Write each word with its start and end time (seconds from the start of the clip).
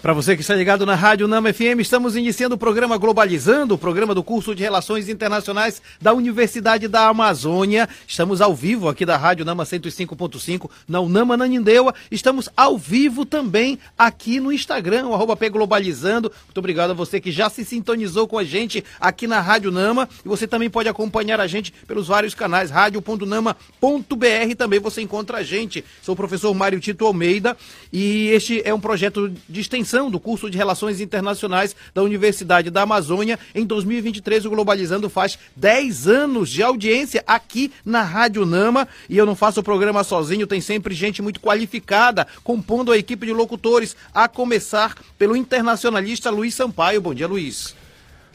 Para 0.00 0.12
você 0.12 0.36
que 0.36 0.42
está 0.42 0.54
ligado 0.54 0.86
na 0.86 0.94
Rádio 0.94 1.26
Nama 1.26 1.52
FM, 1.52 1.80
estamos 1.80 2.14
iniciando 2.14 2.54
o 2.54 2.58
programa 2.58 2.96
Globalizando, 2.96 3.74
o 3.74 3.78
programa 3.78 4.14
do 4.14 4.22
curso 4.22 4.54
de 4.54 4.62
Relações 4.62 5.08
Internacionais 5.08 5.82
da 6.00 6.12
Universidade 6.12 6.86
da 6.86 7.08
Amazônia. 7.08 7.88
Estamos 8.06 8.40
ao 8.40 8.54
vivo 8.54 8.88
aqui 8.88 9.04
da 9.04 9.16
Rádio 9.16 9.44
Nama 9.44 9.64
105.5, 9.64 10.70
na 10.86 11.00
Unama 11.00 11.36
Nanindeua. 11.36 11.92
Estamos 12.12 12.48
ao 12.56 12.78
vivo 12.78 13.26
também 13.26 13.76
aqui 13.98 14.38
no 14.38 14.52
Instagram, 14.52 15.08
o 15.08 15.14
arroba 15.14 15.36
P 15.36 15.50
Globalizando. 15.50 16.30
Muito 16.44 16.58
obrigado 16.58 16.92
a 16.92 16.94
você 16.94 17.20
que 17.20 17.32
já 17.32 17.50
se 17.50 17.64
sintonizou 17.64 18.28
com 18.28 18.38
a 18.38 18.44
gente 18.44 18.84
aqui 19.00 19.26
na 19.26 19.40
Rádio 19.40 19.72
Nama. 19.72 20.08
E 20.24 20.28
você 20.28 20.46
também 20.46 20.70
pode 20.70 20.88
acompanhar 20.88 21.40
a 21.40 21.48
gente 21.48 21.72
pelos 21.88 22.06
vários 22.06 22.36
canais, 22.36 22.70
rádio.nama.br. 22.70 24.54
Também 24.56 24.78
você 24.78 25.02
encontra 25.02 25.38
a 25.38 25.42
gente. 25.42 25.84
Sou 26.02 26.12
o 26.12 26.16
professor 26.16 26.54
Mário 26.54 26.78
Tito 26.78 27.04
Almeida 27.04 27.56
e 27.92 28.28
este 28.28 28.62
é 28.64 28.72
um 28.72 28.78
projeto 28.78 29.32
de 29.48 29.60
extensão 29.60 29.87
extensão 29.88 30.10
do 30.10 30.20
curso 30.20 30.50
de 30.50 30.58
Relações 30.58 31.00
Internacionais 31.00 31.74
da 31.94 32.02
Universidade 32.02 32.68
da 32.68 32.82
Amazônia. 32.82 33.38
Em 33.54 33.64
2023, 33.64 34.44
o 34.44 34.50
Globalizando 34.50 35.08
faz 35.08 35.38
10 35.56 36.06
anos 36.06 36.50
de 36.50 36.62
audiência 36.62 37.24
aqui 37.26 37.72
na 37.84 38.02
Rádio 38.02 38.44
Nama. 38.44 38.86
E 39.08 39.16
eu 39.16 39.24
não 39.24 39.34
faço 39.34 39.60
o 39.60 39.62
programa 39.62 40.04
sozinho, 40.04 40.46
tem 40.46 40.60
sempre 40.60 40.94
gente 40.94 41.22
muito 41.22 41.40
qualificada 41.40 42.26
compondo 42.44 42.92
a 42.92 42.98
equipe 42.98 43.24
de 43.24 43.32
locutores, 43.32 43.96
a 44.12 44.28
começar 44.28 44.94
pelo 45.18 45.34
internacionalista 45.34 46.30
Luiz 46.30 46.54
Sampaio. 46.54 47.00
Bom 47.00 47.14
dia, 47.14 47.26
Luiz. 47.26 47.77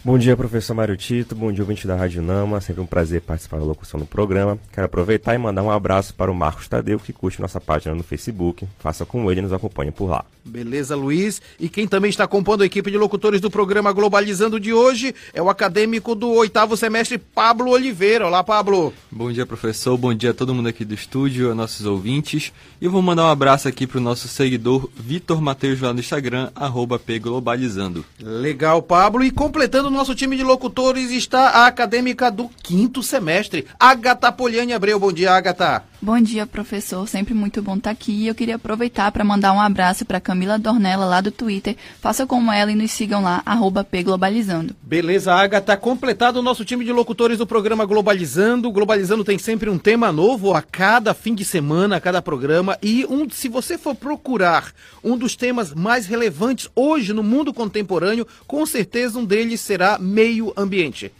Bom 0.06 0.18
dia, 0.18 0.36
professor 0.36 0.74
Mário 0.74 0.98
Tito. 0.98 1.34
Bom 1.34 1.50
dia, 1.50 1.64
ouvinte 1.64 1.88
da 1.88 1.96
Rádio 1.96 2.22
Nama. 2.22 2.60
Sempre 2.60 2.82
um 2.82 2.86
prazer 2.86 3.22
participar 3.22 3.60
da 3.60 3.64
locução 3.64 3.98
do 3.98 4.06
programa. 4.06 4.60
Quero 4.74 4.86
aproveitar 4.86 5.34
e 5.34 5.38
mandar 5.38 5.64
um 5.64 5.72
abraço 5.72 6.14
para 6.14 6.30
o 6.30 6.36
Marcos 6.36 6.68
Tadeu, 6.68 7.00
que 7.00 7.14
curte 7.14 7.40
nossa 7.40 7.62
página 7.62 7.96
no 7.96 8.04
Facebook. 8.04 8.68
Faça 8.80 9.06
como 9.06 9.32
ele 9.32 9.40
e 9.40 9.44
nos 9.44 9.54
acompanhe 9.54 9.92
por 9.92 10.10
lá. 10.10 10.26
Beleza, 10.44 10.94
Luiz. 10.94 11.42
E 11.58 11.70
quem 11.70 11.88
também 11.88 12.10
está 12.10 12.28
compondo 12.28 12.64
a 12.64 12.66
equipe 12.66 12.92
de 12.92 12.98
locutores 12.98 13.40
do 13.40 13.50
programa 13.50 13.94
Globalizando 13.94 14.60
de 14.60 14.74
hoje 14.74 15.16
é 15.34 15.42
o 15.42 15.50
acadêmico 15.50 16.14
do 16.16 16.30
oitavo 16.32 16.76
semestre, 16.76 17.18
Pablo 17.18 17.72
Oliveira. 17.72 18.28
Olá, 18.28 18.44
Pablo. 18.44 18.94
Bom 19.10 19.32
dia, 19.32 19.46
professor. 19.46 19.98
Bom 19.98 20.14
dia 20.14 20.32
a 20.32 20.34
todo 20.34 20.54
mundo 20.54 20.68
aqui 20.68 20.84
do 20.84 20.94
estúdio, 20.94 21.50
a 21.50 21.56
nossos 21.56 21.86
ouvintes. 21.86 22.52
E 22.82 22.86
eu 22.86 22.92
vou 22.92 23.02
mandar 23.02 23.24
um 23.24 23.30
abraço 23.30 23.70
aqui 23.70 23.88
para 23.88 24.00
o 24.00 24.02
nosso 24.02 24.28
seguidor, 24.28 24.90
Vitor 24.98 25.42
Mateus, 25.42 25.80
lá 25.80 25.94
no 25.94 26.02
Instagram, 26.02 26.52
arroba 26.54 27.00
pglobalizando. 27.00 28.04
Legal, 28.20 28.82
Pablo. 28.82 29.24
E 29.24 29.32
completando 29.32 29.93
nosso 29.94 30.16
time 30.16 30.36
de 30.36 30.44
locutores 30.44 31.12
está 31.12 31.50
a 31.50 31.68
acadêmica 31.68 32.30
do 32.30 32.50
quinto 32.62 33.02
semestre, 33.04 33.68
Agatha 33.80 34.32
Poliane 34.32 34.74
Abreu. 34.74 35.00
Bom 35.00 35.14
dia, 35.14 35.32
Agatha. 35.32 35.93
Bom 36.04 36.20
dia, 36.20 36.46
professor. 36.46 37.08
Sempre 37.08 37.34
muito 37.34 37.62
bom 37.62 37.78
estar 37.78 37.92
aqui. 37.92 38.28
Eu 38.28 38.36
queria 38.36 38.56
aproveitar 38.56 39.10
para 39.10 39.24
mandar 39.24 39.54
um 39.54 39.62
abraço 39.62 40.04
para 40.04 40.20
Camila 40.20 40.60
Dornella, 40.60 41.06
lá 41.06 41.22
do 41.22 41.32
Twitter. 41.32 41.78
Faça 42.02 42.28
como 42.28 42.52
ela 42.52 42.70
e 42.74 42.76
nos 42.76 42.92
sigam 42.92 43.24
lá, 43.24 43.42
pglobalizando. 43.90 44.76
Beleza, 44.84 45.34
Agatha. 45.34 45.78
Completado 45.78 46.40
o 46.40 46.42
nosso 46.42 46.66
time 46.66 46.84
de 46.84 46.92
locutores 46.92 47.38
do 47.38 47.48
programa 47.48 47.86
Globalizando. 47.86 48.70
Globalizando 48.70 49.24
tem 49.24 49.38
sempre 49.38 49.70
um 49.70 49.78
tema 49.78 50.12
novo 50.12 50.54
a 50.54 50.62
cada 50.62 51.14
fim 51.14 51.34
de 51.34 51.46
semana, 51.46 51.96
a 51.96 52.02
cada 52.02 52.22
programa. 52.22 52.78
E 52.84 53.06
um, 53.06 53.30
se 53.30 53.48
você 53.48 53.78
for 53.78 53.96
procurar 53.96 54.74
um 55.02 55.18
dos 55.18 55.38
temas 55.38 55.74
mais 55.74 56.06
relevantes 56.06 56.70
hoje 56.76 57.14
no 57.14 57.24
mundo 57.24 57.54
contemporâneo, 57.54 58.28
com 58.46 58.66
certeza 58.66 59.18
um 59.18 59.24
deles 59.24 59.62
será 59.62 59.98
meio 59.98 60.52
ambiente. 60.58 61.14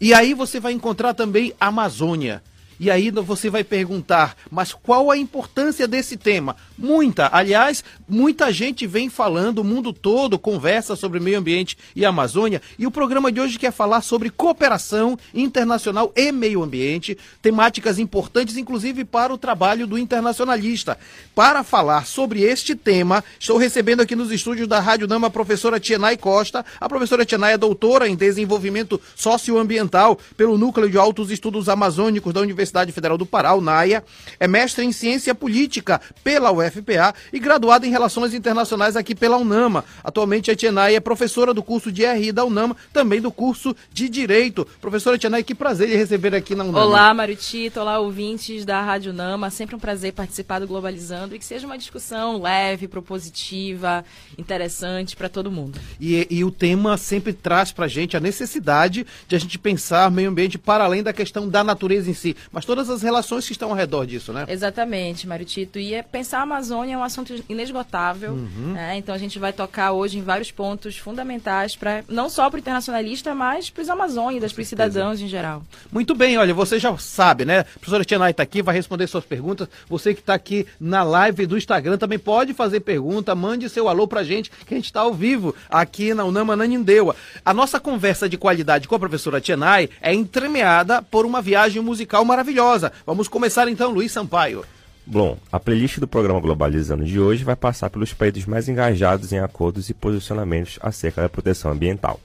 E 0.00 0.14
aí 0.14 0.32
você 0.32 0.58
vai 0.58 0.72
encontrar 0.72 1.12
também 1.12 1.52
Amazônia. 1.60 2.42
E 2.82 2.90
aí 2.90 3.12
você 3.12 3.48
vai 3.48 3.62
perguntar, 3.62 4.36
mas 4.50 4.72
qual 4.74 5.08
a 5.08 5.16
importância 5.16 5.86
desse 5.86 6.16
tema? 6.16 6.56
Muita, 6.82 7.30
aliás, 7.32 7.84
muita 8.08 8.52
gente 8.52 8.88
vem 8.88 9.08
falando, 9.08 9.60
o 9.60 9.64
mundo 9.64 9.92
todo 9.92 10.36
conversa 10.36 10.96
sobre 10.96 11.20
meio 11.20 11.38
ambiente 11.38 11.78
e 11.94 12.04
Amazônia, 12.04 12.60
e 12.76 12.88
o 12.88 12.90
programa 12.90 13.30
de 13.30 13.40
hoje 13.40 13.56
quer 13.56 13.70
falar 13.70 14.00
sobre 14.00 14.30
cooperação 14.30 15.16
internacional 15.32 16.12
e 16.16 16.32
meio 16.32 16.60
ambiente, 16.60 17.16
temáticas 17.40 18.00
importantes 18.00 18.56
inclusive 18.56 19.04
para 19.04 19.32
o 19.32 19.38
trabalho 19.38 19.86
do 19.86 19.96
internacionalista. 19.96 20.98
Para 21.36 21.62
falar 21.62 22.04
sobre 22.04 22.42
este 22.42 22.74
tema, 22.74 23.22
estou 23.38 23.58
recebendo 23.58 24.00
aqui 24.00 24.16
nos 24.16 24.32
estúdios 24.32 24.66
da 24.66 24.80
Rádio 24.80 25.06
Nama 25.06 25.28
a 25.28 25.30
professora 25.30 25.78
Tienay 25.78 26.16
Costa. 26.16 26.66
A 26.80 26.88
professora 26.88 27.24
Tienay 27.24 27.52
é 27.52 27.58
doutora 27.58 28.08
em 28.08 28.16
desenvolvimento 28.16 29.00
socioambiental 29.14 30.18
pelo 30.36 30.58
Núcleo 30.58 30.90
de 30.90 30.98
Altos 30.98 31.30
Estudos 31.30 31.68
Amazônicos 31.68 32.34
da 32.34 32.40
Universidade 32.40 32.90
Federal 32.90 33.16
do 33.16 33.24
Pará, 33.24 33.54
UNAIA. 33.54 34.02
É 34.40 34.48
mestre 34.48 34.84
em 34.84 34.90
ciência 34.90 35.32
política 35.32 36.00
pela 36.24 36.50
UF 36.50 36.71
UFPA 36.72 37.14
e 37.32 37.38
graduada 37.38 37.86
em 37.86 37.90
Relações 37.90 38.32
Internacionais 38.32 38.96
aqui 38.96 39.14
pela 39.14 39.36
UNAMA. 39.36 39.84
Atualmente 40.02 40.50
a 40.50 40.56
Tienay 40.56 40.96
é 40.96 41.00
professora 41.00 41.52
do 41.52 41.62
curso 41.62 41.92
de 41.92 42.04
RI 42.06 42.32
da 42.32 42.44
UNAMA, 42.44 42.76
também 42.92 43.20
do 43.20 43.30
curso 43.30 43.76
de 43.92 44.08
Direito. 44.08 44.66
Professora 44.80 45.18
Tienay, 45.18 45.44
que 45.44 45.54
prazer 45.54 45.88
de 45.88 45.96
receber 45.96 46.34
aqui 46.34 46.54
na 46.54 46.64
UNAMA. 46.64 46.84
Olá, 46.84 47.14
Mário 47.14 47.36
Tito, 47.36 47.80
olá, 47.80 47.98
ouvintes 47.98 48.64
da 48.64 48.80
Rádio 48.80 49.12
UNAMA. 49.12 49.50
Sempre 49.50 49.76
um 49.76 49.78
prazer 49.78 50.12
participar 50.12 50.60
do 50.60 50.66
Globalizando 50.66 51.34
e 51.34 51.38
que 51.38 51.44
seja 51.44 51.66
uma 51.66 51.76
discussão 51.76 52.40
leve, 52.40 52.88
propositiva, 52.88 54.04
interessante 54.38 55.16
para 55.16 55.28
todo 55.28 55.50
mundo. 55.50 55.78
E, 56.00 56.26
e 56.30 56.44
o 56.44 56.50
tema 56.50 56.96
sempre 56.96 57.32
traz 57.32 57.72
para 57.72 57.84
a 57.84 57.88
gente 57.88 58.16
a 58.16 58.20
necessidade 58.20 59.06
de 59.28 59.36
a 59.36 59.38
gente 59.38 59.58
pensar 59.58 60.10
meio 60.10 60.30
ambiente 60.30 60.58
para 60.58 60.84
além 60.84 61.02
da 61.02 61.12
questão 61.12 61.48
da 61.48 61.62
natureza 61.62 62.10
em 62.10 62.14
si, 62.14 62.36
mas 62.50 62.64
todas 62.64 62.88
as 62.88 63.02
relações 63.02 63.46
que 63.46 63.52
estão 63.52 63.70
ao 63.70 63.76
redor 63.76 64.06
disso, 64.06 64.32
né? 64.32 64.46
Exatamente, 64.48 65.26
Mário 65.26 65.44
Tito. 65.44 65.78
E 65.78 65.94
é 65.94 66.02
pensar 66.02 66.44
uma 66.44 66.52
Amazônia 66.52 66.61
é 66.70 66.96
um 66.96 67.02
assunto 67.02 67.34
inesgotável. 67.48 68.32
Uhum. 68.32 68.72
Né? 68.74 68.96
Então 68.96 69.14
a 69.14 69.18
gente 69.18 69.38
vai 69.38 69.52
tocar 69.52 69.92
hoje 69.92 70.18
em 70.18 70.22
vários 70.22 70.50
pontos 70.50 70.96
fundamentais 70.96 71.76
para 71.76 72.04
não 72.08 72.28
só 72.28 72.48
para 72.48 72.56
o 72.56 72.60
internacionalista, 72.60 73.34
mas 73.34 73.70
para 73.70 73.82
os 73.82 73.88
amazônidas, 73.88 74.52
para 74.52 74.62
os 74.62 74.68
cidadãos 74.68 75.20
em 75.20 75.28
geral. 75.28 75.62
Muito 75.90 76.14
bem, 76.14 76.38
olha, 76.38 76.54
você 76.54 76.78
já 76.78 76.96
sabe, 76.98 77.44
né? 77.44 77.60
A 77.60 77.64
professora 77.64 78.04
Tianai 78.04 78.30
está 78.30 78.42
aqui, 78.42 78.62
vai 78.62 78.74
responder 78.74 79.06
suas 79.06 79.24
perguntas. 79.24 79.68
Você 79.88 80.14
que 80.14 80.20
está 80.20 80.34
aqui 80.34 80.66
na 80.80 81.02
live 81.02 81.46
do 81.46 81.56
Instagram 81.56 81.98
também 81.98 82.18
pode 82.18 82.54
fazer 82.54 82.80
pergunta, 82.80 83.34
mande 83.34 83.68
seu 83.68 83.88
alô 83.88 84.06
para 84.06 84.20
a 84.20 84.24
gente, 84.24 84.50
que 84.50 84.74
a 84.74 84.76
gente 84.76 84.86
está 84.86 85.00
ao 85.00 85.14
vivo 85.14 85.54
aqui 85.68 86.14
na 86.14 86.24
Unama 86.24 86.56
Nanindeua. 86.56 87.16
A 87.44 87.54
nossa 87.54 87.80
conversa 87.80 88.28
de 88.28 88.36
qualidade 88.36 88.86
com 88.86 88.94
a 88.94 88.98
professora 88.98 89.40
Tianai 89.40 89.88
é 90.00 90.12
entremeada 90.12 91.02
por 91.02 91.24
uma 91.26 91.42
viagem 91.42 91.82
musical 91.82 92.24
maravilhosa. 92.24 92.92
Vamos 93.06 93.28
começar 93.28 93.68
então, 93.68 93.90
Luiz 93.90 94.12
Sampaio. 94.12 94.64
Bom, 95.12 95.36
a 95.52 95.60
playlist 95.60 95.98
do 95.98 96.08
programa 96.08 96.40
Globalizando 96.40 97.04
de 97.04 97.20
hoje 97.20 97.44
vai 97.44 97.54
passar 97.54 97.90
pelos 97.90 98.14
países 98.14 98.46
mais 98.46 98.66
engajados 98.66 99.30
em 99.30 99.40
acordos 99.40 99.90
e 99.90 99.92
posicionamentos 99.92 100.78
acerca 100.80 101.20
da 101.20 101.28
proteção 101.28 101.70
ambiental. 101.70 102.18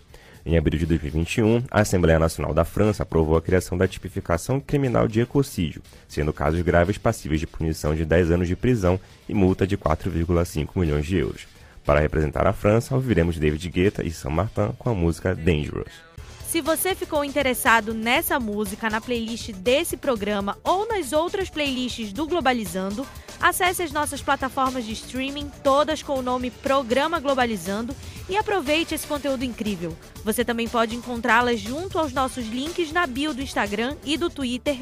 Em 0.45 0.57
abril 0.57 0.79
de 0.79 0.85
2021, 0.85 1.63
a 1.69 1.81
Assembleia 1.81 2.17
Nacional 2.17 2.53
da 2.53 2.63
França 2.63 3.03
aprovou 3.03 3.35
a 3.35 3.41
criação 3.41 3.77
da 3.77 3.89
tipificação 3.89 4.61
criminal 4.61 5.05
de 5.05 5.19
ecocídio, 5.19 5.81
sendo 6.07 6.31
casos 6.31 6.61
graves 6.61 6.97
passíveis 6.97 7.41
de 7.41 7.45
punição 7.45 7.93
de 7.93 8.05
10 8.05 8.31
anos 8.31 8.47
de 8.47 8.55
prisão 8.55 8.97
e 9.27 9.33
multa 9.33 9.67
de 9.67 9.77
4,5 9.77 10.69
milhões 10.77 11.05
de 11.05 11.17
euros. 11.17 11.45
Para 11.85 11.99
representar 11.99 12.47
a 12.47 12.53
França, 12.53 12.95
ouviremos 12.95 13.37
David 13.37 13.69
Guetta 13.69 14.01
e 14.01 14.11
Saint 14.11 14.33
Martin 14.33 14.71
com 14.79 14.89
a 14.89 14.93
música 14.93 15.35
Dangerous. 15.35 16.06
Se 16.47 16.61
você 16.61 16.95
ficou 16.95 17.25
interessado 17.25 17.93
nessa 17.93 18.39
música 18.39 18.89
na 18.89 19.01
playlist 19.01 19.51
desse 19.51 19.97
programa 19.97 20.57
ou 20.63 20.87
nas 20.87 21.11
outras 21.11 21.49
playlists 21.49 22.13
do 22.13 22.25
Globalizando, 22.25 23.05
acesse 23.37 23.83
as 23.83 23.91
nossas 23.91 24.21
plataformas 24.21 24.85
de 24.85 24.93
streaming, 24.93 25.51
todas 25.61 26.01
com 26.01 26.17
o 26.17 26.21
nome 26.21 26.49
Programa 26.49 27.19
Globalizando, 27.19 27.93
e 28.29 28.37
aproveite 28.37 28.95
esse 28.95 29.05
conteúdo 29.05 29.43
incrível. 29.43 29.93
Você 30.23 30.45
também 30.45 30.69
pode 30.69 30.95
encontrá-las 30.95 31.59
junto 31.59 31.99
aos 31.99 32.13
nossos 32.13 32.47
links 32.47 32.93
na 32.93 33.05
bio 33.05 33.33
do 33.33 33.41
Instagram 33.41 33.97
e 34.05 34.17
do 34.17 34.29
Twitter, 34.29 34.77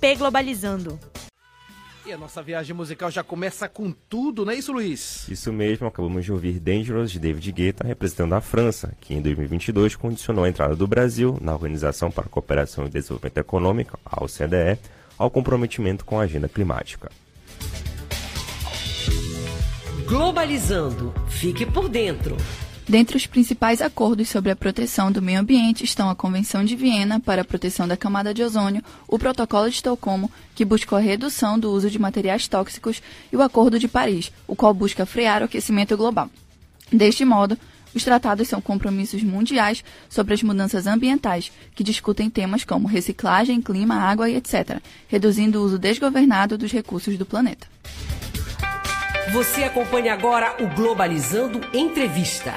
pglobalizando. 0.00 0.98
E 2.06 2.12
a 2.12 2.16
nossa 2.16 2.40
viagem 2.40 2.72
musical 2.72 3.10
já 3.10 3.24
começa 3.24 3.68
com 3.68 3.90
tudo, 3.90 4.44
não 4.44 4.52
é 4.52 4.54
isso, 4.54 4.72
Luiz? 4.72 5.26
Isso 5.28 5.52
mesmo, 5.52 5.88
acabamos 5.88 6.24
de 6.24 6.30
ouvir 6.30 6.60
Dangerous 6.60 7.10
de 7.10 7.18
David 7.18 7.50
Guetta 7.50 7.84
representando 7.84 8.32
a 8.34 8.40
França, 8.40 8.94
que 9.00 9.12
em 9.12 9.20
2022 9.20 9.96
condicionou 9.96 10.44
a 10.44 10.48
entrada 10.48 10.76
do 10.76 10.86
Brasil 10.86 11.36
na 11.40 11.52
Organização 11.52 12.08
para 12.08 12.26
a 12.26 12.28
Cooperação 12.28 12.86
e 12.86 12.90
Desenvolvimento 12.90 13.38
Econômico, 13.38 13.98
a 14.04 14.22
OCDE, 14.22 14.78
ao 15.18 15.28
comprometimento 15.28 16.04
com 16.04 16.20
a 16.20 16.22
agenda 16.22 16.48
climática. 16.48 17.10
Globalizando. 20.06 21.12
Fique 21.26 21.66
por 21.66 21.88
dentro. 21.88 22.36
Dentre 22.88 23.16
os 23.16 23.26
principais 23.26 23.82
acordos 23.82 24.28
sobre 24.28 24.52
a 24.52 24.56
proteção 24.56 25.10
do 25.10 25.20
meio 25.20 25.40
ambiente 25.40 25.82
estão 25.82 26.08
a 26.08 26.14
Convenção 26.14 26.64
de 26.64 26.76
Viena 26.76 27.18
para 27.18 27.42
a 27.42 27.44
proteção 27.44 27.88
da 27.88 27.96
camada 27.96 28.32
de 28.32 28.44
ozônio, 28.44 28.80
o 29.08 29.18
Protocolo 29.18 29.68
de 29.68 29.74
Estocolmo, 29.74 30.30
que 30.54 30.64
busca 30.64 30.96
a 30.96 31.00
redução 31.00 31.58
do 31.58 31.72
uso 31.72 31.90
de 31.90 31.98
materiais 31.98 32.46
tóxicos, 32.46 33.02
e 33.32 33.36
o 33.36 33.42
Acordo 33.42 33.76
de 33.76 33.88
Paris, 33.88 34.30
o 34.46 34.54
qual 34.54 34.72
busca 34.72 35.04
frear 35.04 35.42
o 35.42 35.46
aquecimento 35.46 35.96
global. 35.96 36.30
Deste 36.92 37.24
modo, 37.24 37.58
Os 37.96 38.04
tratados 38.04 38.46
são 38.46 38.60
compromissos 38.60 39.22
mundiais 39.22 39.82
sobre 40.06 40.34
as 40.34 40.42
mudanças 40.42 40.86
ambientais, 40.86 41.50
que 41.74 41.82
discutem 41.82 42.28
temas 42.28 42.62
como 42.62 42.86
reciclagem, 42.86 43.62
clima, 43.62 43.94
água 43.94 44.28
e 44.28 44.36
etc., 44.36 44.82
reduzindo 45.08 45.58
o 45.58 45.64
uso 45.64 45.78
desgovernado 45.78 46.58
dos 46.58 46.70
recursos 46.70 47.16
do 47.16 47.24
planeta. 47.24 47.66
Você 49.32 49.64
acompanha 49.64 50.12
agora 50.12 50.62
o 50.62 50.66
Globalizando 50.76 51.58
Entrevista. 51.72 52.52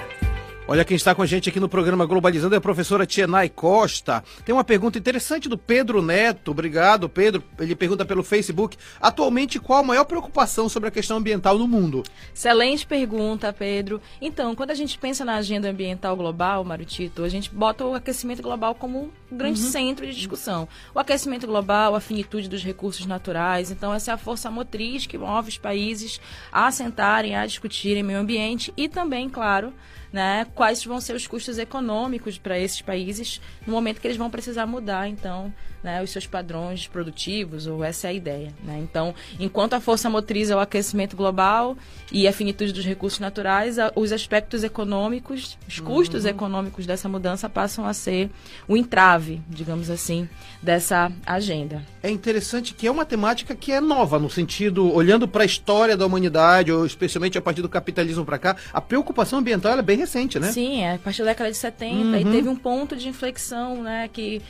Olha 0.71 0.85
quem 0.85 0.95
está 0.95 1.15
com 1.15 1.23
a 1.23 1.25
gente 1.25 1.49
aqui 1.49 1.59
no 1.59 1.67
programa 1.67 2.05
Globalizando 2.05 2.53
é 2.53 2.59
a 2.59 2.61
professora 2.61 3.03
Tienay 3.03 3.49
Costa. 3.49 4.23
Tem 4.45 4.53
uma 4.53 4.63
pergunta 4.63 4.99
interessante 4.99 5.49
do 5.49 5.57
Pedro 5.57 5.99
Neto. 5.99 6.51
Obrigado, 6.51 7.09
Pedro. 7.09 7.43
Ele 7.57 7.75
pergunta 7.75 8.05
pelo 8.05 8.21
Facebook: 8.23 8.77
atualmente 9.01 9.59
qual 9.59 9.79
a 9.79 9.83
maior 9.83 10.05
preocupação 10.05 10.69
sobre 10.69 10.89
a 10.89 10.91
questão 10.91 11.17
ambiental 11.17 11.57
no 11.57 11.67
mundo? 11.67 12.03
Excelente 12.35 12.85
pergunta, 12.85 13.51
Pedro. 13.51 13.99
Então, 14.21 14.53
quando 14.53 14.69
a 14.69 14.75
gente 14.75 14.95
pensa 14.99 15.25
na 15.25 15.37
agenda 15.37 15.67
ambiental 15.67 16.15
global, 16.15 16.63
Marutito, 16.63 17.23
a 17.23 17.29
gente 17.29 17.49
bota 17.49 17.83
o 17.83 17.95
aquecimento 17.95 18.43
global 18.43 18.75
como 18.75 19.11
um 19.31 19.35
grande 19.35 19.59
uhum. 19.63 19.71
centro 19.71 20.05
de 20.05 20.13
discussão. 20.13 20.67
O 20.93 20.99
aquecimento 20.99 21.47
global, 21.47 21.95
a 21.95 21.99
finitude 21.99 22.47
dos 22.47 22.63
recursos 22.63 23.07
naturais. 23.07 23.71
Então, 23.71 23.91
essa 23.91 24.11
é 24.11 24.13
a 24.13 24.17
força 24.17 24.51
motriz 24.51 25.07
que 25.07 25.17
move 25.17 25.49
os 25.49 25.57
países 25.57 26.21
a 26.51 26.69
sentarem, 26.69 27.35
a 27.35 27.47
discutirem 27.47 28.03
meio 28.03 28.19
ambiente 28.19 28.71
e 28.77 28.87
também, 28.87 29.27
claro, 29.27 29.73
né, 30.11 30.45
quais 30.55 30.83
vão 30.83 30.99
ser 30.99 31.15
os 31.15 31.27
custos 31.27 31.57
econômicos 31.57 32.37
para 32.37 32.57
esses 32.57 32.81
países 32.81 33.39
no 33.65 33.73
momento 33.73 34.01
que 34.01 34.07
eles 34.07 34.17
vão 34.17 34.29
precisar 34.29 34.65
mudar, 34.65 35.07
então, 35.07 35.53
né, 35.83 36.01
os 36.03 36.09
seus 36.09 36.27
padrões 36.27 36.87
produtivos, 36.87 37.67
ou 37.67 37.83
essa 37.83 38.07
é 38.07 38.09
a 38.09 38.13
ideia. 38.13 38.53
Né? 38.63 38.79
Então, 38.79 39.13
enquanto 39.39 39.73
a 39.73 39.79
força 39.79 40.09
motriz 40.09 40.49
é 40.49 40.55
o 40.55 40.59
aquecimento 40.59 41.15
global 41.15 41.77
e 42.11 42.27
a 42.27 42.33
finitude 42.33 42.73
dos 42.73 42.85
recursos 42.85 43.19
naturais, 43.19 43.77
os 43.95 44.11
aspectos 44.11 44.63
econômicos, 44.63 45.57
os 45.67 45.79
custos 45.79 46.23
uhum. 46.23 46.29
econômicos 46.29 46.85
dessa 46.85 47.07
mudança 47.07 47.49
passam 47.49 47.85
a 47.85 47.93
ser 47.93 48.29
o 48.67 48.75
entrave, 48.75 49.41
digamos 49.47 49.89
assim, 49.89 50.27
dessa 50.61 51.11
agenda. 51.25 51.81
É 52.01 52.09
interessante 52.09 52.73
que 52.73 52.87
é 52.87 52.91
uma 52.91 53.05
temática 53.05 53.55
que 53.55 53.71
é 53.71 53.79
nova, 53.79 54.19
no 54.19 54.29
sentido, 54.29 54.91
olhando 54.93 55.27
para 55.27 55.43
a 55.43 55.45
história 55.45 55.95
da 55.95 56.05
humanidade, 56.05 56.71
ou 56.71 56.85
especialmente 56.85 57.37
a 57.37 57.41
partir 57.41 57.61
do 57.61 57.69
capitalismo 57.69 58.25
para 58.25 58.37
cá, 58.37 58.55
a 58.73 58.81
preocupação 58.81 59.39
ambiental 59.39 59.77
é 59.77 59.81
bem 59.81 59.97
recente, 59.97 60.39
né? 60.39 60.51
Sim, 60.51 60.81
é 60.81 60.95
a 60.95 60.97
partir 60.99 61.19
da 61.19 61.29
década 61.29 61.51
de 61.51 61.57
70 61.57 61.93
uhum. 61.93 62.15
e 62.15 62.25
teve 62.25 62.49
um 62.49 62.55
ponto 62.55 62.95
de 62.95 63.07
inflexão, 63.07 63.81
né, 63.83 64.09
que 64.11 64.41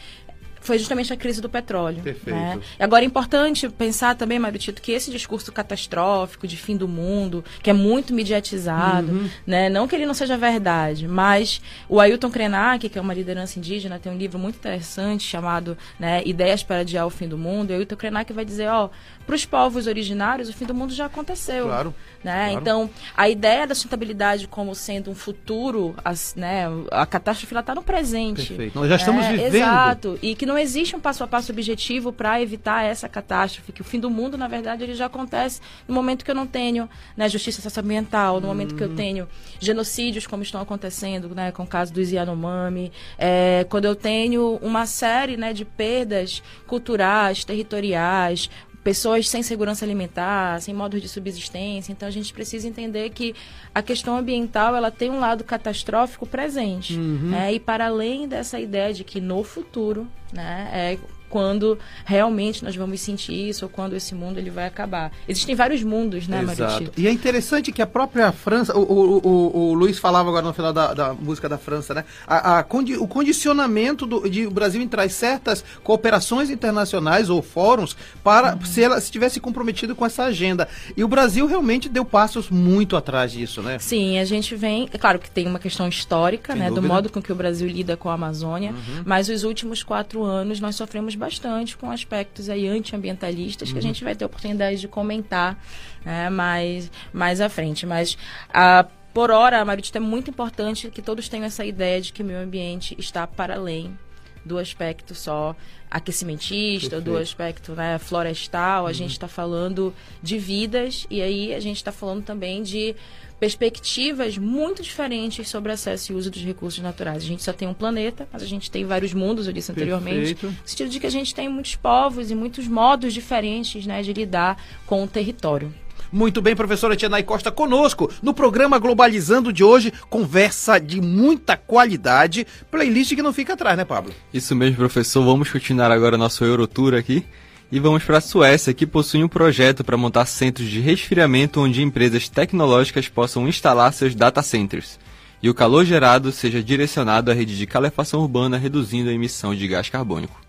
foi 0.59 0.77
justamente 0.77 1.11
a 1.13 1.17
crise 1.17 1.41
do 1.41 1.50
petróleo. 1.50 2.01
Perfeito. 2.01 2.38
Né? 2.38 2.59
Agora 2.79 3.03
é 3.03 3.07
importante 3.07 3.69
pensar 3.69 4.15
também, 4.15 4.39
Mário 4.39 4.59
Tito, 4.59 4.81
que 4.81 4.91
esse 4.91 5.11
discurso 5.11 5.51
catastrófico 5.51 6.47
de 6.47 6.57
fim 6.57 6.75
do 6.75 6.88
mundo, 6.88 7.44
que 7.61 7.69
é 7.69 7.73
muito 7.73 8.13
mediatizado, 8.13 9.11
uhum. 9.11 9.29
né? 9.45 9.69
não 9.69 9.88
que 9.88 9.95
ele 9.95 10.06
não 10.06 10.13
seja 10.13 10.38
verdade, 10.38 11.07
mas 11.07 11.61
o 11.88 12.00
Ailton 12.00 12.29
Krenak, 12.29 12.89
que 12.89 12.97
é 12.97 13.01
uma 13.01 13.13
liderança 13.13 13.57
indígena, 13.59 14.00
tem 14.00 14.11
um 14.11 14.17
livro 14.17 14.38
muito 14.38 14.56
interessante 14.56 15.23
chamado 15.23 15.77
né, 16.00 16.21
Ideias 16.25 16.63
para 16.63 16.79
Adiar 16.79 17.06
o 17.06 17.09
Fim 17.09 17.27
do 17.27 17.38
Mundo, 17.38 17.71
e 17.71 17.73
o 17.75 17.77
Ailton 17.77 17.95
Krenak 17.95 18.31
vai 18.33 18.45
dizer, 18.45 18.69
ó, 18.69 18.89
para 19.29 19.35
os 19.35 19.45
povos 19.45 19.85
originários, 19.85 20.50
o 20.50 20.53
fim 20.53 20.65
do 20.65 20.73
mundo 20.73 20.91
já 20.91 21.06
aconteceu. 21.06 21.65
Claro. 21.65 21.94
Né? 22.23 22.47
Claro. 22.47 22.59
Então, 22.59 22.89
a 23.15 23.29
ideia 23.29 23.67
da 23.67 23.75
sustentabilidade 23.75 24.47
como 24.47 24.73
sendo 24.73 25.11
um 25.11 25.15
futuro, 25.15 25.95
as, 26.03 26.33
né, 26.33 26.65
a 26.89 27.06
catástrofe 27.06 27.56
está 27.56 27.75
no 27.75 27.83
presente. 27.83 28.47
Perfeito. 28.47 28.79
Nós 28.79 28.89
já 28.89 28.95
estamos 28.95 29.23
é, 29.23 29.31
vivendo. 29.31 29.56
Exato. 29.56 30.19
E 30.19 30.33
que 30.33 30.47
não 30.50 30.57
existe 30.57 30.96
um 30.96 31.00
passo 31.00 31.24
a 31.24 31.28
passo 31.28 31.51
objetivo 31.51 32.12
para 32.12 32.42
evitar 32.42 32.84
essa 32.84 33.07
catástrofe, 33.07 33.72
que 33.72 33.81
o 33.81 33.84
fim 33.84 34.00
do 34.00 34.10
mundo, 34.10 34.36
na 34.36 34.48
verdade, 34.48 34.84
ele 34.84 34.96
já 34.96 35.06
acontece 35.06 35.62
no 35.88 35.94
momento 35.94 36.25
que 36.25 36.31
eu 36.31 36.36
não 36.36 36.48
tenho 36.48 36.90
né, 37.16 37.30
justiça 37.30 37.62
socioambiental, 37.62 38.42
no 38.42 38.48
momento 38.48 38.74
que 38.74 38.84
eu 38.84 38.90
uhum. 38.90 38.96
tenho 38.96 39.30
genocídios 39.60 40.25
como 40.25 40.42
estão 40.42 40.60
acontecendo, 40.60 41.36
né, 41.36 41.51
com 41.51 41.62
o 41.62 41.68
caso 41.68 41.94
dos 41.94 42.12
Yanomami, 42.12 42.92
é, 43.16 43.63
quando 43.69 43.86
eu 43.86 43.96
tenho 43.96 44.56
uma 44.63 44.88
série 44.88 45.38
né, 45.38 45.54
de 45.54 45.63
perdas 45.63 46.42
culturais, 46.66 47.45
territoriais, 47.45 48.50
pessoas 48.89 49.30
sem 49.30 49.44
segurança 49.44 49.86
alimentar, 49.86 50.59
sem 50.62 50.74
modos 50.74 51.00
de 51.00 51.07
subsistência. 51.07 51.91
Então 51.91 52.07
a 52.07 52.12
gente 52.12 52.33
precisa 52.33 52.68
entender 52.68 53.12
que 53.12 53.36
a 53.74 53.83
questão 53.83 54.18
ambiental 54.18 54.75
ela 54.75 54.89
tem 54.89 55.12
um 55.12 55.19
lado 55.19 55.44
catastrófico 55.44 56.25
presente, 56.25 56.95
uhum. 56.95 57.30
né? 57.30 57.53
E 57.53 57.59
para 57.59 57.86
além 57.86 58.27
dessa 58.27 58.59
ideia 58.59 58.91
de 58.91 59.03
que 59.03 59.21
no 59.21 59.44
futuro, 59.44 60.07
né, 60.33 60.69
é 60.74 60.97
quando 61.30 61.78
realmente 62.06 62.64
nós 62.64 62.76
vamos 62.76 63.00
sentir 63.02 63.50
isso 63.50 63.66
ou 63.66 63.70
quando 63.70 63.96
esse 63.96 64.16
mundo 64.16 64.38
ele 64.38 64.50
vai 64.50 64.66
acabar. 64.66 65.12
Existem 65.28 65.56
vários 65.56 65.84
mundos, 65.84 66.28
né, 66.28 66.42
Exato. 66.42 66.92
E 66.98 67.08
é 67.08 67.12
interessante 67.12 67.72
que 67.72 67.81
a 67.81 67.88
própria 67.88 68.31
França, 68.31 68.78
o, 68.78 68.81
o, 68.81 69.18
o, 69.18 69.70
o 69.70 69.74
Luiz 69.74 70.00
falava 70.00 70.30
agora 70.30 70.46
no 70.46 70.54
final 70.54 70.74
da, 70.74 70.94
da 70.94 71.14
música 71.14 71.48
da 71.48 71.58
França, 71.58 71.94
né? 71.94 72.06
A, 72.28 72.60
a 72.60 72.64
condi, 72.64 72.96
o 72.96 73.08
condicionamento 73.08 74.06
do, 74.06 74.30
de 74.30 74.46
o 74.46 74.52
Brasil 74.52 74.81
entrar 74.81 75.06
em 75.06 75.10
certas 75.10 75.64
cooperações 75.84 76.50
internacionais 76.50 77.30
ou 77.30 77.42
fóruns 77.42 77.96
para 78.24 78.56
uhum. 78.56 78.66
se 78.66 78.84
ela 78.84 79.00
se 79.00 79.12
tivesse 79.12 79.40
comprometido 79.40 79.96
com 79.96 80.06
essa 80.06 80.24
agenda. 80.24 80.68
E 80.96 81.04
o 81.04 81.08
Brasil 81.08 81.46
realmente 81.46 81.88
deu 81.88 82.06
passos 82.06 82.50
muito 82.50 82.96
atrás 82.96 83.31
disso, 83.31 83.62
né? 83.62 83.78
Sim, 83.80 84.18
a 84.20 84.26
gente 84.26 84.56
vem, 84.56 84.90
é 84.92 84.98
claro 84.98 85.20
que 85.20 85.30
tem 85.30 85.48
uma 85.48 85.60
questão 85.60 85.88
histórica, 85.88 86.54
Sem 86.54 86.62
né, 86.62 86.70
dúvida. 86.70 86.88
do 86.88 86.94
modo 86.94 87.10
com 87.10 87.22
que 87.22 87.31
o 87.31 87.36
Brasil 87.36 87.68
lida 87.68 87.96
com 87.96 88.10
a 88.10 88.14
Amazônia, 88.14 88.72
uhum. 88.72 89.04
mas 89.06 89.30
os 89.30 89.44
últimos 89.44 89.84
quatro 89.84 90.24
anos 90.24 90.60
nós 90.60 90.76
sofremos 90.76 91.16
bastante 91.19 91.77
com 91.77 91.92
aspectos 91.92 92.50
aí 92.50 92.68
antiambientalistas 92.68 93.69
uhum. 93.69 93.74
que 93.74 93.80
a 93.80 93.81
uhum. 93.81 93.88
gente 93.88 94.04
vai 94.04 94.16
ter 94.16 94.25
oportunidade 94.25 94.80
de 94.80 94.88
comentar 94.88 95.62
né, 96.04 96.30
mais, 96.30 96.92
mais 97.13 97.42
à 97.42 97.50
frente. 97.50 97.86
Mas 97.86 98.18
a 98.51 98.86
por 99.13 99.31
hora, 99.31 99.66
Maritita, 99.66 99.98
é 99.98 100.01
muito 100.01 100.30
importante 100.30 100.89
que 100.89 101.01
todos 101.01 101.27
tenham 101.27 101.45
essa 101.45 101.66
ideia 101.66 102.00
de 102.00 102.13
que 102.13 102.21
o 102.21 102.25
meio 102.25 102.39
ambiente 102.39 102.95
está 103.00 103.25
para 103.25 103.56
além 103.56 103.98
do 104.45 104.57
aspecto 104.57 105.13
só 105.16 105.56
aquecimentista, 105.89 106.98
Perfeito. 106.98 107.12
do 107.12 107.18
aspecto 107.18 107.71
né, 107.74 107.98
florestal. 107.98 108.86
A 108.86 108.88
uhum. 108.89 108.94
gente 108.94 109.12
está 109.12 109.27
falando 109.27 109.94
de 110.21 110.38
vidas 110.38 111.07
e 111.10 111.21
aí 111.21 111.54
a 111.54 111.60
gente 111.60 111.77
está 111.77 111.92
falando 111.92 112.24
também 112.24 112.62
de 112.62 112.95
perspectivas 113.39 114.38
muito 114.38 114.83
diferentes 114.83 115.47
sobre 115.47 115.71
acesso 115.71 116.12
e 116.12 116.15
uso 116.15 116.30
dos 116.30 116.44
recursos 116.44 116.81
naturais. 116.83 117.24
A 117.24 117.27
gente 117.27 117.44
só 117.44 117.53
tem 117.53 117.68
um 117.68 117.74
planeta, 117.74 118.27
mas 118.31 118.44
a 118.44 118.45
gente 118.45 118.69
tem 118.69 118.86
vários 118.86 119.13
mundos, 119.13 119.47
eu 119.47 119.53
disse 119.53 119.71
anteriormente, 119.71 120.36
Perfeito. 120.36 120.47
no 120.47 120.68
sentido 120.68 120.89
de 120.89 121.00
que 121.00 121.07
a 121.07 121.12
gente 121.12 121.33
tem 121.33 121.47
muitos 121.47 121.75
povos 121.75 122.30
e 122.30 122.36
muitos 122.36 122.68
modos 122.68 123.13
diferentes 123.13 123.86
né, 123.86 124.01
de 124.01 124.12
lidar 124.13 124.62
com 124.86 125.03
o 125.03 125.07
território. 125.07 125.74
Muito 126.12 126.41
bem, 126.41 126.56
professora 126.56 126.95
Tianai 126.95 127.21
Costa 127.21 127.51
conosco 127.51 128.12
no 128.21 128.33
programa 128.33 128.80
Globalizando 128.80 129.53
de 129.53 129.63
hoje, 129.63 129.94
conversa 130.09 130.80
de 130.80 131.00
muita 131.00 131.56
qualidade, 131.56 132.47
playlist 132.71 133.13
que 133.13 133.21
não 133.21 133.31
fica 133.31 133.53
atrás, 133.53 133.77
né, 133.77 133.85
Pablo? 133.85 134.12
Isso 134.33 134.56
mesmo, 134.56 134.77
professor. 134.77 135.24
Vamos 135.24 135.51
continuar 135.51 135.92
agora 135.92 136.18
nosso 136.18 136.44
Eurotour 136.44 136.95
aqui. 136.95 137.24
E 137.71 137.80
vamos 137.80 138.04
para 138.04 138.18
a 138.18 138.21
Suécia, 138.21 138.73
que 138.73 138.88
possui 138.88 139.23
um 139.23 139.28
projeto 139.28 139.83
para 139.83 139.95
montar 139.95 140.26
centros 140.26 140.68
de 140.68 140.80
resfriamento 140.80 141.61
onde 141.61 141.83
empresas 141.83 142.28
tecnológicas 142.28 143.07
possam 143.07 143.47
instalar 143.47 143.94
seus 143.94 144.16
data 144.16 144.42
centers. 144.42 144.99
E 145.42 145.49
o 145.52 145.54
calor 145.54 145.85
gerado 145.85 146.31
seja 146.31 146.64
direcionado 146.64 147.30
à 147.30 147.33
rede 147.33 147.56
de 147.56 147.68
calefação 147.68 148.21
urbana, 148.21 148.57
reduzindo 148.57 149.11
a 149.11 149.14
emissão 149.14 149.54
de 149.54 149.68
gás 149.68 149.88
carbônico. 149.88 150.42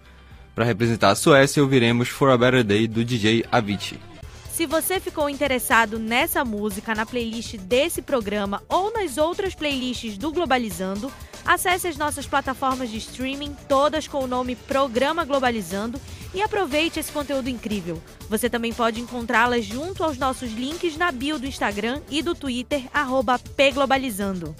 Para 0.55 0.65
representar 0.65 1.11
a 1.11 1.15
Suécia, 1.15 1.63
ouviremos 1.63 2.09
For 2.09 2.31
a 2.31 2.39
Better 2.39 2.65
Day 2.65 2.89
do 2.89 3.05
DJ 3.05 3.45
Avicii. 3.53 4.01
Se 4.51 4.67
você 4.67 4.99
ficou 4.99 5.29
interessado 5.29 5.99
nessa 5.99 6.45
música 6.45 6.95
na 6.95 7.05
playlist 7.05 7.57
desse 7.59 8.01
programa 8.01 8.63
ou 8.69 8.93
nas 8.93 9.19
outras 9.19 9.55
playlists 9.55 10.17
do 10.19 10.33
Globalizando, 10.33 11.13
acesse 11.47 11.87
as 11.87 11.97
nossas 11.97 12.27
plataformas 12.27 12.91
de 12.91 12.99
streaming, 12.99 13.55
todas 13.69 14.09
com 14.09 14.25
o 14.25 14.27
nome 14.27 14.57
Programa 14.57 15.25
Globalizando, 15.25 16.01
e 16.35 16.43
aproveite 16.43 17.01
esse 17.01 17.11
conteúdo 17.11 17.49
incrível. 17.49 18.01
Você 18.29 18.49
também 18.49 18.73
pode 18.73 19.01
encontrá-las 19.01 19.65
junto 19.65 20.05
aos 20.05 20.19
nossos 20.19 20.53
links 20.53 20.97
na 20.97 21.11
bio 21.11 21.39
do 21.39 21.47
Instagram 21.47 22.01
e 22.11 22.23
do 22.23 22.35
Twitter, 22.35 22.83
pglobalizando. 23.57 24.55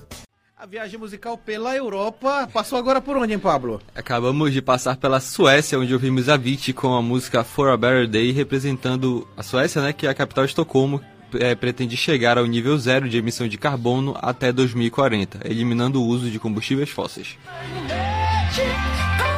A 0.57 0.67
viagem 0.67 0.99
musical 0.99 1.39
pela 1.39 1.75
Europa 1.75 2.47
passou 2.53 2.79
agora 2.79 3.01
por 3.01 3.17
onde, 3.17 3.33
hein, 3.33 3.39
Pablo? 3.39 3.81
Acabamos 3.95 4.53
de 4.53 4.61
passar 4.61 4.99
pela 4.99 5.19
Suécia, 5.19 5.79
onde 5.79 5.95
ouvimos 5.95 6.29
a 6.29 6.35
Avicii 6.35 6.75
com 6.75 6.93
a 6.93 7.01
música 7.01 7.43
For 7.43 7.71
a 7.71 7.79
Better 7.79 8.07
Day, 8.07 8.31
representando 8.31 9.27
a 9.39 9.43
Suécia, 9.43 9.81
né, 9.81 9.95
que 9.95 10.07
é 10.07 10.11
a 10.11 10.15
capital 10.15 10.45
de 10.45 10.51
Estocolmo, 10.51 11.01
é, 11.39 11.55
pretende 11.55 11.97
chegar 11.97 12.37
ao 12.37 12.45
nível 12.45 12.77
zero 12.77 13.09
de 13.09 13.17
emissão 13.17 13.49
de 13.49 13.57
carbono 13.57 14.15
até 14.21 14.53
2040, 14.53 15.41
eliminando 15.45 16.03
o 16.03 16.07
uso 16.07 16.31
de 16.31 16.39
combustíveis 16.39 16.91
fósseis. 16.91 17.39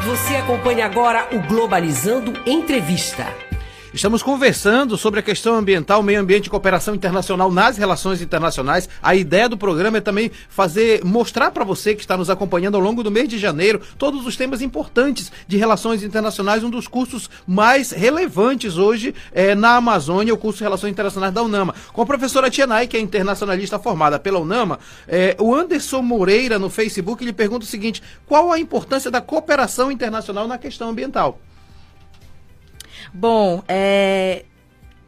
Você 0.04 0.34
acompanha 0.34 0.84
agora 0.84 1.28
o 1.32 1.38
Globalizando 1.38 2.32
Entrevista. 2.44 3.51
Estamos 3.94 4.22
conversando 4.22 4.96
sobre 4.96 5.20
a 5.20 5.22
questão 5.22 5.54
ambiental, 5.54 6.02
meio 6.02 6.18
ambiente 6.18 6.46
e 6.46 6.50
cooperação 6.50 6.94
internacional 6.94 7.52
nas 7.52 7.76
relações 7.76 8.22
internacionais. 8.22 8.88
A 9.02 9.14
ideia 9.14 9.50
do 9.50 9.56
programa 9.58 9.98
é 9.98 10.00
também 10.00 10.30
fazer, 10.48 11.04
mostrar 11.04 11.50
para 11.50 11.62
você 11.62 11.94
que 11.94 12.00
está 12.00 12.16
nos 12.16 12.30
acompanhando 12.30 12.76
ao 12.76 12.80
longo 12.80 13.02
do 13.02 13.10
mês 13.10 13.28
de 13.28 13.38
janeiro, 13.38 13.82
todos 13.98 14.26
os 14.26 14.34
temas 14.34 14.62
importantes 14.62 15.30
de 15.46 15.58
relações 15.58 16.02
internacionais, 16.02 16.64
um 16.64 16.70
dos 16.70 16.88
cursos 16.88 17.28
mais 17.46 17.90
relevantes 17.90 18.78
hoje 18.78 19.14
é, 19.30 19.54
na 19.54 19.76
Amazônia, 19.76 20.32
o 20.32 20.38
curso 20.38 20.56
de 20.58 20.64
Relações 20.64 20.92
Internacionais 20.92 21.34
da 21.34 21.42
UNAMA. 21.42 21.74
Com 21.92 22.00
a 22.00 22.06
professora 22.06 22.48
Tienay, 22.48 22.86
que 22.86 22.96
é 22.96 23.00
internacionalista 23.00 23.78
formada 23.78 24.18
pela 24.18 24.38
UNAMA, 24.38 24.78
é, 25.06 25.36
o 25.38 25.54
Anderson 25.54 26.00
Moreira 26.00 26.58
no 26.58 26.70
Facebook, 26.70 27.22
ele 27.22 27.32
pergunta 27.34 27.66
o 27.66 27.68
seguinte, 27.68 28.02
qual 28.26 28.50
a 28.50 28.58
importância 28.58 29.10
da 29.10 29.20
cooperação 29.20 29.92
internacional 29.92 30.48
na 30.48 30.56
questão 30.56 30.88
ambiental? 30.88 31.38
Bom, 33.12 33.62
é, 33.66 34.44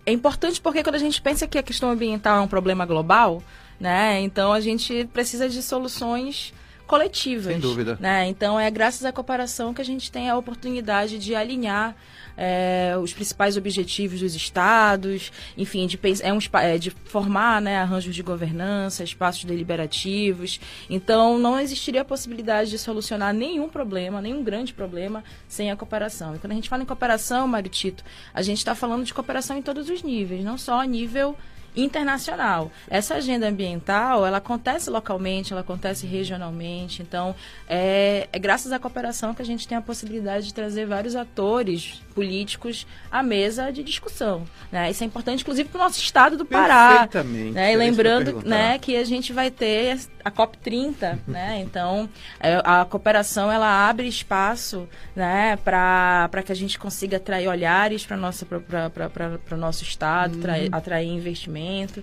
é 0.06 0.12
importante 0.12 0.60
porque 0.60 0.82
quando 0.82 0.96
a 0.96 1.00
gente 1.00 1.20
pensa 1.20 1.46
que 1.46 1.58
a 1.58 1.62
questão 1.62 1.90
ambiental 1.90 2.38
é 2.38 2.40
um 2.40 2.48
problema 2.48 2.86
global, 2.86 3.42
né? 3.78 4.20
Então 4.20 4.52
a 4.52 4.60
gente 4.60 5.08
precisa 5.12 5.48
de 5.48 5.62
soluções 5.62 6.52
coletivas. 6.86 7.52
Sem 7.52 7.60
dúvida. 7.60 7.96
Né? 8.00 8.28
Então 8.28 8.58
é 8.58 8.70
graças 8.70 9.04
à 9.04 9.12
cooperação 9.12 9.72
que 9.72 9.80
a 9.80 9.84
gente 9.84 10.10
tem 10.10 10.28
a 10.28 10.36
oportunidade 10.36 11.18
de 11.18 11.34
alinhar 11.34 11.96
é, 12.36 12.94
os 13.00 13.12
principais 13.12 13.56
objetivos 13.56 14.20
dos 14.20 14.34
estados, 14.34 15.32
enfim, 15.56 15.86
de, 15.86 15.98
é 16.22 16.32
um, 16.32 16.38
é, 16.54 16.78
de 16.78 16.90
formar 16.90 17.60
né, 17.60 17.78
arranjos 17.78 18.14
de 18.14 18.22
governança, 18.22 19.04
espaços 19.04 19.44
deliberativos. 19.44 20.60
Então, 20.90 21.38
não 21.38 21.58
existiria 21.58 22.02
a 22.02 22.04
possibilidade 22.04 22.70
de 22.70 22.78
solucionar 22.78 23.32
nenhum 23.32 23.68
problema, 23.68 24.20
nenhum 24.20 24.42
grande 24.42 24.74
problema, 24.74 25.22
sem 25.48 25.70
a 25.70 25.76
cooperação. 25.76 26.34
E 26.34 26.38
quando 26.38 26.52
a 26.52 26.56
gente 26.56 26.68
fala 26.68 26.82
em 26.82 26.86
cooperação, 26.86 27.46
Mário 27.46 27.70
Tito, 27.70 28.04
a 28.32 28.42
gente 28.42 28.58
está 28.58 28.74
falando 28.74 29.04
de 29.04 29.14
cooperação 29.14 29.56
em 29.56 29.62
todos 29.62 29.88
os 29.88 30.02
níveis, 30.02 30.44
não 30.44 30.58
só 30.58 30.80
a 30.80 30.86
nível 30.86 31.36
internacional. 31.76 32.70
Essa 32.88 33.16
agenda 33.16 33.48
ambiental, 33.48 34.26
ela 34.26 34.38
acontece 34.38 34.90
localmente, 34.90 35.52
ela 35.52 35.62
acontece 35.62 36.06
regionalmente. 36.06 37.02
Então, 37.02 37.34
é, 37.68 38.28
é 38.32 38.38
graças 38.38 38.72
à 38.72 38.78
cooperação 38.78 39.34
que 39.34 39.42
a 39.42 39.44
gente 39.44 39.66
tem 39.66 39.76
a 39.76 39.82
possibilidade 39.82 40.46
de 40.46 40.54
trazer 40.54 40.86
vários 40.86 41.16
atores 41.16 42.02
políticos 42.14 42.86
à 43.10 43.22
mesa 43.22 43.70
de 43.70 43.82
discussão. 43.82 44.44
Né? 44.70 44.90
Isso 44.90 45.02
é 45.02 45.06
importante, 45.06 45.42
inclusive, 45.42 45.68
para 45.68 45.80
o 45.80 45.84
nosso 45.84 46.00
estado 46.00 46.36
do 46.36 46.44
Pará. 46.44 47.06
Perfeitamente. 47.08 47.52
Né? 47.52 47.72
E 47.72 47.76
lembrando 47.76 48.42
né, 48.46 48.78
que 48.78 48.96
a 48.96 49.04
gente 49.04 49.32
vai 49.32 49.50
ter 49.50 49.98
a 50.24 50.30
COP30, 50.30 51.18
né? 51.28 51.60
Então, 51.60 52.08
é, 52.40 52.60
a 52.64 52.84
cooperação, 52.84 53.52
ela 53.52 53.88
abre 53.88 54.08
espaço 54.08 54.88
né, 55.14 55.56
para 55.56 56.42
que 56.44 56.50
a 56.50 56.56
gente 56.56 56.78
consiga 56.78 57.18
atrair 57.18 57.46
olhares 57.48 58.06
para 58.06 58.16
o 58.16 59.56
nosso 59.56 59.82
estado, 59.82 60.36
uhum. 60.36 60.68
atrair 60.72 61.08
investimento, 61.08 62.02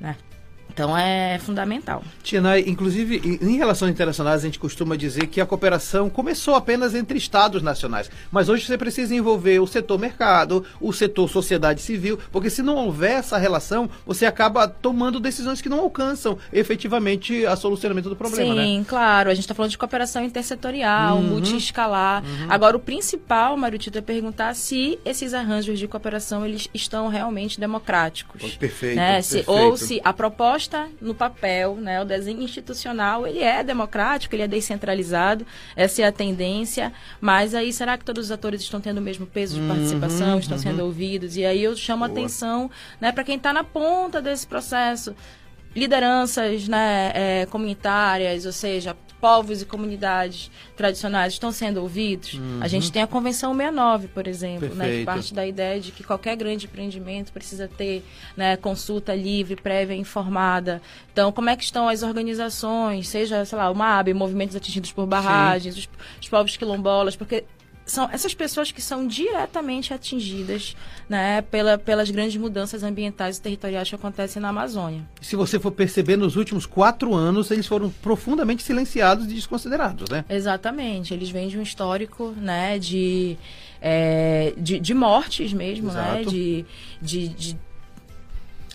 né? 0.00 0.16
Então 0.78 0.96
é 0.96 1.40
fundamental. 1.40 2.04
Tina, 2.22 2.56
inclusive, 2.60 3.38
em 3.42 3.56
relações 3.56 3.90
internacionais, 3.90 4.42
a 4.42 4.46
gente 4.46 4.60
costuma 4.60 4.94
dizer 4.94 5.26
que 5.26 5.40
a 5.40 5.46
cooperação 5.46 6.08
começou 6.08 6.54
apenas 6.54 6.94
entre 6.94 7.18
estados 7.18 7.62
nacionais. 7.62 8.08
Mas 8.30 8.48
hoje 8.48 8.64
você 8.64 8.78
precisa 8.78 9.12
envolver 9.12 9.58
o 9.58 9.66
setor 9.66 9.98
mercado, 9.98 10.64
o 10.80 10.92
setor 10.92 11.28
sociedade 11.28 11.82
civil, 11.82 12.16
porque 12.30 12.48
se 12.48 12.62
não 12.62 12.76
houver 12.76 13.18
essa 13.18 13.36
relação, 13.38 13.90
você 14.06 14.24
acaba 14.24 14.68
tomando 14.68 15.18
decisões 15.18 15.60
que 15.60 15.68
não 15.68 15.80
alcançam 15.80 16.38
efetivamente 16.52 17.44
a 17.44 17.56
solucionamento 17.56 18.08
do 18.08 18.14
problema. 18.14 18.62
Sim, 18.62 18.78
né? 18.78 18.84
claro. 18.86 19.30
A 19.30 19.34
gente 19.34 19.44
está 19.44 19.54
falando 19.54 19.72
de 19.72 19.78
cooperação 19.78 20.22
intersetorial, 20.22 21.16
uhum. 21.16 21.24
multiescalar. 21.24 22.22
Uhum. 22.22 22.46
Agora, 22.48 22.76
o 22.76 22.80
principal, 22.80 23.56
Marutito, 23.56 23.98
é 23.98 24.00
perguntar 24.00 24.54
se 24.54 24.96
esses 25.04 25.34
arranjos 25.34 25.76
de 25.76 25.88
cooperação 25.88 26.46
eles 26.46 26.68
estão 26.72 27.08
realmente 27.08 27.58
democráticos. 27.58 28.54
Perfeito. 28.54 28.94
Né? 28.94 29.20
Se, 29.22 29.38
perfeito. 29.38 29.50
Ou 29.50 29.76
se 29.76 30.00
a 30.04 30.12
proposta 30.12 30.67
no 31.00 31.14
papel, 31.14 31.76
né? 31.76 32.00
O 32.00 32.04
desenho 32.04 32.42
institucional, 32.42 33.26
ele 33.26 33.40
é 33.40 33.62
democrático, 33.62 34.34
ele 34.34 34.42
é 34.42 34.48
descentralizado, 34.48 35.46
essa 35.76 36.02
é 36.02 36.06
a 36.06 36.12
tendência, 36.12 36.92
mas 37.20 37.54
aí 37.54 37.72
será 37.72 37.96
que 37.96 38.04
todos 38.04 38.26
os 38.26 38.30
atores 38.30 38.60
estão 38.60 38.80
tendo 38.80 38.98
o 38.98 39.02
mesmo 39.02 39.26
peso 39.26 39.54
de 39.54 39.60
uhum, 39.60 39.68
participação, 39.68 40.38
estão 40.38 40.56
uhum. 40.56 40.62
sendo 40.62 40.84
ouvidos? 40.84 41.36
E 41.36 41.44
aí 41.44 41.62
eu 41.62 41.76
chamo 41.76 42.06
Boa. 42.06 42.18
atenção, 42.18 42.70
né, 43.00 43.12
para 43.12 43.24
quem 43.24 43.36
está 43.36 43.52
na 43.52 43.64
ponta 43.64 44.20
desse 44.20 44.46
processo, 44.46 45.14
lideranças, 45.74 46.66
né, 46.68 47.12
é, 47.14 47.46
comunitárias, 47.46 48.46
ou 48.46 48.52
seja, 48.52 48.96
povos 49.20 49.62
e 49.62 49.66
comunidades 49.66 50.50
tradicionais 50.76 51.32
estão 51.32 51.52
sendo 51.52 51.82
ouvidos. 51.82 52.34
Uhum. 52.34 52.58
A 52.60 52.68
gente 52.68 52.90
tem 52.90 53.02
a 53.02 53.06
Convenção 53.06 53.52
69, 53.54 54.08
por 54.08 54.26
exemplo, 54.26 54.74
né, 54.74 54.98
que 54.98 55.04
parte 55.04 55.34
da 55.34 55.46
ideia 55.46 55.80
de 55.80 55.92
que 55.92 56.04
qualquer 56.04 56.36
grande 56.36 56.66
empreendimento 56.66 57.32
precisa 57.32 57.68
ter 57.68 58.04
né, 58.36 58.56
consulta 58.56 59.14
livre, 59.14 59.56
prévia, 59.56 59.94
informada. 59.94 60.80
Então, 61.12 61.32
como 61.32 61.50
é 61.50 61.56
que 61.56 61.64
estão 61.64 61.88
as 61.88 62.02
organizações, 62.02 63.08
seja, 63.08 63.44
sei 63.44 63.58
lá, 63.58 63.70
o 63.70 63.74
MAB, 63.74 64.14
movimentos 64.14 64.54
atingidos 64.56 64.92
por 64.92 65.06
barragens, 65.06 65.76
os, 65.76 65.88
os 66.20 66.28
povos 66.28 66.56
quilombolas, 66.56 67.16
porque 67.16 67.44
são 67.88 68.08
essas 68.12 68.34
pessoas 68.34 68.70
que 68.70 68.80
são 68.80 69.06
diretamente 69.06 69.92
atingidas 69.92 70.76
né, 71.08 71.42
pela, 71.42 71.78
pelas 71.78 72.10
grandes 72.10 72.36
mudanças 72.36 72.82
ambientais 72.82 73.38
e 73.38 73.42
territoriais 73.42 73.88
que 73.88 73.94
acontecem 73.94 74.40
na 74.40 74.50
Amazônia. 74.50 75.02
Se 75.20 75.34
você 75.34 75.58
for 75.58 75.72
perceber, 75.72 76.16
nos 76.16 76.36
últimos 76.36 76.66
quatro 76.66 77.14
anos, 77.14 77.50
eles 77.50 77.66
foram 77.66 77.90
profundamente 77.90 78.62
silenciados 78.62 79.24
e 79.26 79.34
desconsiderados, 79.34 80.08
né? 80.10 80.24
Exatamente. 80.28 81.14
Eles 81.14 81.30
vêm 81.30 81.48
de 81.48 81.58
um 81.58 81.62
histórico 81.62 82.34
né, 82.36 82.78
de, 82.78 83.36
é, 83.80 84.52
de, 84.56 84.78
de, 84.78 84.94
mortes 84.94 85.52
mesmo, 85.52 85.90
né? 85.90 86.22
De, 86.24 86.66
de, 87.00 87.28
de 87.28 87.67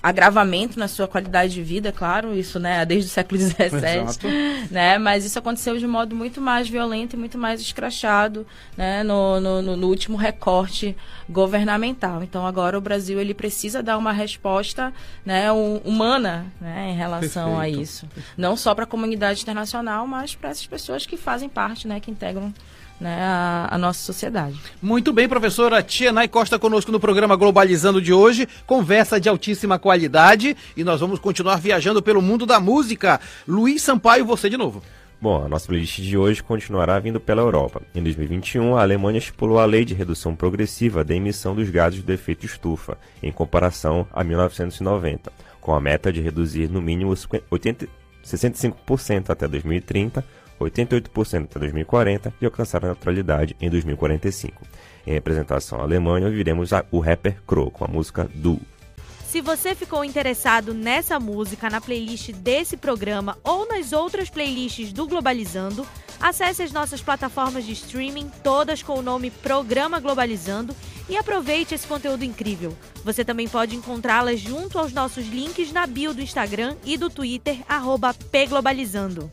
agravamento 0.04 0.78
na 0.78 0.90
sua 0.90 1.08
qualidade 1.08 1.54
de 1.54 1.64
vida, 1.64 1.90
claro, 1.90 2.38
isso, 2.38 2.60
né, 2.60 2.86
desde 2.86 3.10
o 3.10 3.10
século 3.10 3.40
XVII, 3.40 4.68
né, 4.70 4.98
mas 4.98 5.24
isso 5.24 5.40
aconteceu 5.40 5.78
de 5.78 5.88
modo 5.88 6.14
muito 6.14 6.42
mais 6.42 6.68
violento 6.68 7.16
e 7.16 7.18
muito 7.18 7.38
mais 7.38 7.62
escrachado, 7.62 8.46
né, 8.76 9.02
no, 9.02 9.40
no, 9.40 9.78
no, 9.78 9.88
último 9.88 10.18
recorte 10.18 10.94
governamental. 11.30 12.22
Então, 12.22 12.46
agora 12.46 12.78
o 12.78 12.82
Brasil, 12.82 13.18
ele 13.18 13.34
precisa 13.34 13.82
dar 13.82 13.98
uma 13.98 14.12
resposta, 14.12 14.94
né, 15.26 15.50
humana, 15.54 16.48
né, 16.60 16.90
em 16.92 16.96
relação 16.96 17.56
Perfeito. 17.56 17.80
a 17.80 17.82
isso. 17.82 18.10
Não 18.38 18.58
só 18.58 18.76
para 18.76 18.84
a 18.84 18.88
comunidade 18.88 19.42
internacional, 19.42 20.06
mas 20.06 20.36
para 20.36 20.50
essas 20.50 20.68
pessoas 20.68 21.06
que 21.06 21.16
fazem 21.16 21.48
parte, 21.48 21.88
né, 21.88 22.02
que 22.02 22.12
integram 22.12 22.54
né, 23.04 23.22
a, 23.22 23.68
a, 23.70 23.78
nossa 23.78 24.00
sociedade. 24.00 24.58
Muito 24.82 25.12
bem, 25.12 25.28
professora 25.28 25.84
Tienay 25.84 26.30
Costa 26.30 26.58
conosco 26.58 26.90
no 26.90 27.02
programa 27.02 27.36
Globalizando 27.36 28.02
de 28.02 28.14
hoje. 28.14 28.48
Conversa 28.66 29.20
de 29.20 29.28
altíssima 29.28 29.78
qualidade 29.78 30.56
e 30.76 30.86
nós 30.86 31.02
vamos 31.02 31.20
continuar 31.20 31.58
viajando 31.58 32.02
pelo 32.02 32.22
mundo 32.22 32.46
da 32.46 32.62
música. 32.62 33.20
Luiz 33.46 33.82
Sampaio, 33.82 34.26
você 34.26 34.50
de 34.50 34.56
novo. 34.56 34.82
Bom, 35.20 35.44
a 35.44 35.50
nossa 35.50 35.68
playlist 35.68 36.02
de 36.02 36.18
hoje 36.18 36.42
continuará 36.42 36.98
vindo 37.00 37.20
pela 37.20 37.42
Europa. 37.42 37.82
Em 37.94 38.02
2021, 38.02 38.78
a 38.78 38.82
Alemanha 38.82 39.18
estipulou 39.18 39.60
a 39.60 39.66
lei 39.66 39.84
de 39.84 39.94
redução 39.94 40.34
progressiva 40.34 41.04
da 41.04 41.14
emissão 41.14 41.54
dos 41.54 41.70
gases 41.70 42.04
do 42.04 42.12
efeito 42.12 42.46
estufa, 42.46 42.98
em 43.22 43.32
comparação 43.32 44.08
a 44.14 44.24
1990, 44.24 45.32
com 45.60 45.74
a 45.74 45.80
meta 45.80 46.12
de 46.12 46.22
reduzir 46.22 46.70
no 46.70 46.82
mínimo 46.82 47.14
80, 47.50 47.88
65% 48.24 49.30
até 49.30 49.48
2030 49.48 50.24
88% 50.60 51.44
até 51.44 51.60
2040 51.60 52.34
e 52.42 52.46
alcançar 52.46 52.84
a 52.84 52.88
neutralidade 52.88 53.56
em 53.60 53.70
2045. 53.70 54.62
Em 55.06 55.14
representação 55.14 55.80
à 55.80 55.84
Alemanha, 55.84 56.28
ouviremos 56.28 56.72
o 56.92 57.00
rapper 57.00 57.38
Crow 57.46 57.70
com 57.70 57.84
a 57.84 57.88
música 57.88 58.30
Do. 58.34 58.60
Se 59.34 59.42
você 59.42 59.74
ficou 59.74 60.06
interessado 60.06 60.76
nessa 60.76 61.20
música 61.20 61.68
na 61.68 61.82
playlist 61.82 62.32
desse 62.34 62.78
programa 62.78 63.36
ou 63.44 63.68
nas 63.68 63.92
outras 63.92 64.30
playlists 64.30 64.94
do 64.94 65.08
Globalizando, 65.08 65.88
acesse 66.22 66.62
as 66.62 66.72
nossas 66.72 67.02
plataformas 67.02 67.66
de 67.66 67.74
streaming, 67.74 68.30
todas 68.44 68.84
com 68.84 68.94
o 68.94 69.02
nome 69.02 69.32
Programa 69.32 70.00
Globalizando, 70.00 70.76
e 71.10 71.18
aproveite 71.18 71.74
esse 71.74 71.88
conteúdo 71.88 72.24
incrível. 72.24 72.78
Você 73.04 73.26
também 73.26 73.48
pode 73.48 73.76
encontrá-las 73.76 74.40
junto 74.40 74.78
aos 74.78 74.94
nossos 74.94 75.28
links 75.28 75.72
na 75.72 75.88
bio 75.88 76.14
do 76.14 76.22
Instagram 76.22 76.78
e 76.86 76.96
do 76.96 77.10
Twitter, 77.10 77.58
pglobalizando. 78.32 79.32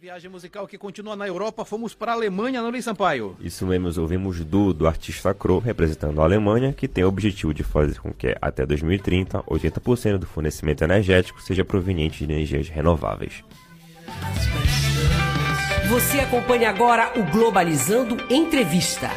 Viagem 0.00 0.30
musical 0.30 0.64
que 0.68 0.78
continua 0.78 1.16
na 1.16 1.26
Europa, 1.26 1.64
fomos 1.64 1.92
para 1.92 2.12
a 2.12 2.14
Alemanha, 2.14 2.62
não, 2.62 2.70
Luiz 2.70 2.84
Sampaio? 2.84 3.36
Isso 3.40 3.66
mesmo, 3.66 3.90
ouvimos 4.00 4.44
do, 4.44 4.72
do 4.72 4.86
artista 4.86 5.34
Crow, 5.34 5.58
representando 5.58 6.20
a 6.20 6.24
Alemanha, 6.24 6.72
que 6.72 6.86
tem 6.86 7.02
o 7.02 7.08
objetivo 7.08 7.52
de 7.52 7.64
fazer 7.64 7.98
com 7.98 8.12
que 8.12 8.36
até 8.40 8.64
2030, 8.64 9.42
80% 9.42 10.18
do 10.18 10.26
fornecimento 10.26 10.84
energético 10.84 11.42
seja 11.42 11.64
proveniente 11.64 12.24
de 12.24 12.32
energias 12.32 12.68
renováveis. 12.68 13.42
Você 15.88 16.20
acompanha 16.20 16.70
agora 16.70 17.18
o 17.18 17.24
Globalizando 17.32 18.16
Entrevista. 18.32 19.10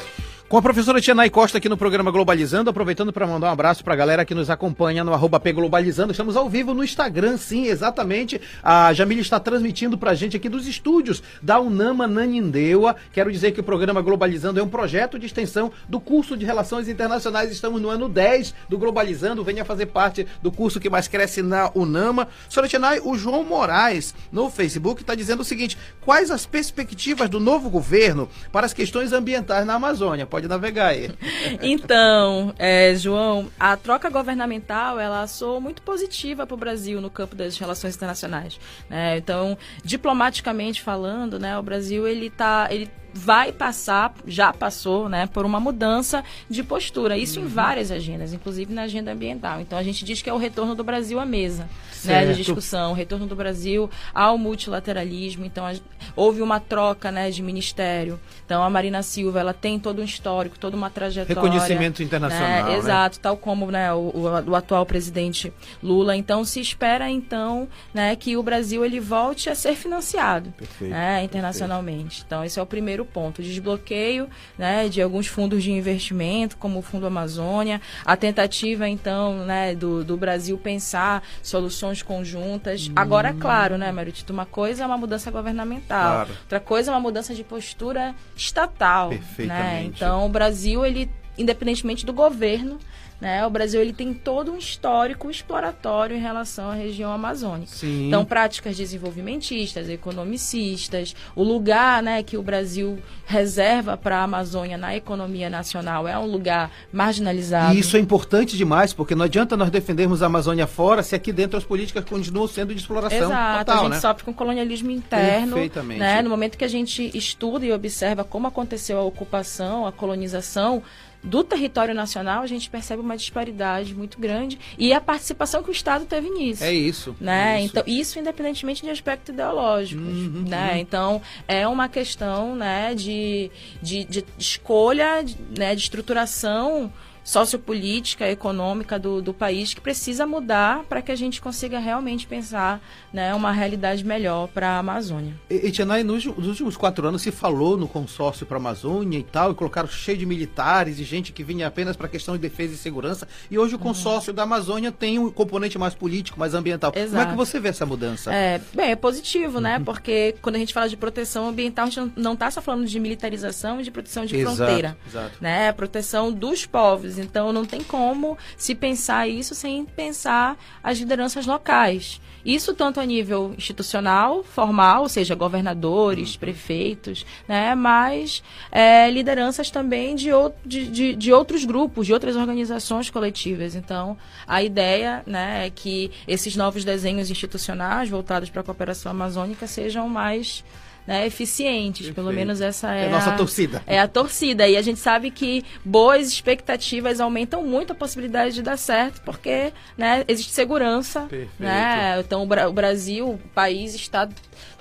Com 0.51 0.57
a 0.57 0.61
professora 0.61 0.99
Tianai 0.99 1.29
Costa 1.29 1.59
aqui 1.59 1.69
no 1.69 1.77
programa 1.77 2.11
Globalizando, 2.11 2.69
aproveitando 2.69 3.13
para 3.13 3.25
mandar 3.25 3.47
um 3.47 3.51
abraço 3.51 3.85
para 3.85 3.93
a 3.93 3.95
galera 3.95 4.25
que 4.25 4.35
nos 4.35 4.49
acompanha 4.49 5.01
no 5.01 5.13
arroba 5.13 5.39
Globalizando. 5.39 6.11
Estamos 6.11 6.35
ao 6.35 6.49
vivo 6.49 6.73
no 6.73 6.83
Instagram, 6.83 7.37
sim, 7.37 7.67
exatamente. 7.67 8.41
A 8.61 8.91
Jamile 8.91 9.21
está 9.21 9.39
transmitindo 9.39 9.97
para 9.97 10.11
a 10.11 10.13
gente 10.13 10.35
aqui 10.35 10.49
dos 10.49 10.67
estúdios 10.67 11.23
da 11.41 11.57
Unama 11.57 12.05
Nanindeua. 12.05 12.97
Quero 13.13 13.31
dizer 13.31 13.53
que 13.53 13.61
o 13.61 13.63
programa 13.63 14.01
Globalizando 14.01 14.59
é 14.59 14.63
um 14.63 14.67
projeto 14.67 15.17
de 15.17 15.25
extensão 15.25 15.71
do 15.87 16.01
curso 16.01 16.35
de 16.35 16.43
Relações 16.43 16.89
Internacionais. 16.89 17.49
Estamos 17.49 17.81
no 17.81 17.89
ano 17.89 18.09
10 18.09 18.53
do 18.67 18.77
Globalizando. 18.77 19.45
Venha 19.45 19.63
fazer 19.63 19.85
parte 19.85 20.27
do 20.43 20.51
curso 20.51 20.81
que 20.81 20.89
mais 20.89 21.07
cresce 21.07 21.41
na 21.41 21.71
Unama. 21.73 22.27
Senhora 22.49 22.67
Tianai, 22.67 22.99
o 22.99 23.17
João 23.17 23.45
Moraes 23.45 24.13
no 24.29 24.49
Facebook 24.49 24.99
está 24.99 25.15
dizendo 25.15 25.43
o 25.43 25.45
seguinte: 25.45 25.77
quais 26.01 26.29
as 26.29 26.45
perspectivas 26.45 27.29
do 27.29 27.39
novo 27.39 27.69
governo 27.69 28.27
para 28.51 28.65
as 28.65 28.73
questões 28.73 29.13
ambientais 29.13 29.65
na 29.65 29.75
Amazônia? 29.75 30.25
Pode 30.25 30.40
navegar 30.47 30.87
aí. 30.87 31.11
Então, 31.61 32.53
é, 32.57 32.95
João, 32.95 33.49
a 33.59 33.75
troca 33.75 34.09
governamental 34.09 34.99
ela 34.99 35.27
soou 35.27 35.59
muito 35.59 35.81
positiva 35.81 36.45
para 36.45 36.53
o 36.53 36.57
Brasil 36.57 37.01
no 37.01 37.09
campo 37.09 37.35
das 37.35 37.57
relações 37.57 37.95
internacionais. 37.95 38.59
Né? 38.89 39.17
Então, 39.17 39.57
diplomaticamente 39.83 40.81
falando, 40.81 41.39
né, 41.39 41.57
o 41.57 41.63
Brasil 41.63 42.07
ele 42.07 42.29
tá, 42.29 42.67
ele 42.69 42.89
vai 43.13 43.51
passar, 43.51 44.13
já 44.25 44.53
passou, 44.53 45.09
né, 45.09 45.27
por 45.27 45.45
uma 45.45 45.59
mudança 45.59 46.23
de 46.49 46.63
postura. 46.63 47.17
Isso 47.17 47.39
uhum. 47.39 47.45
em 47.45 47.49
várias 47.49 47.91
agendas, 47.91 48.33
inclusive 48.33 48.73
na 48.73 48.83
agenda 48.83 49.11
ambiental. 49.11 49.61
Então 49.61 49.77
a 49.77 49.83
gente 49.83 50.05
diz 50.05 50.21
que 50.21 50.29
é 50.29 50.33
o 50.33 50.37
retorno 50.37 50.75
do 50.75 50.83
Brasil 50.83 51.19
à 51.19 51.25
mesa 51.25 51.67
né, 52.05 52.25
de 52.25 52.35
discussão, 52.35 52.91
o 52.91 52.93
retorno 52.93 53.25
do 53.25 53.35
Brasil 53.35 53.89
ao 54.13 54.37
multilateralismo. 54.37 55.45
Então 55.45 55.65
a, 55.65 55.73
houve 56.15 56.41
uma 56.41 56.59
troca 56.59 57.11
né, 57.11 57.29
de 57.29 57.41
ministério. 57.41 58.19
Então 58.45 58.63
a 58.63 58.69
Marina 58.69 59.03
Silva 59.03 59.39
ela 59.39 59.53
tem 59.53 59.79
todo 59.79 60.01
um 60.01 60.05
histórico, 60.05 60.57
toda 60.57 60.75
uma 60.75 60.89
trajetória. 60.89 61.41
Reconhecimento 61.41 62.03
internacional. 62.03 62.47
Né, 62.47 62.63
né? 62.63 62.77
Exato, 62.77 63.19
tal 63.19 63.37
como 63.37 63.69
né, 63.71 63.91
o, 63.93 63.97
o, 63.97 64.49
o, 64.51 64.55
atual 64.55 64.85
presidente 64.85 65.53
Lula. 65.81 66.15
Então 66.15 66.43
se 66.43 66.59
espera 66.59 67.09
então 67.09 67.67
né, 67.93 68.15
que 68.15 68.35
o 68.37 68.43
Brasil 68.43 68.83
ele 68.83 68.99
volte 68.99 69.49
a 69.49 69.55
ser 69.55 69.75
financiado 69.75 70.51
perfeito, 70.51 70.91
né, 70.91 71.23
internacionalmente. 71.23 72.01
Perfeito. 72.01 72.25
Então 72.25 72.43
esse 72.43 72.59
é 72.59 72.61
o 72.61 72.65
primeiro 72.65 73.00
ponto, 73.05 73.41
desbloqueio 73.41 74.27
né, 74.57 74.87
de 74.87 75.01
alguns 75.01 75.27
fundos 75.27 75.63
de 75.63 75.71
investimento, 75.71 76.57
como 76.57 76.79
o 76.79 76.81
Fundo 76.81 77.05
Amazônia, 77.05 77.81
a 78.05 78.15
tentativa 78.15 78.87
então 78.87 79.45
né, 79.45 79.75
do, 79.75 80.03
do 80.03 80.17
Brasil 80.17 80.57
pensar 80.57 81.23
soluções 81.41 82.01
conjuntas. 82.01 82.87
Hum. 82.87 82.93
Agora, 82.95 83.29
é 83.29 83.33
claro, 83.33 83.77
né, 83.77 83.91
Maritito, 83.91 84.33
uma 84.33 84.45
coisa 84.45 84.83
é 84.83 84.85
uma 84.85 84.97
mudança 84.97 85.31
governamental, 85.31 86.13
claro. 86.13 86.31
outra 86.41 86.59
coisa 86.59 86.91
é 86.91 86.93
uma 86.93 86.99
mudança 86.99 87.33
de 87.33 87.43
postura 87.43 88.15
estatal. 88.35 89.09
Né? 89.09 89.17
Perfeitamente. 89.17 89.73
Né? 89.73 89.83
Então, 89.85 90.25
o 90.25 90.29
Brasil, 90.29 90.85
ele, 90.85 91.09
independentemente 91.37 92.05
do 92.05 92.13
governo, 92.13 92.79
né? 93.21 93.45
O 93.45 93.51
Brasil 93.51 93.79
ele 93.79 93.93
tem 93.93 94.15
todo 94.15 94.51
um 94.51 94.57
histórico 94.57 95.29
exploratório 95.29 96.17
em 96.17 96.19
relação 96.19 96.71
à 96.71 96.73
região 96.73 97.11
amazônica. 97.11 97.71
Sim. 97.71 98.07
Então, 98.07 98.25
práticas 98.25 98.75
desenvolvimentistas, 98.75 99.87
economicistas, 99.89 101.15
o 101.35 101.43
lugar 101.43 102.01
né, 102.01 102.23
que 102.23 102.35
o 102.35 102.41
Brasil 102.41 102.97
reserva 103.27 103.95
para 103.95 104.17
a 104.17 104.23
Amazônia 104.23 104.75
na 104.75 104.95
economia 104.95 105.51
nacional 105.51 106.07
é 106.07 106.17
um 106.17 106.25
lugar 106.25 106.71
marginalizado. 106.91 107.75
E 107.75 107.79
isso 107.79 107.95
é 107.95 107.99
importante 107.99 108.57
demais, 108.57 108.91
porque 108.91 109.13
não 109.13 109.25
adianta 109.25 109.55
nós 109.55 109.69
defendermos 109.69 110.23
a 110.23 110.25
Amazônia 110.25 110.65
fora 110.65 111.03
se 111.03 111.13
aqui 111.13 111.31
dentro 111.31 111.59
as 111.59 111.63
políticas 111.63 112.03
continuam 112.03 112.47
sendo 112.47 112.73
de 112.73 112.81
exploração 112.81 113.19
Exato, 113.19 113.59
total, 113.59 113.75
a 113.75 113.83
gente 113.83 113.91
né? 113.91 113.99
sofre 113.99 114.23
com 114.23 114.33
colonialismo 114.33 114.89
interno. 114.89 115.53
Perfeitamente. 115.53 115.99
Né? 115.99 116.23
No 116.23 116.29
momento 116.31 116.57
que 116.57 116.65
a 116.65 116.67
gente 116.67 117.15
estuda 117.15 117.63
e 117.63 117.71
observa 117.71 118.23
como 118.23 118.47
aconteceu 118.47 118.97
a 118.97 119.03
ocupação, 119.03 119.85
a 119.85 119.91
colonização, 119.91 120.81
do 121.23 121.43
território 121.43 121.93
nacional, 121.93 122.41
a 122.41 122.47
gente 122.47 122.69
percebe 122.69 123.01
uma 123.01 123.15
disparidade 123.15 123.93
muito 123.93 124.19
grande 124.19 124.59
e 124.77 124.91
a 124.93 124.99
participação 124.99 125.61
que 125.61 125.69
o 125.69 125.71
Estado 125.71 126.05
teve 126.05 126.29
nisso. 126.29 126.63
É 126.63 126.73
isso. 126.73 127.15
Né? 127.19 127.55
É 127.55 127.59
isso. 127.59 127.71
Então, 127.71 127.83
isso 127.85 128.19
independentemente 128.19 128.81
de 128.81 128.89
aspectos 128.89 129.33
ideológicos. 129.33 130.03
Uhum, 130.03 130.45
né? 130.47 130.71
Uhum. 130.73 130.77
Então, 130.77 131.21
é 131.47 131.67
uma 131.67 131.87
questão 131.87 132.55
né, 132.55 132.95
de, 132.95 133.51
de, 133.81 134.05
de 134.05 134.25
escolha, 134.37 135.23
né, 135.57 135.75
de 135.75 135.81
estruturação 135.81 136.91
sociopolítica, 137.23 138.27
econômica 138.27 138.97
do, 138.97 139.21
do 139.21 139.33
país 139.33 139.73
que 139.73 139.81
precisa 139.81 140.25
mudar 140.25 140.83
para 140.83 141.01
que 141.01 141.11
a 141.11 141.15
gente 141.15 141.41
consiga 141.41 141.79
realmente 141.79 142.25
pensar 142.25 142.81
né, 143.13 143.33
uma 143.33 143.51
realidade 143.51 144.03
melhor 144.03 144.47
para 144.47 144.69
a 144.69 144.79
Amazônia. 144.79 145.35
E, 145.49 145.67
Etianai, 145.67 146.03
nos, 146.03 146.25
nos, 146.25 146.47
últimos 146.47 146.75
quatro 146.75 147.07
anos 147.07 147.21
se 147.21 147.31
falou 147.31 147.77
no 147.77 147.87
consórcio 147.87 148.45
para 148.45 148.57
a 148.57 148.59
Amazônia 148.59 149.19
e 149.19 149.23
tal, 149.23 149.51
e 149.51 149.55
colocaram 149.55 149.87
cheio 149.87 150.17
de 150.17 150.25
militares 150.25 150.99
e 150.99 151.03
gente 151.03 151.31
que 151.31 151.43
vinha 151.43 151.67
apenas 151.67 151.95
para 151.95 152.07
questão 152.07 152.35
de 152.35 152.41
defesa 152.41 152.73
e 152.73 152.77
segurança, 152.77 153.27
e 153.49 153.57
hoje 153.57 153.75
o 153.75 153.77
uhum. 153.77 153.83
consórcio 153.83 154.31
uhum. 154.31 154.35
da 154.35 154.43
Amazônia 154.43 154.91
tem 154.91 155.19
um 155.19 155.29
componente 155.29 155.77
mais 155.77 155.93
político, 155.93 156.39
mais 156.39 156.53
ambiental. 156.53 156.91
Exato. 156.95 157.09
Como 157.11 157.21
é 157.21 157.25
que 157.25 157.35
você 157.35 157.59
vê 157.59 157.69
essa 157.69 157.85
mudança? 157.85 158.33
É, 158.33 158.59
bem, 158.73 158.91
é 158.91 158.95
positivo, 158.95 159.59
né? 159.59 159.77
Uhum. 159.77 159.83
Porque 159.83 160.35
quando 160.41 160.55
a 160.55 160.59
gente 160.59 160.73
fala 160.73 160.89
de 160.89 160.97
proteção 160.97 161.47
ambiental, 161.47 161.85
a 161.85 161.89
gente 161.89 162.11
não 162.15 162.33
está 162.33 162.49
só 162.49 162.61
falando 162.61 162.87
de 162.87 162.99
militarização 162.99 163.79
e 163.79 163.83
de 163.83 163.91
proteção 163.91 164.25
de 164.25 164.35
exato, 164.35 164.55
fronteira. 164.55 164.97
Exato. 165.07 165.31
Né? 165.39 165.71
Proteção 165.71 166.31
dos 166.31 166.65
povos 166.65 167.10
então 167.17 167.51
não 167.51 167.65
tem 167.65 167.83
como 167.83 168.37
se 168.57 168.75
pensar 168.75 169.27
isso 169.27 169.55
sem 169.55 169.85
pensar 169.85 170.57
as 170.83 170.97
lideranças 170.99 171.45
locais. 171.45 172.19
Isso 172.43 172.73
tanto 172.73 172.99
a 172.99 173.05
nível 173.05 173.53
institucional, 173.57 174.43
formal, 174.43 175.03
ou 175.03 175.09
seja, 175.09 175.35
governadores, 175.35 176.33
uhum. 176.33 176.39
prefeitos, 176.39 177.25
né, 177.47 177.75
mas 177.75 178.43
é, 178.71 179.09
lideranças 179.11 179.69
também 179.69 180.15
de, 180.15 180.29
de, 180.65 180.87
de, 180.87 181.15
de, 181.15 181.31
outros 181.31 181.63
grupos, 181.65 182.07
de 182.07 182.13
outras 182.13 182.35
organizações 182.35 183.09
coletivas. 183.09 183.75
Então, 183.75 184.17
a 184.47 184.63
ideia 184.63 185.23
né, 185.25 185.67
é 185.67 185.69
que 185.69 186.11
esses 186.27 186.55
novos 186.55 186.83
desenhos 186.83 187.29
institucionais 187.29 188.09
voltados 188.09 188.49
para 188.49 188.61
a 188.61 188.63
cooperação 188.63 189.11
amazônica 189.11 189.67
sejam 189.67 190.09
mais 190.09 190.63
né, 191.05 191.25
eficientes. 191.25 192.07
Perfeito. 192.07 192.15
Pelo 192.15 192.31
menos 192.31 192.61
essa 192.61 192.93
é, 192.93 193.03
é 193.03 193.07
a 193.07 193.09
nossa 193.09 193.31
torcida. 193.33 193.83
É 193.87 193.99
a 193.99 194.07
torcida. 194.07 194.67
E 194.67 194.77
a 194.77 194.81
gente 194.81 194.99
sabe 194.99 195.31
que 195.31 195.63
boas 195.83 196.27
expectativas 196.27 197.19
aumentam 197.19 197.63
muito 197.63 197.91
a 197.91 197.95
possibilidade 197.95 198.55
de 198.55 198.61
dar 198.61 198.77
certo, 198.77 199.21
porque 199.21 199.73
né, 199.97 200.23
existe 200.27 200.51
segurança. 200.51 201.21
Perfeito. 201.21 201.51
Né? 201.59 202.19
Então 202.19 202.43
o 202.43 202.73
Brasil, 202.73 203.29
o 203.29 203.37
país 203.53 203.95
está 203.95 204.27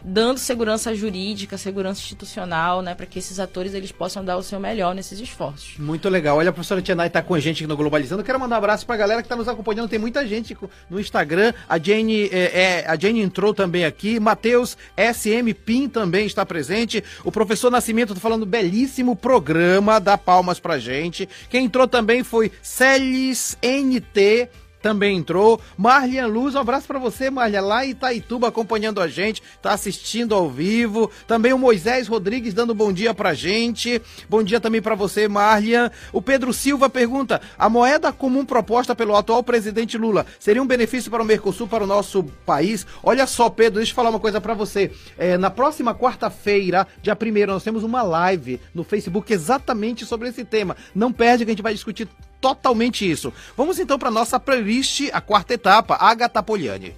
dando 0.02 0.38
segurança 0.38 0.94
jurídica, 0.94 1.58
segurança 1.58 2.00
institucional, 2.00 2.80
né, 2.80 2.94
para 2.94 3.04
que 3.04 3.18
esses 3.18 3.38
atores 3.38 3.74
eles 3.74 3.92
possam 3.92 4.24
dar 4.24 4.36
o 4.36 4.42
seu 4.42 4.58
melhor 4.58 4.94
nesses 4.94 5.20
esforços. 5.20 5.76
Muito 5.78 6.08
legal. 6.08 6.38
Olha, 6.38 6.50
a 6.50 6.52
professora 6.52 6.80
Tianai 6.80 7.08
está 7.08 7.22
com 7.22 7.34
a 7.34 7.40
gente 7.40 7.58
aqui 7.62 7.66
no 7.66 7.76
Globalizando. 7.76 8.24
Quero 8.24 8.40
mandar 8.40 8.56
um 8.56 8.58
abraço 8.58 8.86
para 8.86 8.94
a 8.94 8.98
galera 8.98 9.22
que 9.22 9.26
está 9.26 9.36
nos 9.36 9.48
acompanhando. 9.48 9.88
Tem 9.88 9.98
muita 9.98 10.26
gente 10.26 10.56
no 10.88 10.98
Instagram. 10.98 11.52
A 11.68 11.78
Jane, 11.78 12.28
é, 12.32 12.60
é, 12.60 12.84
a 12.86 12.96
Jane 12.96 13.20
entrou 13.20 13.52
também 13.52 13.84
aqui. 13.84 14.18
Matheus 14.18 14.76
SM 14.96 15.52
Pin 15.64 15.88
também 15.88 16.09
está 16.18 16.44
presente. 16.44 17.02
O 17.24 17.30
professor 17.32 17.70
Nascimento 17.70 18.10
está 18.10 18.20
falando 18.20 18.46
belíssimo 18.46 19.14
programa. 19.14 20.00
Dá 20.00 20.16
palmas 20.18 20.58
para 20.58 20.78
gente. 20.78 21.28
Quem 21.48 21.66
entrou 21.66 21.86
também 21.86 22.22
foi 22.24 22.50
Celis 22.62 23.56
NT 23.62 24.48
também 24.80 25.16
entrou. 25.16 25.60
Marlian 25.76 26.26
Luz, 26.26 26.54
um 26.54 26.58
abraço 26.60 26.86
para 26.86 26.98
você, 26.98 27.30
Marlia, 27.30 27.60
lá 27.60 27.84
em 27.84 27.90
Itaituba 27.90 28.48
acompanhando 28.48 29.00
a 29.00 29.08
gente, 29.08 29.42
tá 29.62 29.72
assistindo 29.72 30.34
ao 30.34 30.50
vivo. 30.50 31.10
Também 31.26 31.52
o 31.52 31.58
Moisés 31.58 32.08
Rodrigues 32.08 32.54
dando 32.54 32.74
bom 32.74 32.92
dia 32.92 33.14
pra 33.14 33.34
gente. 33.34 34.00
Bom 34.28 34.42
dia 34.42 34.60
também 34.60 34.82
para 34.82 34.94
você, 34.94 35.28
Marlian. 35.28 35.90
O 36.12 36.22
Pedro 36.22 36.52
Silva 36.52 36.88
pergunta: 36.88 37.40
a 37.58 37.68
moeda 37.68 38.12
comum 38.12 38.44
proposta 38.44 38.94
pelo 38.94 39.16
atual 39.16 39.42
presidente 39.42 39.98
Lula 39.98 40.26
seria 40.38 40.62
um 40.62 40.66
benefício 40.66 41.10
para 41.10 41.22
o 41.22 41.26
Mercosul, 41.26 41.68
para 41.68 41.84
o 41.84 41.86
nosso 41.86 42.24
país? 42.44 42.86
Olha 43.02 43.26
só, 43.26 43.48
Pedro, 43.50 43.78
deixa 43.78 43.92
eu 43.92 43.96
falar 43.96 44.10
uma 44.10 44.20
coisa 44.20 44.40
para 44.40 44.54
você. 44.54 44.90
É, 45.18 45.36
na 45.36 45.50
próxima 45.50 45.94
quarta-feira, 45.94 46.86
dia 47.02 47.16
1 47.16 47.46
nós 47.46 47.64
temos 47.64 47.82
uma 47.82 48.02
live 48.02 48.60
no 48.74 48.84
Facebook 48.84 49.32
exatamente 49.32 50.04
sobre 50.06 50.28
esse 50.28 50.44
tema. 50.44 50.76
Não 50.94 51.12
perde 51.12 51.44
que 51.44 51.50
a 51.50 51.54
gente 51.54 51.62
vai 51.62 51.74
discutir 51.74 52.08
totalmente 52.40 53.08
isso. 53.08 53.32
Vamos 53.56 53.78
então 53.78 53.98
para 53.98 54.10
nossa 54.10 54.40
playlist, 54.40 55.08
a 55.12 55.20
quarta 55.20 55.54
etapa, 55.54 55.96
Agatha 56.00 56.42
Poliani. 56.42 56.94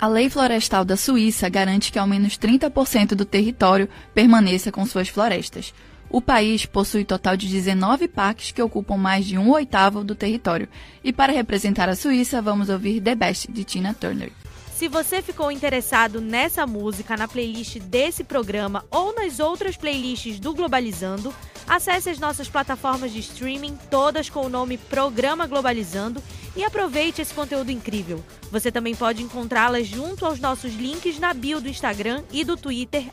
A 0.00 0.06
lei 0.06 0.30
florestal 0.30 0.84
da 0.84 0.96
Suíça 0.96 1.48
garante 1.48 1.90
que 1.90 1.98
ao 1.98 2.06
menos 2.06 2.38
30% 2.38 3.16
do 3.16 3.24
território 3.24 3.88
permaneça 4.14 4.70
com 4.70 4.86
suas 4.86 5.08
florestas. 5.08 5.74
O 6.10 6.22
país 6.22 6.64
possui 6.64 7.04
total 7.04 7.36
de 7.36 7.48
19 7.48 8.08
parques 8.08 8.50
que 8.50 8.62
ocupam 8.62 8.96
mais 8.96 9.26
de 9.26 9.36
um 9.36 9.50
oitavo 9.50 10.02
do 10.02 10.14
território. 10.14 10.68
E 11.04 11.12
para 11.12 11.32
representar 11.32 11.88
a 11.88 11.96
Suíça, 11.96 12.40
vamos 12.40 12.68
ouvir 12.68 13.00
The 13.00 13.14
Best 13.14 13.50
de 13.50 13.64
Tina 13.64 13.92
Turner. 13.92 14.30
Se 14.78 14.86
você 14.86 15.20
ficou 15.20 15.50
interessado 15.50 16.20
nessa 16.20 16.64
música 16.64 17.16
na 17.16 17.26
playlist 17.26 17.80
desse 17.80 18.22
programa 18.22 18.84
ou 18.92 19.12
nas 19.12 19.40
outras 19.40 19.76
playlists 19.76 20.38
do 20.38 20.54
Globalizando, 20.54 21.34
acesse 21.66 22.08
as 22.08 22.20
nossas 22.20 22.48
plataformas 22.48 23.10
de 23.10 23.18
streaming, 23.18 23.76
todas 23.90 24.30
com 24.30 24.46
o 24.46 24.48
nome 24.48 24.78
Programa 24.78 25.48
Globalizando, 25.48 26.22
e 26.54 26.62
aproveite 26.62 27.20
esse 27.20 27.34
conteúdo 27.34 27.72
incrível. 27.72 28.24
Você 28.52 28.70
também 28.70 28.94
pode 28.94 29.20
encontrá-las 29.20 29.84
junto 29.84 30.24
aos 30.24 30.38
nossos 30.38 30.72
links 30.72 31.18
na 31.18 31.34
bio 31.34 31.60
do 31.60 31.68
Instagram 31.68 32.22
e 32.30 32.44
do 32.44 32.56
Twitter, 32.56 33.06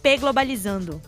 pglobalizando. 0.00 1.02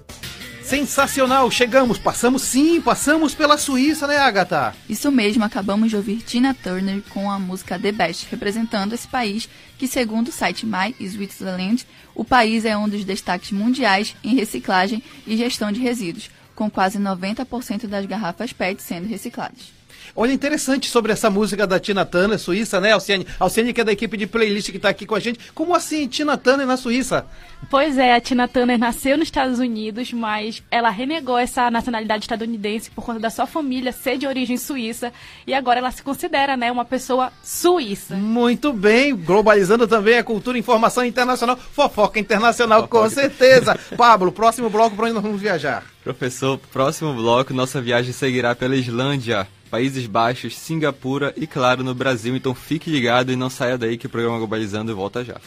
Sensacional, 0.65 1.51
chegamos, 1.51 1.99
passamos 1.99 2.41
sim, 2.41 2.81
passamos 2.81 3.35
pela 3.35 3.59
Suíça, 3.59 4.07
né, 4.07 4.17
Agatha? 4.17 4.75
Isso 4.89 5.13
mesmo, 5.13 5.45
acabamos 5.45 5.91
de 5.91 5.97
ouvir 5.97 6.23
Tina 6.23 6.55
Turner 6.55 7.03
com 7.11 7.31
a 7.31 7.39
música 7.39 7.79
The 7.79 7.93
Best, 7.93 8.27
representando 8.31 8.95
esse 8.95 9.07
país 9.07 9.47
que, 9.77 9.87
segundo 9.87 10.29
o 10.29 10.33
site 10.33 10.65
My 10.65 10.95
Switzerland, 10.99 11.87
o 12.15 12.25
país 12.25 12.65
é 12.65 12.75
um 12.75 12.89
dos 12.89 13.05
destaques 13.05 13.53
mundiais 13.53 14.17
em 14.25 14.35
reciclagem 14.35 15.03
e 15.27 15.37
gestão 15.37 15.71
de 15.71 15.81
resíduos, 15.81 16.31
com 16.55 16.71
quase 16.71 16.99
90% 16.99 17.87
das 17.87 18.07
garrafas 18.07 18.55
PET 18.55 18.83
sendo 18.83 19.07
recicladas. 19.07 19.84
Olha, 20.17 20.33
interessante 20.33 20.89
sobre 20.89 21.11
essa 21.11 21.29
música 21.29 21.67
da 21.67 21.81
Tina 21.81 22.05
Turner, 22.05 22.39
Suíça, 22.39 22.81
né, 22.81 22.93
Alciane? 22.93 23.27
Alciane, 23.41 23.73
que 23.73 23.81
é 23.81 23.85
da 23.85 23.91
equipe 23.91 24.17
de 24.17 24.29
playlist 24.29 24.71
que 24.71 24.77
está 24.77 24.89
aqui 24.89 25.05
com 25.05 25.17
a 25.17 25.21
gente. 25.21 25.41
Como 25.53 25.75
assim, 25.75 26.07
Tina 26.07 26.37
Turner 26.37 26.65
na 26.65 26.77
Suíça? 26.77 27.27
Pois 27.69 27.99
é, 27.99 28.15
a 28.15 28.21
Tina 28.21 28.47
Turner 28.47 28.79
nasceu 28.79 29.19
nos 29.19 29.27
Estados 29.27 29.59
Unidos, 29.59 30.13
mas 30.13 30.63
ela 30.71 30.89
renegou 30.89 31.37
essa 31.37 31.69
nacionalidade 31.69 32.25
estadunidense 32.25 32.93
por 32.93 33.05
conta 33.05 33.19
da 33.19 33.29
sua 33.29 33.45
família 33.45 33.91
ser 33.91 34.17
de 34.17 34.25
origem 34.25 34.57
suíça 34.57 35.13
e 35.47 35.53
agora 35.53 35.81
ela 35.81 35.91
se 35.91 36.03
considera, 36.03 36.57
né, 36.57 36.71
uma 36.71 36.85
pessoa 36.85 37.33
suíça. 37.43 38.15
Muito 38.15 38.73
bem, 38.73 39.17
globalizando 39.17 39.89
também 39.89 40.19
a 40.19 40.23
cultura 40.23 40.57
e 40.57 40.61
informação 40.61 41.05
internacional, 41.05 41.57
fofoca 41.57 42.21
internacional, 42.21 42.83
fofoca. 42.83 43.01
com 43.01 43.11
certeza. 43.11 43.77
Pablo, 43.97 44.31
próximo 44.31 44.71
bloco 44.71 44.95
para 44.95 45.07
onde 45.07 45.15
nós 45.15 45.23
vamos 45.25 45.41
viajar? 45.41 45.83
Professor, 46.05 46.57
próximo 46.71 47.13
bloco, 47.15 47.53
nossa 47.53 47.81
viagem 47.81 48.13
seguirá 48.13 48.55
pela 48.55 48.77
Islândia. 48.77 49.49
Países 49.75 50.07
Baixos, 50.07 50.57
Singapura 50.57 51.35
e, 51.37 51.49
claro, 51.49 51.83
no 51.83 51.97
Brasil. 51.97 52.37
Então 52.37 52.55
fique 52.55 52.89
ligado 52.89 53.33
e 53.33 53.37
não 53.37 53.51
saia 53.51 53.77
daí 53.77 53.99
que 53.99 54.07
o 54.07 54.09
programa 54.09 54.39
Globalizando 54.39 54.95
volta 54.95 55.25
já. 55.25 55.41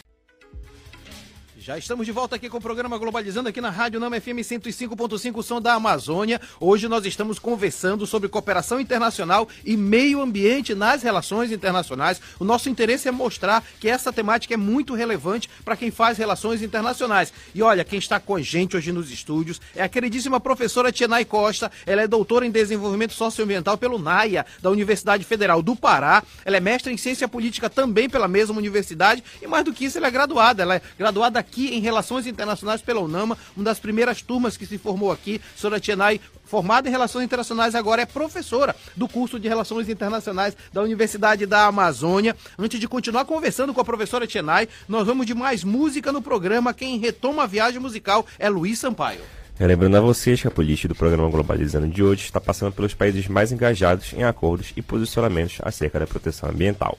Já 1.68 1.76
estamos 1.76 2.06
de 2.06 2.12
volta 2.12 2.34
aqui 2.34 2.48
com 2.48 2.56
o 2.56 2.62
programa 2.62 2.96
Globalizando 2.96 3.50
aqui 3.50 3.60
na 3.60 3.68
Rádio 3.68 4.00
Nama 4.00 4.18
FM 4.18 4.40
105.5, 4.40 5.42
som 5.42 5.60
da 5.60 5.74
Amazônia. 5.74 6.40
Hoje 6.58 6.88
nós 6.88 7.04
estamos 7.04 7.38
conversando 7.38 8.06
sobre 8.06 8.26
cooperação 8.26 8.80
internacional 8.80 9.46
e 9.62 9.76
meio 9.76 10.22
ambiente 10.22 10.74
nas 10.74 11.02
relações 11.02 11.52
internacionais. 11.52 12.22
O 12.40 12.44
nosso 12.44 12.70
interesse 12.70 13.06
é 13.06 13.10
mostrar 13.10 13.62
que 13.78 13.86
essa 13.86 14.10
temática 14.10 14.54
é 14.54 14.56
muito 14.56 14.94
relevante 14.94 15.50
para 15.62 15.76
quem 15.76 15.90
faz 15.90 16.16
relações 16.16 16.62
internacionais. 16.62 17.34
E 17.54 17.60
olha, 17.60 17.84
quem 17.84 17.98
está 17.98 18.18
com 18.18 18.36
a 18.36 18.40
gente 18.40 18.74
hoje 18.74 18.90
nos 18.90 19.10
estúdios 19.10 19.60
é 19.76 19.82
a 19.82 19.90
queridíssima 19.90 20.40
professora 20.40 20.90
Tienay 20.90 21.26
Costa. 21.26 21.70
Ela 21.84 22.00
é 22.00 22.06
doutora 22.06 22.46
em 22.46 22.50
desenvolvimento 22.50 23.12
socioambiental 23.12 23.76
pelo 23.76 23.98
NAIA, 23.98 24.46
da 24.62 24.70
Universidade 24.70 25.22
Federal 25.22 25.60
do 25.60 25.76
Pará. 25.76 26.22
Ela 26.46 26.56
é 26.56 26.60
mestre 26.60 26.90
em 26.90 26.96
ciência 26.96 27.28
política 27.28 27.68
também 27.68 28.08
pela 28.08 28.26
mesma 28.26 28.56
universidade 28.56 29.22
e 29.42 29.46
mais 29.46 29.66
do 29.66 29.72
que 29.74 29.84
isso, 29.84 29.98
ela 29.98 30.06
é 30.06 30.10
graduada. 30.10 30.62
Ela 30.62 30.76
é 30.76 30.82
graduada 30.98 31.38
aqui 31.38 31.57
aqui 31.58 31.74
em 31.74 31.80
Relações 31.80 32.26
Internacionais 32.26 32.80
pela 32.80 33.00
UNAMA, 33.00 33.36
uma 33.56 33.64
das 33.64 33.80
primeiras 33.80 34.22
turmas 34.22 34.56
que 34.56 34.64
se 34.64 34.78
formou 34.78 35.10
aqui. 35.10 35.40
Sora 35.56 35.80
Tienay, 35.80 36.20
formada 36.44 36.88
em 36.88 36.92
Relações 36.92 37.24
Internacionais, 37.24 37.74
agora 37.74 38.02
é 38.02 38.06
professora 38.06 38.76
do 38.96 39.08
curso 39.08 39.40
de 39.40 39.48
Relações 39.48 39.88
Internacionais 39.88 40.56
da 40.72 40.82
Universidade 40.82 41.46
da 41.46 41.66
Amazônia. 41.66 42.36
Antes 42.56 42.78
de 42.78 42.86
continuar 42.86 43.24
conversando 43.24 43.74
com 43.74 43.80
a 43.80 43.84
professora 43.84 44.26
Tienay, 44.26 44.68
nós 44.88 45.06
vamos 45.06 45.26
de 45.26 45.34
mais 45.34 45.64
música 45.64 46.12
no 46.12 46.22
programa. 46.22 46.72
Quem 46.72 46.98
retoma 46.98 47.42
a 47.42 47.46
viagem 47.46 47.80
musical 47.80 48.24
é 48.38 48.48
Luiz 48.48 48.78
Sampaio. 48.78 49.20
Lembrando 49.58 49.96
a 49.96 50.00
vocês 50.00 50.40
que 50.40 50.46
a 50.46 50.52
política 50.52 50.86
do 50.86 50.94
programa 50.94 51.28
Globalizando 51.28 51.88
de 51.88 52.00
hoje 52.00 52.22
está 52.22 52.40
passando 52.40 52.72
pelos 52.72 52.94
países 52.94 53.26
mais 53.26 53.50
engajados 53.50 54.12
em 54.12 54.22
acordos 54.22 54.72
e 54.76 54.82
posicionamentos 54.82 55.58
acerca 55.62 55.98
da 55.98 56.06
proteção 56.06 56.48
ambiental. 56.48 56.96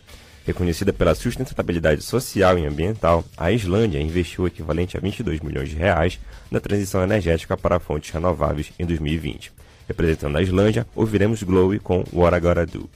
Reconhecida 0.50 0.92
pela 0.92 1.14
sustentabilidade 1.14 2.02
social 2.02 2.58
e 2.58 2.66
ambiental, 2.66 3.24
a 3.38 3.52
Islândia 3.52 4.02
investiu 4.02 4.46
o 4.46 4.48
equivalente 4.48 4.98
a 4.98 5.00
22 5.00 5.42
milhões 5.42 5.70
de 5.70 5.76
reais 5.76 6.20
na 6.50 6.60
transição 6.60 7.04
energética 7.04 7.56
para 7.56 7.80
fontes 7.80 8.10
renováveis 8.10 8.72
em 8.80 8.84
2020. 8.84 9.54
Representando 9.88 10.36
a 10.40 10.42
Islândia, 10.42 10.88
ouviremos 10.96 11.44
Glowy 11.44 11.78
com 11.78 12.04
What 12.12 12.36
I 12.36 12.40
Gotta 12.40 12.66
Do. 12.66 12.90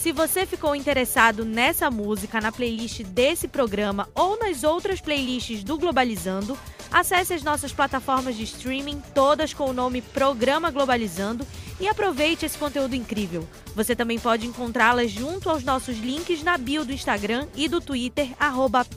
Se 0.00 0.10
você 0.10 0.44
ficou 0.44 0.74
interessado 0.74 1.44
nessa 1.44 1.88
música 1.92 2.40
na 2.40 2.50
playlist 2.50 3.04
desse 3.04 3.46
programa 3.46 4.08
ou 4.12 4.36
nas 4.36 4.64
outras 4.64 5.00
playlists 5.00 5.62
do 5.62 5.78
Globalizando, 5.78 6.58
acesse 6.90 7.32
as 7.32 7.42
nossas 7.44 7.72
plataformas 7.72 8.36
de 8.36 8.42
streaming, 8.42 9.00
todas 9.14 9.54
com 9.54 9.70
o 9.70 9.72
nome 9.72 10.02
Programa 10.02 10.72
Globalizando, 10.72 11.46
e 11.80 11.88
aproveite 11.88 12.46
esse 12.46 12.56
conteúdo 12.58 12.94
incrível. 12.94 13.46
Você 13.74 13.94
também 13.94 14.18
pode 14.18 14.46
encontrá-las 14.46 15.10
junto 15.10 15.50
aos 15.50 15.62
nossos 15.64 15.98
links 15.98 16.42
na 16.42 16.56
bio 16.56 16.84
do 16.84 16.92
Instagram 16.92 17.46
e 17.54 17.68
do 17.68 17.80
Twitter, 17.80 18.28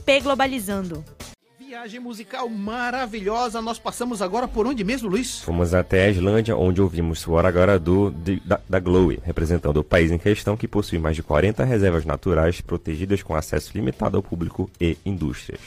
pglobalizando 0.06 1.04
viagem 1.70 2.00
musical 2.00 2.50
maravilhosa. 2.50 3.62
Nós 3.62 3.78
passamos 3.78 4.24
agora 4.24 4.48
por 4.48 4.66
onde 4.66 4.84
mesmo, 4.84 5.08
Luiz? 5.08 5.42
Fomos 5.42 5.72
até 5.72 6.06
a 6.06 6.10
Islândia, 6.10 6.58
onde 6.58 6.82
ouvimos 6.82 7.28
o 7.28 7.38
Agora 7.38 7.78
do 7.78 8.10
da, 8.10 8.60
da 8.68 8.80
Glowy, 8.80 9.20
representando 9.24 9.78
o 9.78 9.84
país 9.84 10.10
em 10.10 10.18
questão 10.18 10.58
que 10.58 10.68
possui 10.68 10.98
mais 10.98 11.16
de 11.16 11.22
40 11.22 11.64
reservas 11.64 12.06
naturais 12.06 12.60
protegidas 12.60 13.22
com 13.22 13.36
acesso 13.36 13.72
limitado 13.76 14.18
ao 14.18 14.24
público 14.24 14.68
e 14.82 14.98
indústrias. 15.06 15.62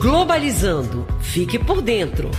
Globalizando. 0.00 1.06
Fique 1.20 1.56
por 1.56 1.80
dentro. 1.80 2.32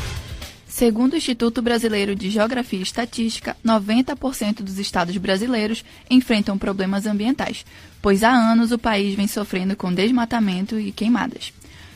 Segundo 0.81 1.13
o 1.13 1.15
Instituto 1.15 1.61
Brasileiro 1.61 2.15
de 2.15 2.31
Geografia 2.31 2.79
e 2.79 2.81
Estatística, 2.81 3.55
90% 3.63 4.63
dos 4.63 4.79
estados 4.79 5.15
brasileiros 5.15 5.85
enfrentam 6.09 6.57
problemas 6.57 7.05
ambientais, 7.05 7.63
pois 8.01 8.23
há 8.23 8.31
anos 8.31 8.71
o 8.71 8.79
país 8.79 9.13
vem 9.13 9.27
sofrendo 9.27 9.75
com 9.75 9.93
desmatamento 9.93 10.79
e 10.79 10.91
queimadas. 10.91 11.53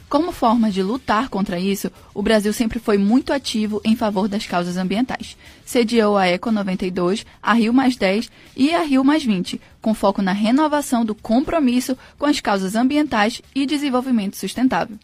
Como 0.08 0.32
forma 0.32 0.70
de 0.70 0.84
lutar 0.84 1.30
contra 1.30 1.60
isso, 1.60 1.92
o 2.14 2.22
Brasil 2.22 2.54
sempre 2.54 2.78
foi 2.78 3.00
muito 3.00 3.34
ativo 3.34 3.82
em 3.84 3.96
favor 3.96 4.28
das 4.28 4.46
causas 4.46 4.78
ambientais. 4.78 5.36
Sediou 5.66 6.16
a 6.16 6.28
Eco 6.28 6.52
92, 6.52 7.26
a 7.42 7.54
Rio 7.54 7.74
Mais 7.74 7.96
10 7.96 8.30
e 8.56 8.72
a 8.76 8.84
Rio 8.84 9.04
Mais 9.04 9.24
20, 9.24 9.60
com 9.82 9.96
foco 9.96 10.22
na 10.22 10.32
renovação 10.32 11.04
do 11.04 11.16
compromisso 11.16 11.98
com 12.20 12.28
as 12.28 12.40
causas 12.40 12.76
ambientais 12.76 13.42
e 13.56 13.66
desenvolvimento 13.66 14.38
sustentável. 14.38 15.00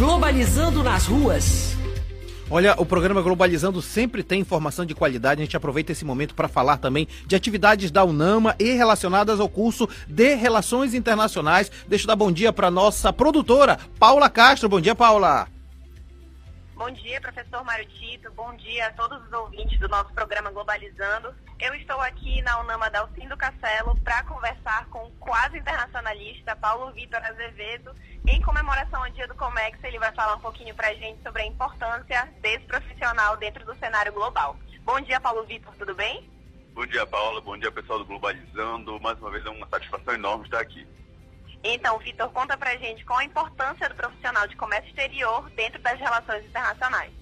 Globalizando 0.00 0.82
nas 0.82 1.04
ruas. 1.04 1.76
Olha, 2.48 2.74
o 2.78 2.86
programa 2.86 3.20
Globalizando 3.20 3.82
sempre 3.82 4.22
tem 4.22 4.40
informação 4.40 4.86
de 4.86 4.94
qualidade. 4.94 5.42
A 5.42 5.44
gente 5.44 5.58
aproveita 5.58 5.92
esse 5.92 6.06
momento 6.06 6.34
para 6.34 6.48
falar 6.48 6.78
também 6.78 7.06
de 7.26 7.36
atividades 7.36 7.90
da 7.90 8.02
UNAMA 8.02 8.56
e 8.58 8.72
relacionadas 8.72 9.38
ao 9.40 9.46
curso 9.46 9.86
de 10.08 10.34
Relações 10.36 10.94
Internacionais. 10.94 11.70
Deixa 11.86 12.04
eu 12.04 12.08
dar 12.08 12.16
bom 12.16 12.32
dia 12.32 12.50
para 12.50 12.70
nossa 12.70 13.12
produtora, 13.12 13.78
Paula 13.98 14.30
Castro. 14.30 14.70
Bom 14.70 14.80
dia, 14.80 14.94
Paula. 14.94 15.46
Bom 16.80 16.90
dia, 16.92 17.20
professor 17.20 17.62
Mário 17.62 17.84
Tito. 17.84 18.32
Bom 18.32 18.56
dia 18.56 18.86
a 18.86 18.92
todos 18.92 19.22
os 19.26 19.32
ouvintes 19.34 19.78
do 19.78 19.86
nosso 19.86 20.10
programa 20.14 20.50
Globalizando. 20.50 21.34
Eu 21.60 21.74
estou 21.74 22.00
aqui 22.00 22.40
na 22.40 22.58
Unama 22.58 22.88
Dalcindo 22.88 23.36
Castelo 23.36 23.94
para 24.02 24.24
conversar 24.24 24.86
com 24.86 25.06
o 25.06 25.10
quase 25.20 25.58
internacionalista 25.58 26.56
Paulo 26.56 26.90
Vitor 26.92 27.22
Azevedo. 27.22 27.94
Em 28.26 28.40
comemoração 28.40 29.04
ao 29.04 29.10
Dia 29.10 29.28
do 29.28 29.34
Comex, 29.34 29.78
ele 29.84 29.98
vai 29.98 30.10
falar 30.12 30.36
um 30.36 30.40
pouquinho 30.40 30.74
para 30.74 30.88
a 30.88 30.94
gente 30.94 31.22
sobre 31.22 31.42
a 31.42 31.46
importância 31.46 32.32
desse 32.40 32.64
profissional 32.64 33.36
dentro 33.36 33.62
do 33.66 33.78
cenário 33.78 34.14
global. 34.14 34.56
Bom 34.82 34.98
dia, 35.02 35.20
Paulo 35.20 35.44
Vitor, 35.44 35.74
tudo 35.76 35.94
bem? 35.94 36.30
Bom 36.72 36.86
dia, 36.86 37.06
Paula. 37.06 37.42
Bom 37.42 37.58
dia, 37.58 37.70
pessoal 37.70 37.98
do 37.98 38.06
Globalizando. 38.06 38.98
Mais 39.00 39.18
uma 39.18 39.30
vez 39.30 39.44
é 39.44 39.50
uma 39.50 39.68
satisfação 39.68 40.14
enorme 40.14 40.46
estar 40.46 40.60
aqui. 40.60 40.86
Então, 41.62 41.98
Vitor, 41.98 42.30
conta 42.30 42.56
pra 42.56 42.76
gente 42.76 43.04
qual 43.04 43.18
a 43.18 43.24
importância 43.24 43.88
do 43.88 43.94
profissional 43.94 44.46
de 44.48 44.56
comércio 44.56 44.88
exterior 44.88 45.48
dentro 45.50 45.80
das 45.82 45.98
relações 45.98 46.44
internacionais. 46.46 47.12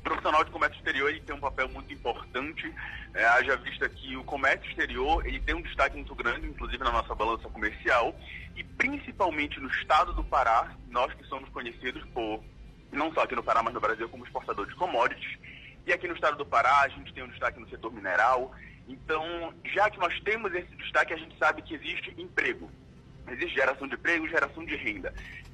O 0.00 0.02
profissional 0.02 0.44
de 0.44 0.50
comércio 0.50 0.76
exterior 0.76 1.08
ele 1.08 1.20
tem 1.20 1.34
um 1.34 1.40
papel 1.40 1.68
muito 1.68 1.92
importante, 1.92 2.72
é, 3.14 3.24
haja 3.24 3.56
vista 3.56 3.88
que 3.88 4.16
o 4.16 4.22
comércio 4.22 4.68
exterior 4.68 5.26
ele 5.26 5.40
tem 5.40 5.54
um 5.54 5.62
destaque 5.62 5.96
muito 5.96 6.14
grande, 6.14 6.46
inclusive 6.46 6.84
na 6.84 6.92
nossa 6.92 7.14
balança 7.14 7.48
comercial, 7.48 8.14
e 8.54 8.62
principalmente 8.62 9.58
no 9.58 9.68
estado 9.68 10.12
do 10.12 10.22
Pará, 10.22 10.76
nós 10.90 11.12
que 11.14 11.24
somos 11.24 11.48
conhecidos 11.48 12.04
por, 12.10 12.44
não 12.92 13.12
só 13.12 13.22
aqui 13.22 13.34
no 13.34 13.42
Pará, 13.42 13.62
mas 13.62 13.74
no 13.74 13.80
Brasil, 13.80 14.08
como 14.08 14.24
exportador 14.24 14.66
de 14.66 14.76
commodities, 14.76 15.38
e 15.86 15.92
aqui 15.92 16.06
no 16.06 16.14
estado 16.14 16.36
do 16.36 16.46
Pará 16.46 16.82
a 16.82 16.88
gente 16.88 17.12
tem 17.12 17.24
um 17.24 17.28
destaque 17.28 17.58
no 17.58 17.68
setor 17.68 17.92
mineral, 17.92 18.54
então, 18.88 19.52
já 19.64 19.90
que 19.90 19.98
nós 19.98 20.18
temos 20.20 20.54
esse 20.54 20.72
destaque, 20.76 21.12
a 21.12 21.16
gente 21.16 21.36
sabe 21.38 21.62
que 21.62 21.74
existe 21.74 22.14
emprego. 22.16 22.70
Existe 23.28 23.54
geração 23.54 23.88
de 23.88 23.94
emprego, 23.94 24.28
geração 24.28 24.64
de 24.64 24.76
renda. 24.76 25.12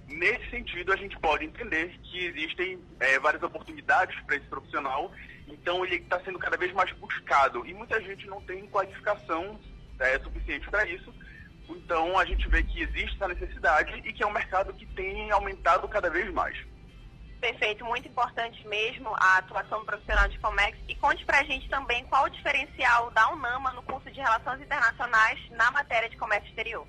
Nesse 0.08 0.50
sentido, 0.50 0.92
a 0.92 0.96
gente 0.96 1.18
pode 1.18 1.44
entender 1.44 1.98
que 2.02 2.26
existem 2.26 2.78
é, 3.00 3.18
várias 3.18 3.42
oportunidades 3.42 4.18
para 4.22 4.36
esse 4.36 4.46
profissional, 4.46 5.10
então 5.48 5.84
ele 5.84 5.96
está 5.96 6.20
sendo 6.20 6.38
cada 6.38 6.56
vez 6.56 6.72
mais 6.72 6.92
buscado 6.92 7.66
e 7.66 7.72
muita 7.72 8.00
gente 8.02 8.26
não 8.26 8.40
tem 8.42 8.66
qualificação 8.66 9.58
é, 9.98 10.18
suficiente 10.18 10.68
para 10.68 10.86
isso. 10.86 11.12
Então 11.68 12.18
a 12.18 12.24
gente 12.24 12.46
vê 12.48 12.62
que 12.62 12.82
existe 12.82 13.16
essa 13.16 13.28
necessidade 13.28 14.02
e 14.04 14.12
que 14.12 14.22
é 14.22 14.26
um 14.26 14.32
mercado 14.32 14.74
que 14.74 14.84
tem 14.86 15.30
aumentado 15.30 15.88
cada 15.88 16.10
vez 16.10 16.30
mais. 16.32 16.56
Perfeito, 17.40 17.84
muito 17.84 18.06
importante 18.06 18.64
mesmo 18.68 19.08
a 19.16 19.38
atuação 19.38 19.84
profissional 19.84 20.28
de 20.28 20.38
Comex. 20.38 20.78
E 20.86 20.94
conte 20.94 21.24
para 21.24 21.40
a 21.40 21.44
gente 21.44 21.68
também 21.68 22.04
qual 22.04 22.26
o 22.26 22.30
diferencial 22.30 23.10
da 23.10 23.32
UNAMA 23.32 23.72
no 23.72 23.82
curso 23.82 24.08
de 24.10 24.20
Relações 24.20 24.60
Internacionais 24.60 25.40
na 25.50 25.70
matéria 25.72 26.08
de 26.08 26.16
comércio 26.16 26.48
exterior. 26.48 26.86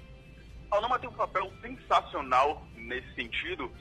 A 0.73 0.79
UNAMA 0.79 0.97
tem 0.97 1.07
um 1.07 1.13
papel 1.13 1.53
sensacional 1.61 2.65
nesse 2.75 3.13
sentido, 3.13 3.71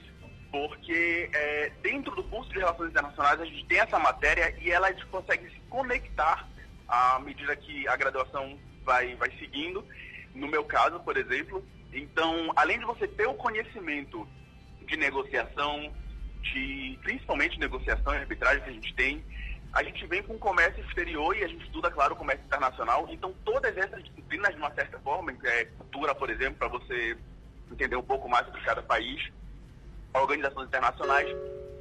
porque 0.50 1.30
é, 1.32 1.72
dentro 1.82 2.14
do 2.14 2.22
curso 2.24 2.52
de 2.52 2.58
Relações 2.58 2.90
Internacionais 2.90 3.40
a 3.40 3.46
gente 3.46 3.64
tem 3.64 3.80
essa 3.80 3.98
matéria 3.98 4.54
e 4.60 4.70
ela 4.70 4.92
consegue 5.10 5.48
se 5.48 5.58
conectar 5.70 6.46
à 6.86 7.18
medida 7.20 7.56
que 7.56 7.88
a 7.88 7.96
graduação 7.96 8.58
vai, 8.84 9.14
vai 9.14 9.30
seguindo. 9.38 9.82
No 10.34 10.46
meu 10.46 10.64
caso, 10.64 11.00
por 11.00 11.16
exemplo, 11.16 11.66
então, 11.94 12.52
além 12.56 12.78
de 12.78 12.84
você 12.84 13.08
ter 13.08 13.26
o 13.26 13.34
conhecimento 13.36 14.28
de 14.86 14.94
negociação, 14.98 15.90
de 16.42 16.98
principalmente 17.00 17.58
negociação 17.58 18.12
e 18.12 18.18
arbitragem 18.18 18.62
que 18.64 18.68
a 18.68 18.74
gente 18.74 18.94
tem, 18.94 19.24
a 19.72 19.82
gente 19.82 20.06
vem 20.06 20.22
com 20.22 20.38
comércio 20.38 20.84
exterior 20.84 21.34
e 21.34 21.44
a 21.44 21.48
gente 21.48 21.64
estuda, 21.64 21.90
claro, 21.90 22.12
o 22.12 22.16
comércio 22.16 22.44
internacional. 22.44 23.06
Então, 23.08 23.34
todas 23.44 23.74
essas 23.76 24.04
disciplinas, 24.04 24.50
de 24.50 24.58
uma 24.58 24.72
certa 24.74 24.98
forma, 24.98 25.34
é 25.44 25.64
cultura, 25.64 26.14
por 26.14 26.28
exemplo, 26.28 26.56
para 26.58 26.68
você 26.68 27.16
entender 27.70 27.96
um 27.96 28.02
pouco 28.02 28.28
mais 28.28 28.44
sobre 28.46 28.60
cada 28.60 28.82
país, 28.82 29.32
organizações 30.12 30.68
internacionais, 30.68 31.34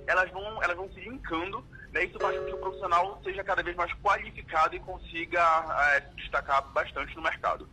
elas 0.07 0.31
vão, 0.31 0.63
elas 0.63 0.77
vão 0.77 0.89
se 0.93 1.01
linkando. 1.01 1.65
Né? 1.91 2.05
Isso 2.05 2.17
faz 2.17 2.37
com 2.37 2.45
que 2.45 2.53
o 2.53 2.59
profissional 2.59 3.19
seja 3.25 3.43
cada 3.43 3.61
vez 3.61 3.75
mais 3.75 3.91
qualificado 3.95 4.73
e 4.73 4.79
consiga 4.79 5.41
é, 5.93 5.99
destacar 6.15 6.65
bastante 6.69 7.13
no 7.17 7.21
mercado. 7.21 7.67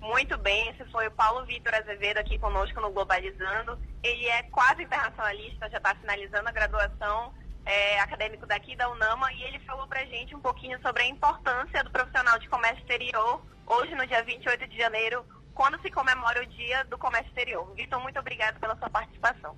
Muito 0.00 0.36
bem, 0.36 0.68
esse 0.68 0.84
foi 0.90 1.06
o 1.06 1.12
Paulo 1.12 1.46
Vitor 1.46 1.74
Azevedo 1.74 2.18
aqui 2.18 2.38
conosco 2.38 2.78
no 2.80 2.90
Globalizando. 2.90 3.78
Ele 4.02 4.26
é 4.26 4.42
quase 4.42 4.82
internacionalista, 4.82 5.70
já 5.70 5.78
está 5.78 5.94
finalizando 5.94 6.48
a 6.48 6.52
graduação 6.52 7.32
é, 7.64 8.00
acadêmico 8.00 8.46
daqui 8.46 8.76
da 8.76 8.90
UNAMA 8.90 9.32
e 9.32 9.42
ele 9.44 9.58
falou 9.60 9.86
para 9.86 10.00
a 10.00 10.04
gente 10.06 10.34
um 10.34 10.40
pouquinho 10.40 10.80
sobre 10.82 11.02
a 11.02 11.06
importância 11.06 11.82
do 11.82 11.90
profissional 11.90 12.38
de 12.38 12.48
comércio 12.48 12.80
exterior 12.80 13.42
hoje, 13.66 13.94
no 13.94 14.06
dia 14.06 14.22
28 14.22 14.68
de 14.68 14.76
janeiro, 14.76 15.24
quando 15.54 15.80
se 15.80 15.90
comemora 15.90 16.42
o 16.42 16.46
Dia 16.46 16.84
do 16.84 16.98
Comércio 16.98 17.28
Exterior. 17.28 17.72
Vitor, 17.74 18.00
muito 18.00 18.18
obrigado 18.18 18.58
pela 18.60 18.76
sua 18.76 18.90
participação. 18.90 19.56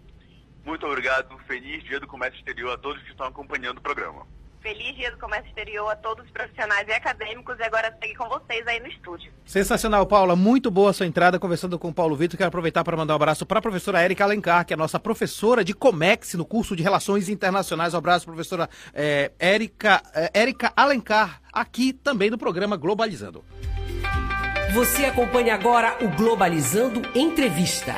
Muito 0.65 0.87
obrigado. 0.87 1.39
Feliz 1.47 1.83
Dia 1.85 2.01
do 2.01 2.07
Comércio 2.07 2.39
Exterior 2.39 2.73
a 2.73 2.79
todos 2.79 3.03
que 3.03 3.11
estão 3.11 3.27
acompanhando 3.27 3.79
o 3.79 3.83
programa. 3.83 4.27
Feliz 4.67 4.97
Dia 4.97 5.13
do 5.13 5.19
Comércio 5.19 5.47
Exterior 5.47 5.89
a 5.89 5.95
todos 5.95 6.25
os 6.25 6.31
profissionais 6.33 6.89
e 6.89 6.93
acadêmicos. 6.93 7.57
E 7.57 7.63
agora 7.63 7.97
segue 8.01 8.17
com 8.17 8.29
vocês 8.29 8.67
aí 8.67 8.81
no 8.81 8.89
estúdio. 8.89 9.31
Sensacional, 9.45 10.05
Paula. 10.07 10.35
Muito 10.35 10.73
boa 10.73 10.91
a 10.91 10.93
sua 10.93 11.07
entrada 11.07 11.39
conversando 11.39 11.79
com 11.79 11.91
o 11.91 11.95
Paulo 11.95 12.17
Vitor. 12.17 12.37
Quero 12.37 12.49
aproveitar 12.49 12.83
para 12.83 12.97
mandar 12.97 13.13
um 13.13 13.17
abraço 13.17 13.47
para 13.47 13.61
a 13.61 13.63
professora 13.63 14.03
Érica 14.03 14.25
Alencar, 14.25 14.67
que 14.67 14.73
é 14.73 14.75
a 14.75 14.77
nossa 14.77 14.99
professora 14.99 15.63
de 15.63 15.73
Comex 15.73 16.35
no 16.35 16.45
curso 16.45 16.75
de 16.75 16.83
Relações 16.83 17.29
Internacionais. 17.29 17.95
Um 17.95 17.99
abraço, 17.99 18.27
professora 18.27 18.69
é, 18.93 19.31
Érica, 19.39 20.03
é, 20.13 20.33
Érica 20.35 20.73
Alencar, 20.77 21.41
aqui 21.53 21.93
também 21.93 22.29
no 22.29 22.37
programa 22.37 22.77
Globalizando. 22.77 23.45
Você 24.75 25.05
acompanha 25.05 25.55
agora 25.55 25.97
o 26.01 26.09
Globalizando 26.09 27.03
Entrevista. 27.15 27.95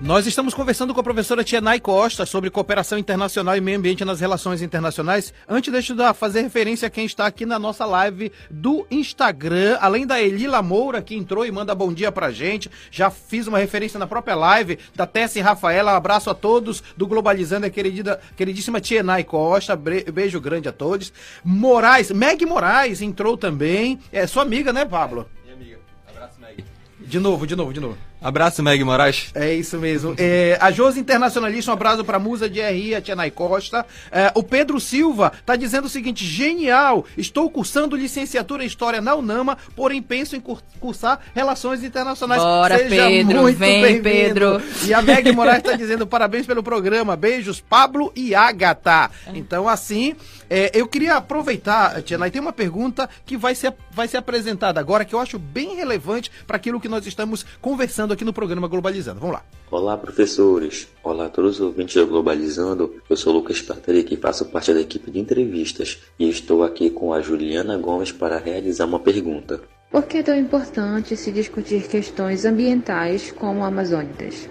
Nós 0.00 0.28
estamos 0.28 0.54
conversando 0.54 0.94
com 0.94 1.00
a 1.00 1.02
professora 1.02 1.42
Tianai 1.42 1.80
Costa 1.80 2.24
sobre 2.24 2.50
cooperação 2.50 2.96
internacional 2.96 3.56
e 3.56 3.60
meio 3.60 3.76
ambiente 3.76 4.04
nas 4.04 4.20
relações 4.20 4.62
internacionais. 4.62 5.34
Antes, 5.48 5.72
deixa 5.72 5.92
eu 5.92 6.14
fazer 6.14 6.42
referência 6.42 6.86
a 6.86 6.90
quem 6.90 7.04
está 7.04 7.26
aqui 7.26 7.44
na 7.44 7.58
nossa 7.58 7.84
live 7.84 8.30
do 8.48 8.86
Instagram, 8.92 9.76
além 9.80 10.06
da 10.06 10.22
Elila 10.22 10.62
Moura, 10.62 11.02
que 11.02 11.16
entrou 11.16 11.44
e 11.44 11.50
manda 11.50 11.74
bom 11.74 11.92
dia 11.92 12.12
pra 12.12 12.30
gente. 12.30 12.70
Já 12.92 13.10
fiz 13.10 13.48
uma 13.48 13.58
referência 13.58 13.98
na 13.98 14.06
própria 14.06 14.36
live 14.36 14.78
da 14.94 15.04
Tessie 15.04 15.42
Rafaela. 15.42 15.96
Abraço 15.96 16.30
a 16.30 16.34
todos 16.34 16.80
do 16.96 17.04
Globalizando, 17.04 17.66
a 17.66 17.70
querida, 17.70 18.20
queridíssima 18.36 18.80
Tianai 18.80 19.24
Costa. 19.24 19.74
Beijo 19.74 20.40
grande 20.40 20.68
a 20.68 20.72
todos. 20.72 21.12
Moraes, 21.42 22.12
Meg 22.12 22.46
Moraes 22.46 23.02
entrou 23.02 23.36
também. 23.36 23.98
É 24.12 24.28
sua 24.28 24.44
amiga, 24.44 24.72
né, 24.72 24.84
Pablo? 24.84 25.28
Minha 25.42 25.56
amiga. 25.56 25.78
Abraço, 26.08 26.40
Meg. 26.40 26.64
De 27.00 27.18
novo, 27.18 27.48
de 27.48 27.56
novo, 27.56 27.72
de 27.72 27.80
novo. 27.80 27.98
Abraço, 28.20 28.62
Meg 28.62 28.82
Moraes. 28.82 29.30
É 29.34 29.54
isso 29.54 29.78
mesmo. 29.78 30.14
É, 30.18 30.58
a 30.60 30.70
Josi 30.72 30.98
Internacionalista, 30.98 31.70
um 31.70 31.74
abraço 31.74 32.04
para 32.04 32.16
a 32.16 32.20
Musa 32.20 32.48
de 32.48 32.60
RI, 32.60 32.94
a 32.94 33.00
Tianai 33.00 33.30
Costa. 33.30 33.86
É, 34.10 34.32
o 34.34 34.42
Pedro 34.42 34.80
Silva 34.80 35.32
está 35.38 35.54
dizendo 35.54 35.84
o 35.84 35.88
seguinte: 35.88 36.24
genial! 36.24 37.04
Estou 37.16 37.48
cursando 37.48 37.96
licenciatura 37.96 38.64
em 38.64 38.66
História 38.66 39.00
na 39.00 39.14
UNAMA, 39.14 39.56
porém 39.76 40.02
penso 40.02 40.34
em 40.34 40.42
cursar 40.80 41.20
Relações 41.34 41.84
Internacionais. 41.84 42.42
Bora, 42.42 42.78
Seja 42.78 43.06
Pedro, 43.06 43.42
muito 43.42 43.58
vem. 43.58 44.02
Pedro. 44.02 44.60
E 44.84 44.92
a 44.92 45.00
Meg 45.00 45.30
Moraes 45.32 45.58
está 45.58 45.74
dizendo 45.74 46.06
parabéns 46.06 46.46
pelo 46.46 46.62
programa. 46.62 47.16
Beijos, 47.16 47.60
Pablo 47.60 48.12
e 48.16 48.34
Agatha. 48.34 49.10
Então, 49.32 49.68
assim, 49.68 50.16
é, 50.50 50.70
eu 50.74 50.86
queria 50.86 51.16
aproveitar, 51.16 52.02
Tianai, 52.02 52.30
tem 52.30 52.40
uma 52.40 52.52
pergunta 52.52 53.08
que 53.24 53.36
vai 53.36 53.54
ser, 53.54 53.74
vai 53.92 54.08
ser 54.08 54.16
apresentada 54.16 54.80
agora, 54.80 55.04
que 55.04 55.14
eu 55.14 55.20
acho 55.20 55.38
bem 55.38 55.76
relevante 55.76 56.30
para 56.46 56.56
aquilo 56.56 56.80
que 56.80 56.88
nós 56.88 57.06
estamos 57.06 57.44
conversando 57.60 58.07
aqui 58.12 58.24
no 58.24 58.32
programa 58.32 58.68
Globalizando. 58.68 59.20
Vamos 59.20 59.34
lá. 59.34 59.44
Olá, 59.70 59.96
professores. 59.96 60.88
Olá 61.02 61.26
a 61.26 61.28
todos 61.28 61.56
os 61.56 61.60
ouvintes 61.60 61.94
do 61.94 62.06
Globalizando. 62.06 62.94
Eu 63.08 63.16
sou 63.16 63.32
Lucas 63.32 63.60
Patrick 63.60 64.14
e 64.14 64.16
faço 64.16 64.46
parte 64.46 64.72
da 64.72 64.80
equipe 64.80 65.10
de 65.10 65.18
entrevistas 65.18 65.98
e 66.18 66.28
estou 66.28 66.62
aqui 66.62 66.90
com 66.90 67.12
a 67.12 67.20
Juliana 67.20 67.76
Gomes 67.76 68.12
para 68.12 68.38
realizar 68.38 68.86
uma 68.86 68.98
pergunta. 68.98 69.60
Por 69.90 70.04
que 70.04 70.18
é 70.18 70.22
tão 70.22 70.38
importante 70.38 71.16
se 71.16 71.32
discutir 71.32 71.88
questões 71.88 72.44
ambientais 72.44 73.32
como 73.32 73.64
amazônicas? 73.64 74.48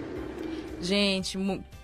Gente, 0.80 1.38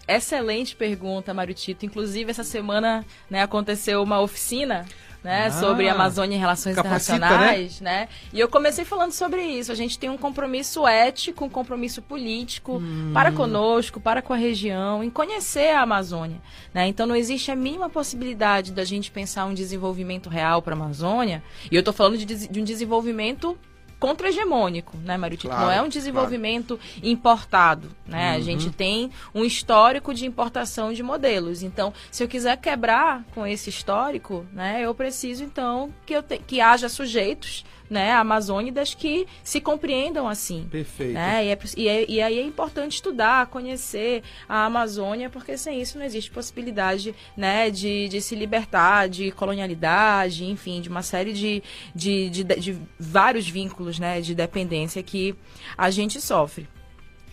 excelente 0.08 0.74
pergunta, 0.74 1.32
Mário 1.32 1.54
Tito. 1.54 1.86
Inclusive, 1.86 2.30
essa 2.30 2.44
semana 2.44 3.04
né, 3.30 3.42
aconteceu 3.42 4.02
uma 4.02 4.20
oficina 4.20 4.84
né, 5.24 5.46
Ah, 5.46 5.50
sobre 5.50 5.88
Amazônia 5.88 6.36
e 6.36 6.38
Relações 6.38 6.76
capacita, 6.76 7.16
Internacionais, 7.16 7.80
né? 7.80 8.08
E 8.30 8.38
eu 8.38 8.46
comecei 8.46 8.84
falando 8.84 9.12
sobre 9.12 9.42
isso. 9.42 9.72
A 9.72 9.74
gente 9.74 9.98
tem 9.98 10.10
um 10.10 10.18
compromisso 10.18 10.86
ético, 10.86 11.46
um 11.46 11.48
compromisso 11.48 12.02
político 12.02 12.82
para 13.14 13.32
conosco, 13.32 13.98
para 13.98 14.20
com 14.20 14.34
a 14.34 14.36
região, 14.36 15.02
em 15.02 15.08
conhecer 15.08 15.70
a 15.70 15.80
Amazônia. 15.80 16.40
Né? 16.74 16.86
Então 16.88 17.06
não 17.06 17.16
existe 17.16 17.50
a 17.50 17.56
mínima 17.56 17.88
possibilidade 17.88 18.70
da 18.70 18.84
gente 18.84 19.10
pensar 19.10 19.46
um 19.46 19.54
desenvolvimento 19.54 20.28
real 20.28 20.60
para 20.60 20.74
a 20.74 20.78
Amazônia. 20.78 21.42
E 21.70 21.74
eu 21.74 21.80
estou 21.80 21.94
falando 21.94 22.18
de, 22.18 22.48
de 22.48 22.60
um 22.60 22.64
desenvolvimento 22.64 23.56
contra-hegemônico, 24.04 24.98
né, 24.98 25.16
Mário 25.16 25.34
Tito? 25.36 25.48
Claro, 25.48 25.64
Não 25.64 25.72
é 25.72 25.80
um 25.80 25.88
desenvolvimento 25.88 26.78
importado, 27.02 27.88
né? 28.06 28.32
A 28.32 28.36
Uhum. 28.36 28.42
gente 28.42 28.70
tem 28.70 29.10
um 29.34 29.42
histórico 29.44 30.12
de 30.12 30.26
importação 30.26 30.92
de 30.92 31.02
modelos. 31.02 31.62
Então, 31.62 31.90
se 32.10 32.22
eu 32.22 32.28
quiser 32.28 32.58
quebrar 32.58 33.24
com 33.34 33.46
esse 33.46 33.70
histórico, 33.70 34.44
né, 34.52 34.82
eu 34.82 34.94
preciso 34.94 35.42
então 35.42 35.90
que 36.04 36.12
eu 36.12 36.22
te- 36.22 36.38
que 36.38 36.60
haja 36.60 36.88
sujeitos, 36.90 37.64
né, 37.88 38.12
amazônidas 38.12 38.94
que 38.94 39.26
se 39.42 39.60
compreendam 39.60 40.26
assim. 40.28 40.66
Perfeito. 40.70 41.12
Né? 41.14 41.44
E, 41.44 41.48
é, 41.50 41.58
e, 41.76 41.88
é- 41.88 42.10
e 42.10 42.22
aí 42.22 42.38
é 42.38 42.42
importante 42.42 42.94
estudar, 42.94 43.46
conhecer 43.46 44.22
a 44.48 44.64
Amazônia, 44.64 45.28
porque 45.30 45.56
sem 45.56 45.80
isso 45.80 45.98
não 45.98 46.04
existe 46.04 46.30
possibilidade 46.30 47.14
né, 47.36 47.70
de, 47.70 48.08
de 48.08 48.20
se 48.20 48.34
libertar 48.34 49.08
de 49.08 49.30
colonialidade, 49.30 50.44
enfim, 50.44 50.80
de 50.80 50.88
uma 50.88 51.02
série 51.02 51.32
de, 51.32 51.62
de, 51.94 52.30
de, 52.30 52.44
de 52.44 52.78
vários 52.98 53.48
vínculos 53.48 53.98
né, 53.98 54.20
de 54.20 54.34
dependência 54.34 55.02
que 55.02 55.34
a 55.76 55.90
gente 55.90 56.20
sofre. 56.20 56.68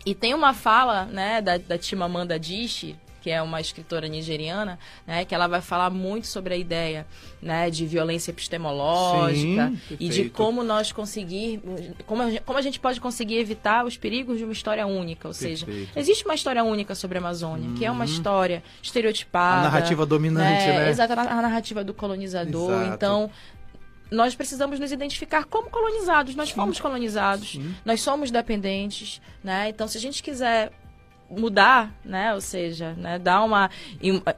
E 0.05 0.15
tem 0.15 0.33
uma 0.33 0.53
fala 0.53 1.05
né, 1.05 1.41
da, 1.41 1.57
da 1.57 1.79
Chimamanda 1.79 2.35
Adichie, 2.35 2.95
que 3.21 3.29
é 3.29 3.41
uma 3.41 3.61
escritora 3.61 4.07
nigeriana, 4.07 4.77
né, 5.05 5.23
que 5.23 5.33
ela 5.35 5.47
vai 5.47 5.61
falar 5.61 5.89
muito 5.89 6.27
sobre 6.27 6.53
a 6.53 6.57
ideia 6.57 7.05
né, 7.41 7.69
de 7.69 7.85
violência 7.85 8.31
epistemológica 8.31 9.71
Sim, 9.87 9.97
e 9.99 10.09
de 10.09 10.29
como 10.29 10.63
nós 10.63 10.91
conseguir, 10.91 11.61
como 12.05 12.23
a, 12.23 12.29
gente- 12.29 12.41
como 12.43 12.57
a 12.57 12.61
gente 12.61 12.79
pode 12.79 12.99
conseguir 12.99 13.37
evitar 13.37 13.85
os 13.85 13.95
perigos 13.97 14.37
de 14.37 14.43
uma 14.43 14.53
história 14.53 14.85
única, 14.85 15.27
ou 15.27 15.33
seja, 15.33 15.65
Perfeito. 15.65 15.91
existe 15.97 16.25
uma 16.25 16.33
história 16.35 16.63
única 16.63 16.95
sobre 16.95 17.17
a 17.17 17.21
Amazônia, 17.21 17.69
que 17.77 17.85
é 17.85 17.91
uma 17.91 18.05
história 18.05 18.63
estereotipada, 18.81 19.59
A 19.67 19.71
narrativa 19.71 20.05
dominante, 20.05 20.65
né? 20.67 20.89
Exato, 20.89 21.13
a 21.13 21.15
narrativa 21.41 21.83
do 21.83 21.93
colonizador. 21.93 22.71
Exato. 22.71 22.93
Então, 22.95 23.31
nós 24.09 24.35
precisamos 24.35 24.79
nos 24.79 24.91
identificar 24.91 25.45
como 25.45 25.69
colonizados. 25.69 26.35
Nós 26.35 26.49
fomos 26.49 26.79
colonizados, 26.79 27.57
nós 27.85 28.01
somos 28.01 28.29
dependentes, 28.29 29.21
né? 29.43 29.69
Então, 29.69 29.87
se 29.87 29.97
a 29.97 30.01
gente 30.01 30.21
quiser 30.21 30.71
mudar, 31.31 31.91
né, 32.03 32.33
ou 32.33 32.41
seja, 32.41 32.93
né, 32.93 33.17
dar 33.17 33.43
uma, 33.43 33.69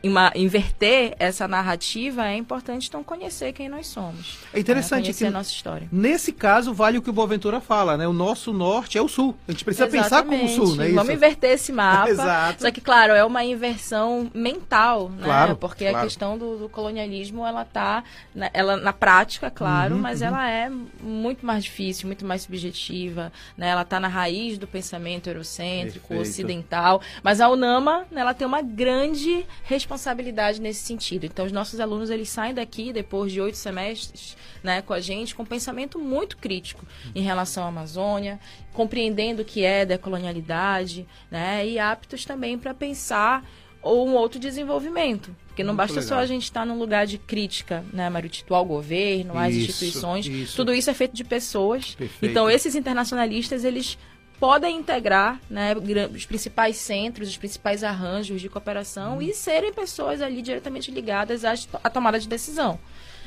uma 0.03 0.32
inverter 0.36 1.15
essa 1.19 1.47
narrativa, 1.47 2.27
é 2.27 2.36
importante 2.36 2.88
então 2.88 3.03
conhecer 3.03 3.53
quem 3.53 3.69
nós 3.69 3.88
somos. 3.88 4.39
É 4.53 4.60
interessante 4.60 5.01
né, 5.01 5.06
conhecer 5.06 5.25
que 5.25 5.27
a 5.29 5.32
nossa 5.32 5.49
história. 5.49 5.88
Nesse 5.91 6.32
caso, 6.32 6.73
vale 6.73 6.97
o 6.97 7.01
que 7.01 7.10
o 7.10 7.13
Boaventura 7.13 7.60
fala, 7.60 7.97
né? 7.97 8.08
O 8.08 8.13
nosso 8.13 8.53
norte 8.53 8.97
é 8.97 9.01
o 9.01 9.08
sul. 9.08 9.36
A 9.47 9.51
gente 9.51 9.63
precisa 9.63 9.88
pensar 9.88 10.23
como 10.23 10.43
o 10.43 10.47
sul, 10.47 10.75
né? 10.75 10.89
Vamos 10.89 11.13
inverter 11.13 11.51
esse 11.51 11.71
mapa. 11.71 12.10
Exato. 12.13 12.62
Só 12.62 12.71
que, 12.71 12.82
claro, 12.82 13.13
é 13.13 13.23
uma 13.23 13.43
inversão 13.43 14.29
mental, 14.34 15.10
né? 15.10 15.23
Claro, 15.23 15.56
Porque 15.56 15.86
claro. 15.86 15.97
a 15.99 16.03
questão 16.03 16.38
do, 16.38 16.58
do 16.58 16.69
colonialismo, 16.69 17.45
ela 17.45 17.65
tá 17.65 18.03
na, 18.34 18.49
ela, 18.53 18.77
na 18.77 18.93
prática, 18.93 19.49
claro, 19.49 19.95
Uhum, 19.95 20.01
mas 20.01 20.21
uhum. 20.21 20.27
ela 20.27 20.49
é 20.49 20.69
muito 20.69 21.45
mais 21.45 21.63
difícil, 21.63 22.08
muito 22.08 22.25
mais 22.25 22.43
subjetiva, 22.43 23.32
né? 23.58 23.69
Ela 23.69 23.86
tá 23.86 23.99
na 23.99 24.08
raiz 24.08 24.58
do 24.58 24.67
pensamento 24.67 25.27
eurocêntrico, 25.27 26.10
Perfeito. 26.10 26.29
ocidental. 26.29 26.82
Mas 27.23 27.39
a 27.41 27.49
UNAMA, 27.49 28.05
ela 28.13 28.33
tem 28.33 28.45
uma 28.45 28.61
grande 28.61 29.45
responsabilidade 29.63 30.61
nesse 30.61 30.83
sentido. 30.83 31.25
Então, 31.25 31.45
os 31.45 31.51
nossos 31.51 31.79
alunos, 31.79 32.09
eles 32.09 32.29
saem 32.29 32.53
daqui, 32.53 32.91
depois 32.91 33.31
de 33.31 33.39
oito 33.41 33.57
semestres, 33.57 34.35
né, 34.63 34.81
com 34.81 34.93
a 34.93 34.99
gente, 34.99 35.35
com 35.35 35.43
um 35.43 35.45
pensamento 35.45 35.99
muito 35.99 36.37
crítico 36.37 36.85
em 37.13 37.21
relação 37.21 37.63
à 37.63 37.67
Amazônia, 37.67 38.39
compreendendo 38.73 39.41
o 39.41 39.45
que 39.45 39.63
é 39.63 39.85
decolonialidade, 39.85 41.05
né, 41.29 41.67
e 41.67 41.79
aptos 41.79 42.25
também 42.25 42.57
para 42.57 42.73
pensar 42.73 43.45
ou 43.81 44.07
um 44.07 44.13
outro 44.15 44.39
desenvolvimento. 44.39 45.35
Porque 45.47 45.61
não 45.63 45.73
Muito 45.73 45.77
basta 45.89 46.01
só 46.01 46.15
legal. 46.15 46.23
a 46.23 46.25
gente 46.25 46.43
estar 46.43 46.65
num 46.65 46.79
lugar 46.79 47.05
de 47.05 47.17
crítica, 47.17 47.83
né, 47.93 48.09
Marutito, 48.09 48.55
ao 48.55 48.65
governo, 48.65 49.37
às 49.37 49.53
Isso, 49.53 49.69
instituições. 49.69 50.25
isso. 50.25 50.55
Tudo 50.55 50.73
isso 50.73 50.89
é 50.89 50.93
feito 50.93 51.13
de 51.13 51.23
pessoas. 51.23 51.93
Perfeito. 51.93 52.31
Então, 52.31 52.49
esses 52.49 52.73
internacionalistas, 52.75 53.63
eles 53.63 53.97
podem 54.43 54.75
integrar 54.75 55.39
né, 55.49 55.73
os 56.13 56.25
principais 56.25 56.75
centros, 56.75 57.29
os 57.29 57.38
principais 57.38 57.82
arranjos 57.82 58.41
de 58.41 58.49
cooperação 58.49 59.19
Hum. 59.19 59.21
e 59.21 59.34
serem 59.34 59.71
pessoas 59.71 60.21
ali 60.21 60.41
diretamente 60.41 60.91
ligadas 60.91 61.45
à 61.45 61.89
tomada 61.89 62.19
de 62.19 62.27
decisão. 62.27 62.77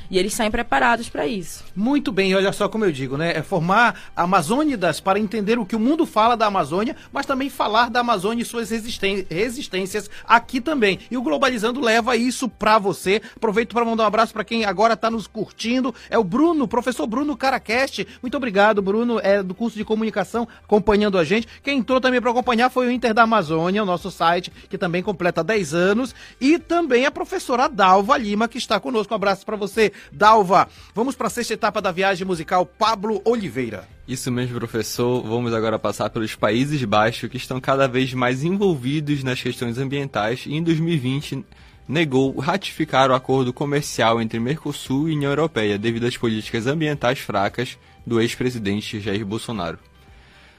E 0.09 0.17
eles 0.17 0.33
saem 0.33 0.49
preparados 0.49 1.09
para 1.09 1.27
isso. 1.27 1.63
Muito 1.75 2.11
bem, 2.11 2.33
olha 2.33 2.51
só 2.53 2.69
como 2.69 2.85
eu 2.85 2.91
digo, 2.91 3.17
né? 3.17 3.33
É 3.35 3.41
formar 3.41 4.11
Amazônidas 4.15 4.99
para 4.99 5.19
entender 5.19 5.59
o 5.59 5.65
que 5.65 5.75
o 5.75 5.79
mundo 5.79 6.05
fala 6.05 6.35
da 6.35 6.45
Amazônia, 6.45 6.95
mas 7.11 7.25
também 7.25 7.49
falar 7.49 7.89
da 7.89 7.99
Amazônia 7.99 8.41
e 8.41 8.45
suas 8.45 8.69
resistências 8.69 10.09
aqui 10.25 10.61
também. 10.61 10.99
E 11.11 11.17
o 11.17 11.21
Globalizando 11.21 11.81
leva 11.81 12.15
isso 12.15 12.47
para 12.47 12.79
você. 12.79 13.21
Aproveito 13.35 13.73
para 13.73 13.85
mandar 13.85 14.03
um 14.03 14.07
abraço 14.07 14.33
para 14.33 14.43
quem 14.43 14.65
agora 14.65 14.93
está 14.93 15.09
nos 15.11 15.27
curtindo. 15.27 15.93
É 16.09 16.17
o 16.17 16.23
Bruno, 16.23 16.67
professor 16.67 17.05
Bruno 17.05 17.35
Caracast. 17.35 18.07
Muito 18.21 18.37
obrigado, 18.37 18.81
Bruno, 18.81 19.19
é 19.21 19.43
do 19.43 19.53
curso 19.53 19.77
de 19.77 19.83
comunicação, 19.83 20.47
acompanhando 20.63 21.17
a 21.17 21.23
gente. 21.23 21.47
Quem 21.61 21.79
entrou 21.79 21.99
também 21.99 22.21
para 22.21 22.31
acompanhar 22.31 22.69
foi 22.69 22.87
o 22.87 22.91
Inter 22.91 23.13
da 23.13 23.23
Amazônia, 23.23 23.83
o 23.83 23.85
nosso 23.85 24.09
site, 24.09 24.51
que 24.69 24.77
também 24.77 25.03
completa 25.03 25.43
10 25.43 25.73
anos. 25.73 26.15
E 26.39 26.57
também 26.57 27.05
a 27.05 27.11
professora 27.11 27.67
Dalva 27.67 28.17
Lima, 28.17 28.47
que 28.47 28.57
está 28.57 28.79
conosco. 28.79 29.13
Um 29.13 29.15
abraço 29.15 29.45
para 29.45 29.55
você, 29.55 29.91
Dalva. 30.11 30.67
Vamos 30.93 31.15
para 31.15 31.27
a 31.27 31.29
sexta 31.29 31.53
etapa 31.53 31.81
da 31.81 31.91
viagem 31.91 32.25
musical 32.25 32.65
Pablo 32.65 33.21
Oliveira. 33.25 33.87
Isso 34.07 34.31
mesmo, 34.31 34.57
professor. 34.57 35.21
Vamos 35.23 35.53
agora 35.53 35.77
passar 35.77 36.09
pelos 36.09 36.33
Países 36.35 36.83
Baixos, 36.83 37.29
que 37.29 37.37
estão 37.37 37.59
cada 37.59 37.87
vez 37.87 38.13
mais 38.13 38.43
envolvidos 38.43 39.23
nas 39.23 39.41
questões 39.41 39.77
ambientais 39.77 40.45
e 40.45 40.53
em 40.53 40.63
2020 40.63 41.45
negou 41.87 42.37
ratificar 42.37 43.09
o 43.09 43.13
acordo 43.13 43.53
comercial 43.53 44.21
entre 44.21 44.39
Mercosul 44.39 45.07
e 45.07 45.15
União 45.15 45.31
Europeia 45.31 45.77
devido 45.77 46.05
às 46.05 46.17
políticas 46.17 46.67
ambientais 46.67 47.19
fracas 47.19 47.77
do 48.05 48.19
ex-presidente 48.19 48.99
Jair 48.99 49.25
Bolsonaro. 49.25 49.79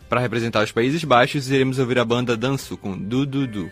Para 0.09 0.20
representar 0.20 0.64
os 0.64 0.72
Países 0.72 1.05
Baixos, 1.05 1.51
iremos 1.51 1.79
ouvir 1.79 1.98
a 1.98 2.05
banda 2.05 2.37
Danço 2.37 2.79
com 2.79 2.96
Du 2.96 3.27
Du 3.27 3.46
Du. 3.46 3.70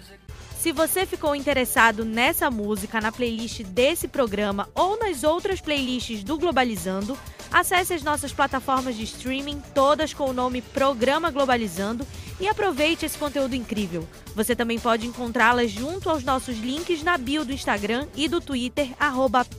Se 0.67 0.73
você 0.73 1.07
ficou 1.07 1.37
interessado 1.37 2.05
nessa 2.05 2.51
música 2.51 3.01
na 3.01 3.13
playlist 3.13 3.63
desse 3.63 4.09
programa 4.09 4.69
ou 4.75 4.99
nas 4.99 5.23
outras 5.23 5.61
playlists 5.61 6.25
do 6.25 6.37
Globalizando, 6.37 7.17
acesse 7.53 7.95
as 7.95 8.03
nossas 8.03 8.33
plataformas 8.33 8.97
de 8.97 9.05
streaming, 9.05 9.63
todas 9.73 10.13
com 10.13 10.29
o 10.29 10.33
nome 10.33 10.61
Programa 10.61 11.31
Globalizando, 11.31 12.05
e 12.41 12.49
aproveite 12.49 13.07
esse 13.07 13.17
conteúdo 13.17 13.55
incrível. 13.55 14.09
Você 14.35 14.57
também 14.57 14.81
pode 14.81 15.07
encontrá-las 15.07 15.71
junto 15.71 16.11
aos 16.11 16.25
nossos 16.25 16.59
links 16.59 17.01
na 17.01 17.17
bio 17.17 17.45
do 17.45 17.53
Instagram 17.53 18.09
e 18.17 18.27
do 18.27 18.41
Twitter, 18.41 18.89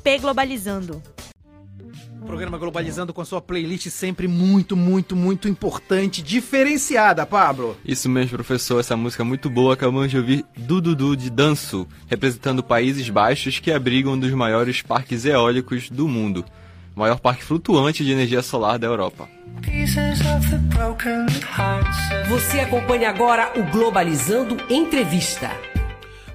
pglobalizando. 0.04 1.02
Programa 2.28 2.58
Globalizando 2.58 3.14
com 3.14 3.22
a 3.22 3.26
sua 3.26 3.42
playlist 3.42 3.90
sempre 3.90 4.28
muito, 4.28 4.76
muito, 4.76 5.16
muito 5.16 5.48
importante, 5.48 6.22
diferenciada, 6.22 7.26
Pablo. 7.26 7.78
Isso 7.86 8.10
mesmo, 8.10 8.32
professor. 8.32 8.80
Essa 8.80 8.98
música 8.98 9.24
é 9.24 9.26
muito 9.26 9.50
boa. 9.50 9.74
Acabamos 9.74 10.12
de 10.12 10.18
ouvir 10.18 10.46
Dududu 10.56 11.16
de 11.16 11.30
Danço, 11.30 11.88
representando 12.08 12.62
Países 12.62 13.10
Baixos 13.10 13.60
que 13.60 13.72
abrigam 13.72 14.14
um 14.14 14.20
dos 14.20 14.32
maiores 14.34 14.82
parques 14.82 15.26
eólicos 15.26 15.90
do 15.90 16.08
mundo. 16.08 16.46
O 16.96 17.00
maior 17.00 17.20
parque 17.20 17.44
flutuante 17.44 18.04
de 18.04 18.12
energia 18.12 18.42
solar 18.42 18.78
da 18.78 18.88
Europa. 18.88 19.30
Você 22.30 22.60
acompanha 22.60 23.10
agora 23.10 23.54
o 23.56 23.64
Globalizando 23.72 24.58
Entrevista. 24.70 25.52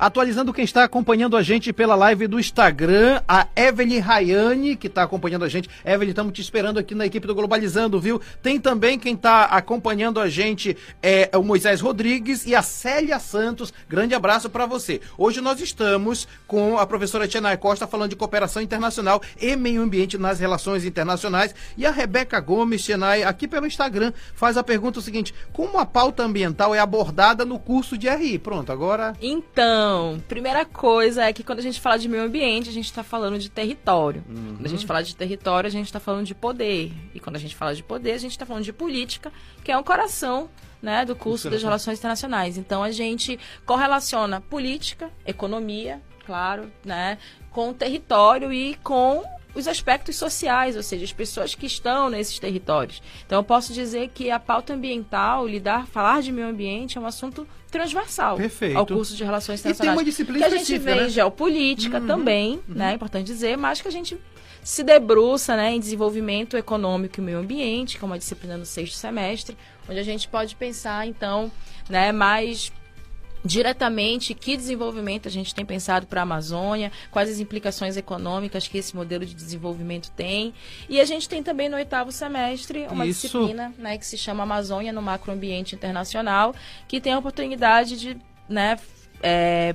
Atualizando 0.02 0.52
quem 0.52 0.64
está 0.64 0.82
acompanhando 0.82 1.36
a 1.36 1.42
gente 1.44 1.72
pela 1.72 1.94
live 1.94 2.26
do 2.26 2.40
Instagram, 2.40 3.22
a 3.28 3.46
Evelyn 3.54 4.00
Rayane, 4.00 4.74
que 4.74 4.88
está 4.88 5.04
acompanhando 5.04 5.44
a 5.44 5.48
gente. 5.48 5.70
Evelyn, 5.84 6.10
estamos 6.10 6.32
te 6.32 6.40
esperando 6.40 6.80
aqui 6.80 6.92
na 6.92 7.06
equipe 7.06 7.24
do 7.24 7.32
Globalizando, 7.36 8.00
viu? 8.00 8.20
Tem 8.42 8.58
também 8.58 8.98
quem 8.98 9.14
está 9.14 9.44
acompanhando 9.44 10.18
a 10.18 10.28
gente, 10.28 10.76
é 11.00 11.30
o 11.36 11.44
Moisés 11.44 11.80
Rodrigues 11.80 12.44
e 12.44 12.52
a 12.52 12.62
Célia 12.62 13.20
Santos. 13.20 13.72
Grande 13.88 14.12
abraço 14.12 14.50
para 14.50 14.66
você. 14.66 15.00
Hoje 15.16 15.40
nós 15.40 15.60
estamos 15.60 16.26
com 16.48 16.80
a 16.80 16.84
professora 16.84 17.28
Tiana 17.28 17.56
Costa 17.56 17.86
falando 17.86 18.10
de 18.10 18.16
cooperação 18.16 18.60
internacional 18.60 19.22
e 19.40 19.54
meio 19.54 19.82
ambiente 19.82 20.18
nas 20.18 20.40
relações 20.40 20.84
internacionais. 20.84 21.54
E 21.76 21.86
a 21.86 21.92
Rebeca 21.92 22.40
Gomes, 22.40 22.84
Tianai, 22.84 23.22
aqui 23.22 23.46
pelo 23.46 23.68
Instagram, 23.68 24.12
faz 24.34 24.56
a 24.56 24.64
pergunta 24.64 25.00
seguinte: 25.00 25.32
como 25.52 25.78
a 25.78 25.86
pauta 25.86 26.24
ambiental 26.24 26.74
é 26.74 26.80
abordada 26.80 27.44
no 27.44 27.56
curso 27.56 27.96
de 27.96 28.08
RI? 28.08 28.36
Pronto, 28.40 28.72
agora. 28.72 29.12
Então, 29.22 29.91
primeira 30.28 30.64
coisa 30.64 31.24
é 31.24 31.32
que 31.32 31.42
quando 31.42 31.58
a 31.58 31.62
gente 31.62 31.80
fala 31.80 31.98
de 31.98 32.08
meio 32.08 32.24
ambiente, 32.24 32.68
a 32.68 32.72
gente 32.72 32.86
está 32.86 33.02
falando 33.02 33.38
de 33.38 33.50
território. 33.50 34.24
Uhum. 34.28 34.56
Quando 34.56 34.66
a 34.66 34.68
gente 34.68 34.86
fala 34.86 35.02
de 35.02 35.16
território, 35.16 35.68
a 35.68 35.70
gente 35.70 35.86
está 35.86 36.00
falando 36.00 36.26
de 36.26 36.34
poder. 36.34 36.92
E 37.14 37.20
quando 37.20 37.36
a 37.36 37.38
gente 37.38 37.54
fala 37.54 37.74
de 37.74 37.82
poder, 37.82 38.12
a 38.12 38.18
gente 38.18 38.32
está 38.32 38.46
falando 38.46 38.64
de 38.64 38.72
política, 38.72 39.32
que 39.64 39.72
é 39.72 39.78
o 39.78 39.84
coração 39.84 40.50
né, 40.82 41.04
do 41.04 41.14
curso 41.14 41.48
das 41.48 41.62
relações 41.62 41.98
internacionais. 41.98 42.58
Então, 42.58 42.82
a 42.82 42.90
gente 42.90 43.38
correlaciona 43.64 44.40
política, 44.40 45.10
economia, 45.24 46.00
claro, 46.26 46.70
né, 46.84 47.18
com 47.50 47.70
o 47.70 47.74
território 47.74 48.52
e 48.52 48.74
com 48.82 49.22
os 49.54 49.68
aspectos 49.68 50.16
sociais, 50.16 50.76
ou 50.76 50.82
seja, 50.82 51.04
as 51.04 51.12
pessoas 51.12 51.54
que 51.54 51.66
estão 51.66 52.08
nesses 52.08 52.38
territórios. 52.38 53.02
Então, 53.26 53.38
eu 53.38 53.44
posso 53.44 53.72
dizer 53.72 54.10
que 54.14 54.30
a 54.30 54.38
pauta 54.38 54.74
ambiental, 54.74 55.46
lidar, 55.46 55.86
falar 55.86 56.22
de 56.22 56.32
meio 56.32 56.48
ambiente 56.48 56.98
é 56.98 57.00
um 57.00 57.06
assunto 57.06 57.46
transversal 57.70 58.36
Perfeito. 58.36 58.78
ao 58.78 58.86
curso 58.86 59.16
de 59.16 59.24
relações 59.24 59.60
E 59.60 59.62
tem 59.62 59.72
internacionais. 59.72 59.98
uma 59.98 60.04
disciplina 60.04 60.46
que 60.46 60.54
a 60.54 60.58
gente 60.58 60.78
vê 60.78 60.94
né? 60.94 61.06
em 61.06 61.10
geopolítica 61.10 62.00
também, 62.00 62.60
né, 62.68 62.92
é 62.92 62.94
importante 62.94 63.26
dizer, 63.26 63.56
mas 63.56 63.80
que 63.80 63.88
a 63.88 63.90
gente 63.90 64.18
se 64.62 64.84
debruça 64.84 65.56
né, 65.56 65.72
em 65.72 65.80
desenvolvimento 65.80 66.56
econômico 66.56 67.18
e 67.18 67.22
meio 67.22 67.38
ambiente, 67.38 67.98
que 67.98 68.04
é 68.04 68.06
uma 68.06 68.18
disciplina 68.18 68.56
no 68.56 68.66
sexto 68.66 68.94
semestre, 68.94 69.56
onde 69.88 69.98
a 69.98 70.02
gente 70.02 70.28
pode 70.28 70.54
pensar, 70.54 71.06
então, 71.06 71.50
né, 71.88 72.12
mais 72.12 72.70
diretamente 73.44 74.34
que 74.34 74.56
desenvolvimento 74.56 75.28
a 75.28 75.30
gente 75.30 75.54
tem 75.54 75.64
pensado 75.64 76.06
para 76.06 76.20
a 76.20 76.22
Amazônia, 76.22 76.92
quais 77.10 77.30
as 77.30 77.40
implicações 77.40 77.96
econômicas 77.96 78.68
que 78.68 78.78
esse 78.78 78.94
modelo 78.94 79.24
de 79.26 79.34
desenvolvimento 79.34 80.10
tem. 80.12 80.54
E 80.88 81.00
a 81.00 81.04
gente 81.04 81.28
tem 81.28 81.42
também 81.42 81.68
no 81.68 81.76
oitavo 81.76 82.12
semestre 82.12 82.86
uma 82.90 83.06
Isso. 83.06 83.22
disciplina 83.22 83.74
né, 83.78 83.98
que 83.98 84.06
se 84.06 84.16
chama 84.16 84.42
Amazônia 84.42 84.92
no 84.92 85.02
Macroambiente 85.02 85.74
Internacional, 85.74 86.54
que 86.86 87.00
tem 87.00 87.12
a 87.12 87.18
oportunidade 87.18 87.98
de 87.98 88.16
né, 88.48 88.78
é, 89.22 89.74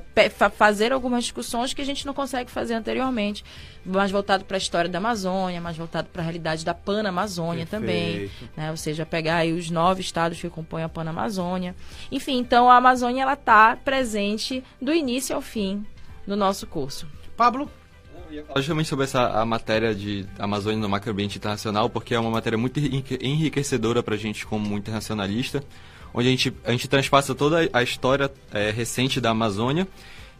fazer 0.55 0.91
algumas 0.91 1.23
discussões 1.23 1.73
que 1.73 1.81
a 1.81 1.85
gente 1.85 2.05
não 2.05 2.13
consegue 2.13 2.51
fazer 2.51 2.73
anteriormente, 2.73 3.43
mais 3.85 4.11
voltado 4.11 4.43
para 4.43 4.57
a 4.57 4.59
história 4.59 4.89
da 4.89 4.97
Amazônia, 4.97 5.61
mais 5.61 5.77
voltado 5.77 6.09
para 6.11 6.21
a 6.21 6.25
realidade 6.25 6.65
da 6.65 6.73
Panamazônia 6.73 7.65
também, 7.65 8.29
né? 8.55 8.69
Ou 8.69 8.77
seja, 8.77 9.05
pegar 9.05 9.37
aí 9.37 9.53
os 9.53 9.69
nove 9.69 10.01
estados 10.01 10.39
que 10.39 10.49
compõem 10.49 10.83
a 10.83 10.89
Panamazônia. 10.89 11.75
Enfim, 12.11 12.37
então 12.37 12.69
a 12.69 12.75
Amazônia 12.75 13.21
ela 13.21 13.33
está 13.33 13.75
presente 13.77 14.63
do 14.81 14.93
início 14.93 15.35
ao 15.35 15.41
fim 15.41 15.85
do 16.25 16.35
nosso 16.35 16.67
curso. 16.67 17.07
Pablo? 17.37 17.71
Falar 18.45 18.59
justamente 18.59 18.89
sobre 18.89 19.05
essa 19.05 19.39
a 19.39 19.45
matéria 19.45 19.95
de 19.95 20.25
Amazônia 20.37 20.79
no 20.79 20.89
macroambiente 20.89 21.37
internacional, 21.37 21.89
porque 21.89 22.13
é 22.13 22.19
uma 22.19 22.29
matéria 22.29 22.57
muito 22.57 22.77
enrique- 22.77 23.17
enriquecedora 23.21 24.03
para 24.03 24.15
a 24.15 24.17
gente 24.17 24.45
como 24.45 24.77
internacionalista, 24.77 25.63
onde 26.17 26.27
a 26.27 26.31
gente, 26.31 26.53
a 26.65 26.71
gente 26.71 26.87
transpassa 26.87 27.35
toda 27.35 27.69
a 27.71 27.83
história 27.83 28.31
eh, 28.51 28.71
recente 28.71 29.21
da 29.21 29.29
Amazônia 29.29 29.87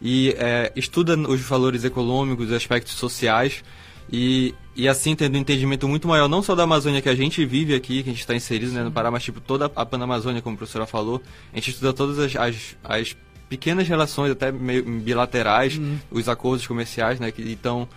e 0.02 0.34
eh, 0.36 0.72
estuda 0.74 1.16
os 1.16 1.40
valores 1.42 1.84
econômicos, 1.84 2.46
os 2.46 2.52
aspectos 2.52 2.94
sociais 2.94 3.62
e, 4.10 4.56
e 4.74 4.88
assim 4.88 5.14
tendo 5.14 5.36
um 5.36 5.38
entendimento 5.38 5.86
muito 5.86 6.08
maior, 6.08 6.28
não 6.28 6.42
só 6.42 6.56
da 6.56 6.64
Amazônia 6.64 7.00
que 7.00 7.08
a 7.08 7.14
gente 7.14 7.46
vive 7.46 7.76
aqui, 7.76 8.02
que 8.02 8.10
a 8.10 8.12
gente 8.12 8.22
está 8.22 8.34
inserido 8.34 8.72
né, 8.72 8.82
no 8.82 8.90
Pará, 8.90 9.08
mas 9.08 9.22
tipo 9.22 9.40
toda 9.40 9.70
a 9.76 9.86
Panamazônia, 9.86 10.42
como 10.42 10.54
a 10.54 10.58
professora 10.58 10.84
falou, 10.84 11.22
a 11.52 11.56
gente 11.56 11.70
estuda 11.70 11.92
todas 11.92 12.18
as, 12.18 12.34
as, 12.34 12.76
as 12.82 13.16
pequenas 13.48 13.86
relações, 13.86 14.32
até 14.32 14.50
meio 14.50 14.82
bilaterais, 14.82 15.80
os 16.10 16.28
acordos 16.28 16.66
comerciais, 16.66 17.20
né? 17.20 17.30
Que, 17.30 17.52
então, 17.52 17.88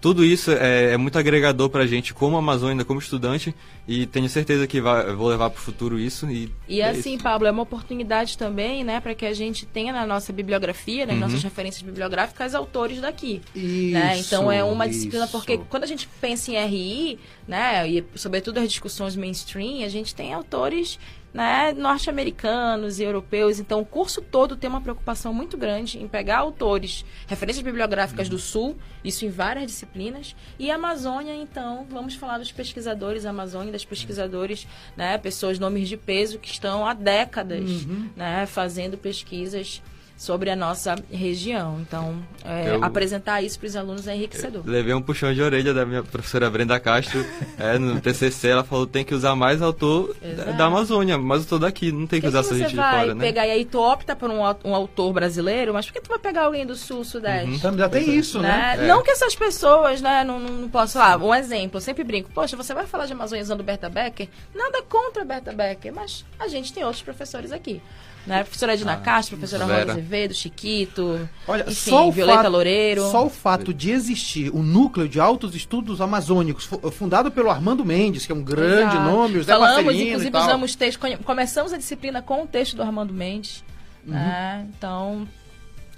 tudo 0.00 0.24
isso 0.24 0.50
é, 0.52 0.92
é 0.92 0.96
muito 0.96 1.18
agregador 1.18 1.68
pra 1.68 1.86
gente 1.86 2.14
como 2.14 2.36
Amazônia, 2.36 2.84
como 2.84 2.98
estudante, 3.00 3.54
e 3.86 4.06
tenho 4.06 4.28
certeza 4.28 4.66
que 4.66 4.80
vai, 4.80 5.12
vou 5.14 5.28
levar 5.28 5.50
pro 5.50 5.60
futuro 5.60 5.98
isso. 5.98 6.30
E, 6.30 6.50
E 6.68 6.80
é 6.80 6.88
assim, 6.90 7.14
isso. 7.14 7.22
Pablo, 7.22 7.46
é 7.46 7.50
uma 7.50 7.62
oportunidade 7.62 8.38
também, 8.38 8.82
né, 8.82 9.00
para 9.00 9.14
que 9.14 9.26
a 9.26 9.34
gente 9.34 9.66
tenha 9.66 9.92
na 9.92 10.06
nossa 10.06 10.32
bibliografia, 10.32 11.04
nas 11.04 11.14
Uhum. 11.16 11.20
nossas 11.20 11.42
referências 11.42 11.82
bibliográficas, 11.82 12.54
autores 12.54 13.00
daqui. 13.00 13.42
Isso, 13.54 13.92
né? 13.94 14.18
Então 14.18 14.50
é 14.50 14.64
uma 14.64 14.88
disciplina, 14.88 15.24
isso. 15.24 15.32
porque 15.32 15.58
quando 15.68 15.84
a 15.84 15.86
gente 15.86 16.08
pensa 16.20 16.50
em 16.50 16.56
RI, 16.56 17.18
né, 17.46 17.88
e 17.88 18.04
sobretudo 18.14 18.58
as 18.58 18.68
discussões 18.70 19.14
mainstream, 19.16 19.84
a 19.84 19.88
gente 19.88 20.14
tem 20.14 20.32
autores 20.32 20.98
né, 21.32 21.72
norte-americanos 21.72 22.98
e 22.98 23.04
europeus. 23.04 23.58
Então, 23.58 23.80
o 23.80 23.86
curso 23.86 24.20
todo 24.20 24.56
tem 24.56 24.68
uma 24.68 24.80
preocupação 24.80 25.32
muito 25.32 25.56
grande 25.56 25.98
em 25.98 26.08
pegar 26.08 26.38
autores, 26.38 27.04
referências 27.26 27.64
bibliográficas 27.64 28.28
do 28.28 28.38
Sul, 28.38 28.76
isso 29.04 29.24
em 29.24 29.30
várias 29.30 29.66
disciplinas. 29.66 30.34
E 30.58 30.70
a 30.70 30.74
Amazônia, 30.74 31.34
então, 31.34 31.86
vamos 31.88 32.14
falar 32.14 32.38
dos 32.38 32.52
pesquisadores 32.52 33.24
Amazônia, 33.24 33.72
das 33.72 33.84
pesquisadores, 33.84 34.66
né, 34.96 35.16
pessoas, 35.18 35.58
nomes 35.58 35.88
de 35.88 35.96
peso, 35.96 36.38
que 36.38 36.48
estão 36.48 36.86
há 36.86 36.94
décadas 36.94 37.86
né, 38.16 38.46
fazendo 38.46 38.98
pesquisas 38.98 39.82
sobre 40.20 40.50
a 40.50 40.54
nossa 40.56 40.96
região. 41.10 41.78
Então, 41.80 42.14
é, 42.44 42.74
Eu- 42.76 42.84
apresentar 42.84 43.40
isso 43.40 43.58
para 43.58 43.68
os 43.68 43.74
alunos 43.74 44.06
é 44.06 44.14
enriquecedor. 44.14 44.62
Levei 44.66 44.92
um 44.92 45.00
puxão 45.00 45.32
de 45.32 45.40
orelha 45.40 45.72
da 45.72 45.86
minha 45.86 46.02
professora 46.02 46.50
Brenda 46.50 46.78
Castro 46.78 47.24
é, 47.58 47.78
no 47.78 47.98
TCC. 48.02 48.48
Ela 48.48 48.62
falou 48.62 48.86
tem 48.86 49.02
que 49.02 49.14
usar 49.14 49.34
mais 49.34 49.62
autor 49.62 50.14
da- 50.20 50.28
Exato. 50.28 50.52
da 50.58 50.64
Amazônia, 50.66 51.16
mais 51.16 51.40
autor 51.44 51.60
daqui. 51.60 51.90
Não 51.90 52.06
tem 52.06 52.20
que 52.20 52.26
Por 52.26 52.28
usar 52.28 52.40
que 52.40 52.44
essa 52.48 52.54
você 52.54 52.60
gente 52.64 52.70
de 52.72 52.76
vai 52.76 53.00
fora, 53.00 53.14
né? 53.14 53.24
pegar 53.24 53.46
e 53.46 53.50
aí 53.50 53.64
tu 53.64 53.80
opta 53.80 54.14
por 54.14 54.28
um, 54.30 54.40
um 54.62 54.74
autor 54.74 55.10
brasileiro, 55.14 55.72
mas 55.72 55.86
por 55.86 55.94
que 55.94 56.02
tu 56.02 56.10
vai 56.10 56.18
pegar 56.18 56.42
alguém 56.44 56.66
do 56.66 56.76
sul, 56.76 57.02
sudeste? 57.02 57.54
Então, 57.54 57.74
já 57.78 57.88
tem 57.88 58.14
isso, 58.14 58.40
né? 58.40 58.76
né? 58.76 58.86
Não 58.88 59.02
que 59.02 59.10
essas 59.10 59.34
pessoas, 59.34 60.02
né, 60.02 60.22
não, 60.22 60.38
não, 60.38 60.50
não 60.52 60.68
possam. 60.68 61.00
Ah, 61.00 61.16
um 61.16 61.34
exemplo, 61.34 61.78
eu 61.78 61.80
sempre 61.80 62.04
brinco. 62.04 62.30
Poxa, 62.34 62.58
você 62.58 62.74
vai 62.74 62.86
falar 62.86 63.06
de 63.06 63.14
Amazônia 63.14 63.42
usando 63.42 63.62
Berta 63.64 63.88
Becker? 63.88 64.28
Nada 64.54 64.82
contra 64.82 65.24
Berta 65.24 65.50
Becker, 65.50 65.94
mas 65.94 66.26
a 66.38 66.46
gente 66.46 66.74
tem 66.74 66.84
outros 66.84 67.02
professores 67.02 67.52
aqui. 67.52 67.80
Né? 68.26 68.44
Professora 68.44 68.74
Edna 68.74 68.96
Castro, 68.98 69.36
professora 69.38 69.64
Rosa 69.64 69.76
Vera. 69.78 69.92
Azevedo, 69.92 70.34
Chiquito, 70.34 71.28
Olha, 71.48 71.62
enfim, 71.62 71.90
só 71.90 72.06
o 72.06 72.12
Violeta 72.12 72.38
fato, 72.42 72.52
Loureiro. 72.52 73.10
Só 73.10 73.26
o 73.26 73.30
fato 73.30 73.72
de 73.72 73.90
existir 73.90 74.50
o 74.54 74.62
núcleo 74.62 75.08
de 75.08 75.18
altos 75.18 75.54
estudos 75.54 76.00
amazônicos, 76.00 76.64
fu- 76.64 76.90
fundado 76.90 77.30
pelo 77.30 77.50
Armando 77.50 77.84
Mendes, 77.84 78.26
que 78.26 78.32
é 78.32 78.34
um 78.34 78.42
grande 78.42 78.94
Exato. 78.94 79.10
nome, 79.10 79.38
o 79.38 79.42
Zé 79.42 79.52
Falamos, 79.52 79.76
Marcelino 79.76 80.04
e 80.04 80.08
inclusive 80.10 80.36
usamos 80.36 80.74
texto, 80.74 81.00
começamos 81.24 81.72
a 81.72 81.78
disciplina 81.78 82.20
com 82.20 82.42
o 82.42 82.46
texto 82.46 82.76
do 82.76 82.82
Armando 82.82 83.12
Mendes. 83.14 83.64
Uhum. 84.06 84.12
né? 84.12 84.66
Então, 84.76 85.26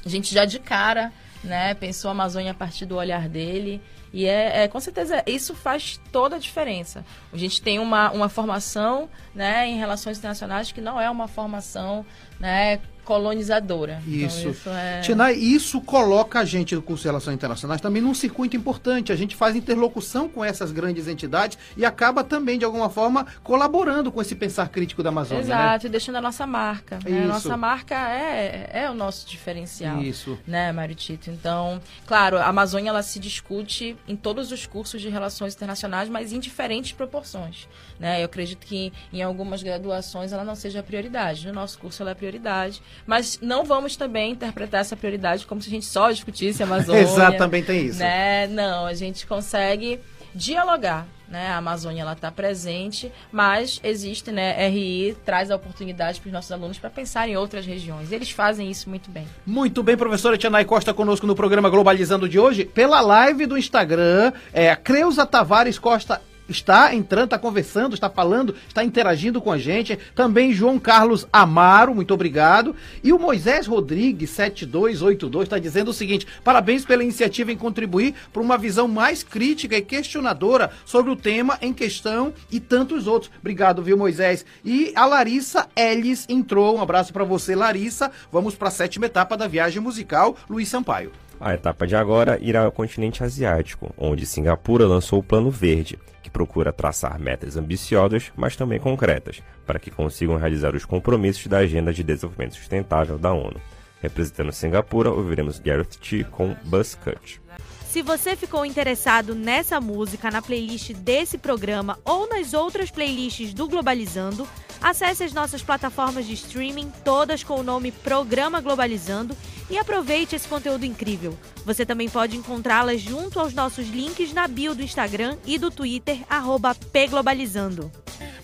a 0.04 0.08
gente 0.08 0.32
já 0.32 0.44
de 0.44 0.58
cara, 0.60 1.12
né, 1.42 1.74
pensou 1.74 2.08
a 2.08 2.12
Amazônia 2.12 2.52
a 2.52 2.54
partir 2.54 2.86
do 2.86 2.96
olhar 2.96 3.28
dele. 3.28 3.80
E 4.12 4.26
é, 4.26 4.64
é, 4.64 4.68
com 4.68 4.78
certeza 4.78 5.22
isso 5.26 5.54
faz 5.54 6.00
toda 6.10 6.36
a 6.36 6.38
diferença. 6.38 7.04
A 7.32 7.36
gente 7.36 7.62
tem 7.62 7.78
uma, 7.78 8.10
uma 8.10 8.28
formação 8.28 9.08
né, 9.34 9.66
em 9.66 9.78
relações 9.78 10.18
internacionais 10.18 10.70
que 10.70 10.80
não 10.80 11.00
é 11.00 11.10
uma 11.10 11.26
formação 11.26 12.04
né, 12.38 12.78
colonizadora. 13.04 14.02
Então, 14.06 14.26
Isso. 14.26 14.48
isso 14.48 14.70
é... 14.70 15.00
Tinai, 15.00 15.34
isso 15.34 15.80
coloca 15.80 16.40
a 16.40 16.44
gente 16.44 16.74
do 16.74 16.82
curso 16.82 17.02
de 17.02 17.08
Relações 17.08 17.34
Internacionais 17.34 17.80
também 17.80 18.00
num 18.00 18.14
circuito 18.14 18.56
importante. 18.56 19.12
A 19.12 19.16
gente 19.16 19.34
faz 19.34 19.56
interlocução 19.56 20.28
com 20.28 20.44
essas 20.44 20.70
grandes 20.70 21.08
entidades 21.08 21.58
e 21.76 21.84
acaba 21.84 22.22
também, 22.22 22.58
de 22.58 22.64
alguma 22.64 22.88
forma, 22.88 23.26
colaborando 23.42 24.12
com 24.12 24.20
esse 24.20 24.34
pensar 24.34 24.68
crítico 24.68 25.02
da 25.02 25.08
Amazônia. 25.08 25.42
Exato, 25.42 25.86
e 25.86 25.90
deixando 25.90 26.16
a 26.16 26.20
nossa 26.20 26.46
marca. 26.46 26.98
Né? 27.04 27.24
A 27.24 27.26
nossa 27.26 27.56
marca 27.56 27.94
é, 27.94 28.70
é 28.72 28.90
o 28.90 28.94
nosso 28.94 29.28
diferencial. 29.28 30.00
Isso. 30.00 30.38
Né, 30.46 30.70
Mário 30.72 30.94
Tito? 30.94 31.30
Então, 31.30 31.80
claro, 32.06 32.38
a 32.38 32.46
Amazônia 32.46 32.90
ela 32.90 33.02
se 33.02 33.18
discute 33.18 33.96
em 34.06 34.16
todos 34.16 34.52
os 34.52 34.66
cursos 34.66 35.00
de 35.00 35.08
relações 35.08 35.54
internacionais, 35.54 36.08
mas 36.08 36.32
em 36.32 36.38
diferentes 36.38 36.92
proporções. 36.92 37.68
Né? 37.98 38.20
Eu 38.20 38.26
acredito 38.26 38.66
que 38.66 38.92
em 39.12 39.22
algumas 39.22 39.62
graduações 39.62 40.32
ela 40.32 40.44
não 40.44 40.54
seja 40.54 40.80
a 40.80 40.82
prioridade. 40.82 41.46
No 41.46 41.52
nosso 41.52 41.78
curso 41.78 42.02
ela 42.02 42.10
é 42.10 42.12
a 42.12 42.16
prioridade. 42.16 42.82
Mas 43.06 43.38
não 43.42 43.64
vamos 43.64 43.96
também 43.96 44.32
interpretar 44.32 44.80
essa 44.80 44.96
prioridade 44.96 45.46
como 45.46 45.60
se 45.60 45.68
a 45.68 45.70
gente 45.70 45.86
só 45.86 46.10
discutisse 46.10 46.62
a 46.62 46.66
Amazônia. 46.66 47.02
Exato, 47.02 47.38
também 47.38 47.62
tem 47.62 47.86
isso. 47.86 47.98
Né? 47.98 48.46
Não, 48.48 48.86
a 48.86 48.94
gente 48.94 49.26
consegue 49.26 50.00
dialogar. 50.34 51.06
Né? 51.28 51.48
A 51.48 51.56
Amazônia 51.56 52.04
está 52.12 52.30
presente, 52.30 53.10
mas 53.32 53.80
existe, 53.82 54.30
né? 54.30 54.68
RI 54.68 55.16
traz 55.24 55.50
a 55.50 55.56
oportunidade 55.56 56.20
para 56.20 56.28
os 56.28 56.32
nossos 56.32 56.52
alunos 56.52 56.78
para 56.78 56.90
pensar 56.90 57.26
em 57.26 57.38
outras 57.38 57.64
regiões. 57.64 58.12
Eles 58.12 58.30
fazem 58.30 58.70
isso 58.70 58.90
muito 58.90 59.10
bem. 59.10 59.26
Muito 59.46 59.82
bem, 59.82 59.96
professora 59.96 60.36
Tianai 60.36 60.66
Costa 60.66 60.92
conosco 60.92 61.26
no 61.26 61.34
programa 61.34 61.70
Globalizando 61.70 62.28
de 62.28 62.38
hoje, 62.38 62.66
pela 62.66 63.00
live 63.00 63.46
do 63.46 63.56
Instagram. 63.56 64.30
É, 64.52 64.70
a 64.70 64.76
Creuza 64.76 65.24
Tavares 65.24 65.78
Costa 65.78 66.20
está 66.52 66.94
entrando, 66.94 67.24
está 67.24 67.38
conversando, 67.38 67.94
está 67.94 68.08
falando, 68.08 68.54
está 68.68 68.84
interagindo 68.84 69.40
com 69.40 69.50
a 69.50 69.58
gente. 69.58 69.98
Também 70.14 70.52
João 70.52 70.78
Carlos 70.78 71.26
Amaro, 71.32 71.94
muito 71.94 72.14
obrigado. 72.14 72.76
E 73.02 73.12
o 73.12 73.18
Moisés 73.18 73.66
Rodrigues, 73.66 74.30
7282, 74.30 75.44
está 75.44 75.58
dizendo 75.58 75.88
o 75.90 75.94
seguinte: 75.94 76.26
parabéns 76.44 76.84
pela 76.84 77.02
iniciativa 77.02 77.50
em 77.50 77.56
contribuir 77.56 78.14
para 78.32 78.42
uma 78.42 78.56
visão 78.56 78.86
mais 78.86 79.22
crítica 79.22 79.76
e 79.76 79.82
questionadora 79.82 80.70
sobre 80.84 81.10
o 81.10 81.16
tema 81.16 81.58
em 81.60 81.72
questão 81.72 82.32
e 82.50 82.60
tantos 82.60 83.06
outros. 83.06 83.32
Obrigado, 83.40 83.82
viu, 83.82 83.96
Moisés? 83.96 84.44
E 84.64 84.92
a 84.94 85.04
Larissa 85.06 85.66
Ellis 85.74 86.26
entrou. 86.28 86.76
Um 86.76 86.82
abraço 86.82 87.12
para 87.12 87.24
você, 87.24 87.56
Larissa. 87.56 88.12
Vamos 88.30 88.54
para 88.54 88.68
a 88.68 88.70
sétima 88.70 89.06
etapa 89.06 89.36
da 89.36 89.48
viagem 89.48 89.80
musical, 89.80 90.36
Luiz 90.48 90.68
Sampaio. 90.68 91.10
A 91.44 91.54
etapa 91.54 91.88
de 91.88 91.96
agora 91.96 92.38
irá 92.40 92.62
ao 92.62 92.70
continente 92.70 93.24
asiático, 93.24 93.92
onde 93.98 94.24
Singapura 94.24 94.86
lançou 94.86 95.18
o 95.18 95.24
Plano 95.24 95.50
Verde, 95.50 95.98
procura 96.32 96.72
traçar 96.72 97.18
metas 97.20 97.56
ambiciosas, 97.56 98.32
mas 98.34 98.56
também 98.56 98.80
concretas, 98.80 99.42
para 99.66 99.78
que 99.78 99.90
consigam 99.90 100.36
realizar 100.36 100.74
os 100.74 100.84
compromissos 100.84 101.46
da 101.46 101.58
Agenda 101.58 101.92
de 101.92 102.02
Desenvolvimento 102.02 102.56
Sustentável 102.56 103.18
da 103.18 103.32
ONU. 103.32 103.60
Representando 104.00 104.50
Singapura, 104.50 105.10
ouviremos 105.10 105.58
Gareth 105.58 105.98
T 106.00 106.24
com 106.24 106.56
Buzz 106.64 106.96
Cut. 106.96 107.40
Se 107.86 108.00
você 108.00 108.34
ficou 108.34 108.64
interessado 108.64 109.34
nessa 109.34 109.78
música 109.78 110.30
na 110.30 110.40
playlist 110.40 110.94
desse 110.94 111.36
programa 111.36 111.98
ou 112.04 112.26
nas 112.26 112.54
outras 112.54 112.90
playlists 112.90 113.52
do 113.52 113.68
Globalizando, 113.68 114.48
acesse 114.80 115.24
as 115.24 115.32
nossas 115.32 115.62
plataformas 115.62 116.26
de 116.26 116.34
streaming, 116.34 116.92
todas 117.04 117.42
com 117.42 117.58
o 117.58 117.62
nome 117.62 117.90
Programa 117.90 118.60
Globalizando, 118.60 119.36
e 119.70 119.78
aproveite 119.78 120.36
esse 120.36 120.46
conteúdo 120.46 120.84
incrível. 120.84 121.36
Você 121.64 121.86
também 121.86 122.08
pode 122.08 122.36
encontrá-las 122.36 123.00
junto 123.00 123.40
aos 123.40 123.54
nossos 123.54 123.88
links 123.88 124.32
na 124.32 124.46
bio 124.46 124.74
do 124.74 124.82
Instagram 124.82 125.36
e 125.46 125.58
do 125.58 125.70
Twitter, 125.70 126.18
arroba 126.28 126.74
pglobalizando. 126.74 127.90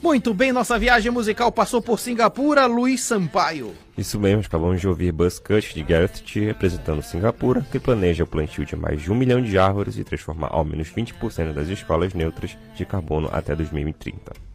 Muito 0.01 0.33
bem, 0.33 0.53
nossa 0.53 0.79
viagem 0.79 1.11
musical 1.11 1.51
passou 1.51 1.83
por 1.83 1.99
Singapura, 1.99 2.67
Luiz 2.67 3.03
Sampaio. 3.03 3.75
Isso 3.97 4.19
mesmo, 4.19 4.43
acabamos 4.47 4.81
de 4.81 4.87
ouvir 4.87 5.11
Buzz 5.11 5.41
Cut 5.41 5.75
de 5.75 5.83
Gareth 5.83 6.23
T 6.25 6.47
representando 6.47 7.03
Singapura, 7.03 7.67
que 7.71 7.81
planeja 7.81 8.23
o 8.23 8.27
plantio 8.27 8.65
de 8.65 8.77
mais 8.77 9.03
de 9.03 9.11
um 9.11 9.15
milhão 9.15 9.43
de 9.43 9.59
árvores 9.59 9.99
e 9.99 10.05
transformar 10.05 10.51
ao 10.53 10.65
menos 10.65 10.89
20% 10.89 11.53
das 11.53 11.69
escolas 11.69 12.15
neutras 12.15 12.57
de 12.77 12.85
carbono 12.85 13.29
até 13.33 13.57
2030. 13.57 14.48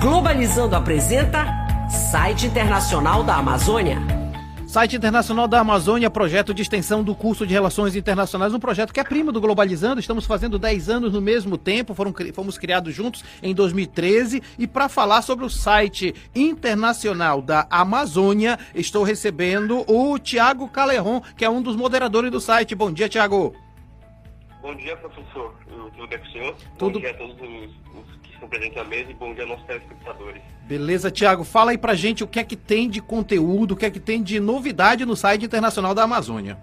Globalizando 0.00 0.74
apresenta 0.74 1.46
Site 2.10 2.46
Internacional 2.46 3.22
da 3.22 3.36
Amazônia. 3.36 3.98
Site 4.66 4.94
Internacional 4.94 5.48
da 5.48 5.58
Amazônia, 5.58 6.08
projeto 6.08 6.54
de 6.54 6.62
extensão 6.62 7.02
do 7.02 7.12
curso 7.12 7.44
de 7.44 7.52
Relações 7.52 7.96
Internacionais, 7.96 8.54
um 8.54 8.60
projeto 8.60 8.92
que 8.92 9.00
é 9.00 9.04
primo 9.04 9.32
do 9.32 9.40
Globalizando. 9.40 10.00
Estamos 10.00 10.24
fazendo 10.24 10.60
10 10.60 10.88
anos 10.88 11.12
no 11.12 11.20
mesmo 11.20 11.58
tempo, 11.58 11.92
foram, 11.92 12.14
fomos 12.32 12.56
criados 12.56 12.94
juntos 12.94 13.24
em 13.42 13.52
2013. 13.52 14.40
E 14.56 14.68
para 14.68 14.88
falar 14.88 15.22
sobre 15.22 15.44
o 15.44 15.50
site 15.50 16.14
internacional 16.34 17.42
da 17.42 17.66
Amazônia, 17.68 18.58
estou 18.72 19.02
recebendo 19.02 19.84
o 19.88 20.16
Tiago 20.20 20.68
Caleron, 20.68 21.20
que 21.36 21.44
é 21.44 21.50
um 21.50 21.60
dos 21.60 21.74
moderadores 21.74 22.30
do 22.30 22.40
site. 22.40 22.74
Bom 22.76 22.92
dia, 22.92 23.08
Tiago. 23.08 23.52
Bom 24.62 24.74
dia, 24.74 24.96
professor. 24.96 25.54
Tudo 25.66 26.06
bem 26.06 26.18
com 26.18 26.24
o 26.26 26.30
senhor? 26.32 26.56
Tudo- 26.78 26.92
Bom 26.94 27.00
dia 27.00 27.10
a 27.10 27.14
todos 27.14 27.34
os, 27.40 27.70
os 27.96 28.16
que 28.22 28.32
estão 28.32 28.48
presentes 28.48 28.76
à 28.78 28.84
mesa 28.84 29.10
e 29.10 29.14
bom 29.14 29.32
dia 29.32 29.42
aos 29.44 29.50
nossos 29.52 29.66
telespectadores. 29.66 30.42
Beleza, 30.64 31.10
Tiago. 31.10 31.44
Fala 31.44 31.70
aí 31.70 31.78
pra 31.78 31.94
gente 31.94 32.22
o 32.22 32.26
que 32.28 32.38
é 32.38 32.44
que 32.44 32.56
tem 32.56 32.88
de 32.88 33.00
conteúdo, 33.00 33.72
o 33.72 33.76
que 33.76 33.86
é 33.86 33.90
que 33.90 34.00
tem 34.00 34.22
de 34.22 34.38
novidade 34.38 35.04
no 35.06 35.16
site 35.16 35.44
internacional 35.46 35.94
da 35.94 36.02
Amazônia. 36.02 36.58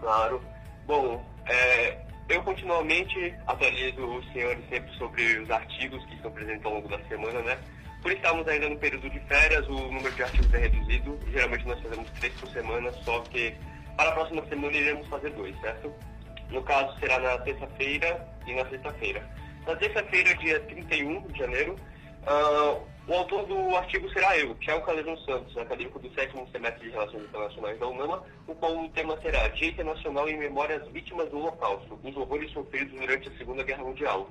Claro. 0.00 0.40
Bom, 0.86 1.24
é, 1.46 1.98
eu 2.28 2.42
continuamente 2.42 3.34
atualizo 3.46 4.04
os 4.04 4.32
senhores 4.32 4.62
sempre 4.68 4.94
sobre 4.96 5.38
os 5.38 5.50
artigos 5.50 6.04
que 6.06 6.14
estão 6.14 6.30
presentes 6.30 6.64
ao 6.64 6.74
longo 6.74 6.88
da 6.88 6.98
semana, 7.04 7.40
né? 7.40 7.58
Por 8.02 8.12
estarmos 8.12 8.46
ainda 8.46 8.68
no 8.68 8.76
período 8.78 9.08
de 9.10 9.18
férias, 9.20 9.66
o 9.66 9.72
número 9.72 10.12
de 10.12 10.22
artigos 10.22 10.52
é 10.54 10.58
reduzido. 10.58 11.18
Geralmente 11.32 11.66
nós 11.66 11.80
fazemos 11.80 12.08
três 12.20 12.32
por 12.34 12.48
semana, 12.50 12.92
só 13.04 13.20
que 13.22 13.54
para 13.96 14.10
a 14.10 14.12
próxima 14.12 14.44
semana 14.46 14.76
iremos 14.76 15.06
fazer 15.08 15.30
dois, 15.30 15.58
certo? 15.60 15.92
No 16.50 16.62
caso, 16.62 16.98
será 16.98 17.18
na 17.18 17.38
terça-feira 17.38 18.26
e 18.46 18.54
na 18.54 18.68
sexta-feira. 18.68 19.28
Na 19.66 19.76
terça-feira, 19.76 20.34
dia 20.36 20.60
31 20.60 21.20
de 21.28 21.38
janeiro, 21.38 21.76
ah, 22.26 22.78
o 23.08 23.14
autor 23.14 23.46
do 23.46 23.74
artigo 23.74 24.06
será 24.10 24.36
eu, 24.38 24.54
Thiago 24.56 24.84
Calejão 24.84 25.16
Santos, 25.18 25.56
acadêmico 25.56 25.98
do 25.98 26.12
sétimo 26.14 26.46
semestre 26.52 26.84
de 26.84 26.90
Relações 26.90 27.24
Internacionais 27.24 27.78
da 27.78 27.88
UNAMA, 27.88 28.22
o 28.46 28.54
qual 28.54 28.84
o 28.84 28.88
tema 28.90 29.18
será 29.22 29.48
Dia 29.48 29.68
Internacional 29.68 30.28
em 30.28 30.38
Memória 30.38 30.76
às 30.76 30.86
Vítimas 30.88 31.30
do 31.30 31.38
Holocausto, 31.38 31.98
os 32.02 32.16
horrores 32.16 32.50
sofridos 32.52 32.98
durante 33.00 33.28
a 33.28 33.38
Segunda 33.38 33.62
Guerra 33.62 33.84
Mundial. 33.84 34.28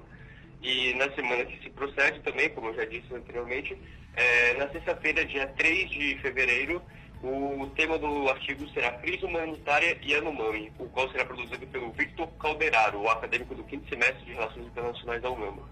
E 0.61 0.93
na 0.93 1.09
semana 1.15 1.45
que 1.45 1.63
se 1.63 1.71
procede 1.71 2.19
também, 2.21 2.49
como 2.51 2.67
eu 2.67 2.75
já 2.75 2.85
disse 2.85 3.11
anteriormente, 3.13 3.75
eh, 4.15 4.53
na 4.59 4.69
sexta-feira, 4.69 5.25
dia 5.25 5.47
3 5.57 5.89
de 5.89 6.19
fevereiro, 6.19 6.79
o 7.23 7.67
tema 7.75 7.97
do 7.97 8.29
artigo 8.29 8.67
será 8.69 8.91
Crise 8.93 9.25
Humanitária 9.25 9.97
e 10.01 10.13
Anomami, 10.15 10.71
o 10.77 10.85
qual 10.85 11.09
será 11.11 11.25
produzido 11.25 11.65
pelo 11.67 11.91
Victor 11.91 12.27
Calderaro, 12.39 13.01
o 13.01 13.09
acadêmico 13.09 13.55
do 13.55 13.63
quinto 13.63 13.89
semestre 13.89 14.23
de 14.25 14.33
Relações 14.33 14.67
Internacionais 14.67 15.21
da 15.21 15.31
UNAMA. 15.31 15.63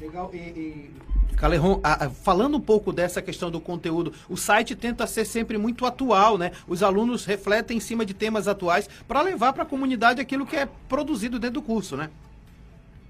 Legal. 0.00 0.30
E, 0.34 0.90
Caleron, 1.36 1.80
ah, 1.84 2.06
ah, 2.06 2.10
falando 2.10 2.56
um 2.56 2.60
pouco 2.60 2.92
dessa 2.92 3.22
questão 3.22 3.50
do 3.50 3.60
conteúdo, 3.60 4.12
o 4.28 4.36
site 4.36 4.74
tenta 4.74 5.06
ser 5.06 5.24
sempre 5.24 5.56
muito 5.56 5.86
atual, 5.86 6.36
né? 6.36 6.52
Os 6.66 6.82
alunos 6.82 7.24
refletem 7.24 7.76
em 7.76 7.80
cima 7.80 8.04
de 8.04 8.12
temas 8.12 8.48
atuais 8.48 8.88
para 9.06 9.22
levar 9.22 9.52
para 9.52 9.62
a 9.62 9.66
comunidade 9.66 10.20
aquilo 10.20 10.46
que 10.46 10.56
é 10.56 10.68
produzido 10.88 11.38
dentro 11.38 11.60
do 11.60 11.62
curso, 11.62 11.96
né? 11.96 12.10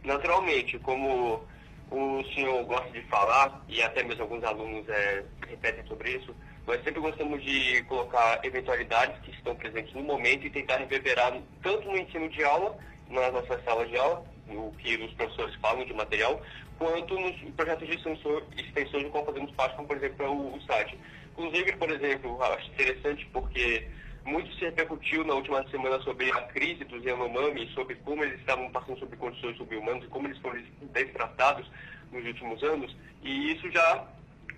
Naturalmente, 0.04 0.78
como 0.78 1.42
o 1.90 2.22
senhor 2.34 2.64
gosta 2.64 2.90
de 2.90 3.02
falar, 3.02 3.64
e 3.68 3.82
até 3.82 4.02
mesmo 4.02 4.22
alguns 4.22 4.44
alunos 4.44 4.88
eh, 4.88 5.24
repetem 5.48 5.84
sobre 5.86 6.16
isso, 6.16 6.34
Nós 6.66 6.82
sempre 6.84 7.00
gostamos 7.00 7.42
de 7.42 7.82
colocar 7.84 8.40
eventualidades 8.44 9.18
que 9.22 9.30
estão 9.30 9.54
presentes 9.56 9.92
no 9.94 10.02
momento 10.02 10.46
e 10.46 10.50
tentar 10.50 10.76
reverberar 10.76 11.36
tanto 11.62 11.88
no 11.88 11.98
ensino 11.98 12.28
de 12.28 12.44
aula, 12.44 12.76
nas 13.08 13.32
nossas 13.32 13.62
salas 13.64 13.88
de 13.88 13.96
aula, 13.96 14.24
no 14.46 14.72
que 14.72 14.96
os 14.96 15.12
professores 15.14 15.54
falam 15.56 15.84
de 15.84 15.92
material, 15.94 16.40
quanto 16.78 17.18
nos 17.18 17.36
projetos 17.54 17.88
de 17.88 17.94
extensão, 17.94 18.42
extensão 18.56 19.00
de 19.00 19.10
qual 19.10 19.24
fazemos 19.24 19.50
parte, 19.52 19.76
como 19.76 19.88
por 19.88 19.96
exemplo 19.96 20.24
é 20.24 20.28
o, 20.28 20.54
o 20.54 20.60
site. 20.62 20.98
Inclusive, 21.32 21.76
por 21.76 21.90
exemplo, 21.90 22.42
acho 22.42 22.70
interessante 22.70 23.26
porque 23.32 23.88
muito 24.24 24.52
se 24.54 24.64
repercutiu 24.64 25.24
na 25.24 25.34
última 25.34 25.66
semana 25.70 26.00
sobre 26.02 26.30
a 26.30 26.42
crise 26.42 26.84
dos 26.84 27.02
Yanomami, 27.02 27.68
sobre 27.74 27.94
como 27.96 28.22
eles 28.22 28.38
estavam 28.40 28.70
passando 28.70 28.98
sobre 28.98 29.16
condições 29.16 29.56
subhumanas 29.56 30.04
e 30.04 30.08
como 30.08 30.26
eles 30.28 30.38
foram 30.38 30.62
destratados 30.92 31.70
nos 32.12 32.24
últimos 32.24 32.62
anos, 32.62 32.94
e 33.22 33.52
isso 33.52 33.70
já 33.70 34.06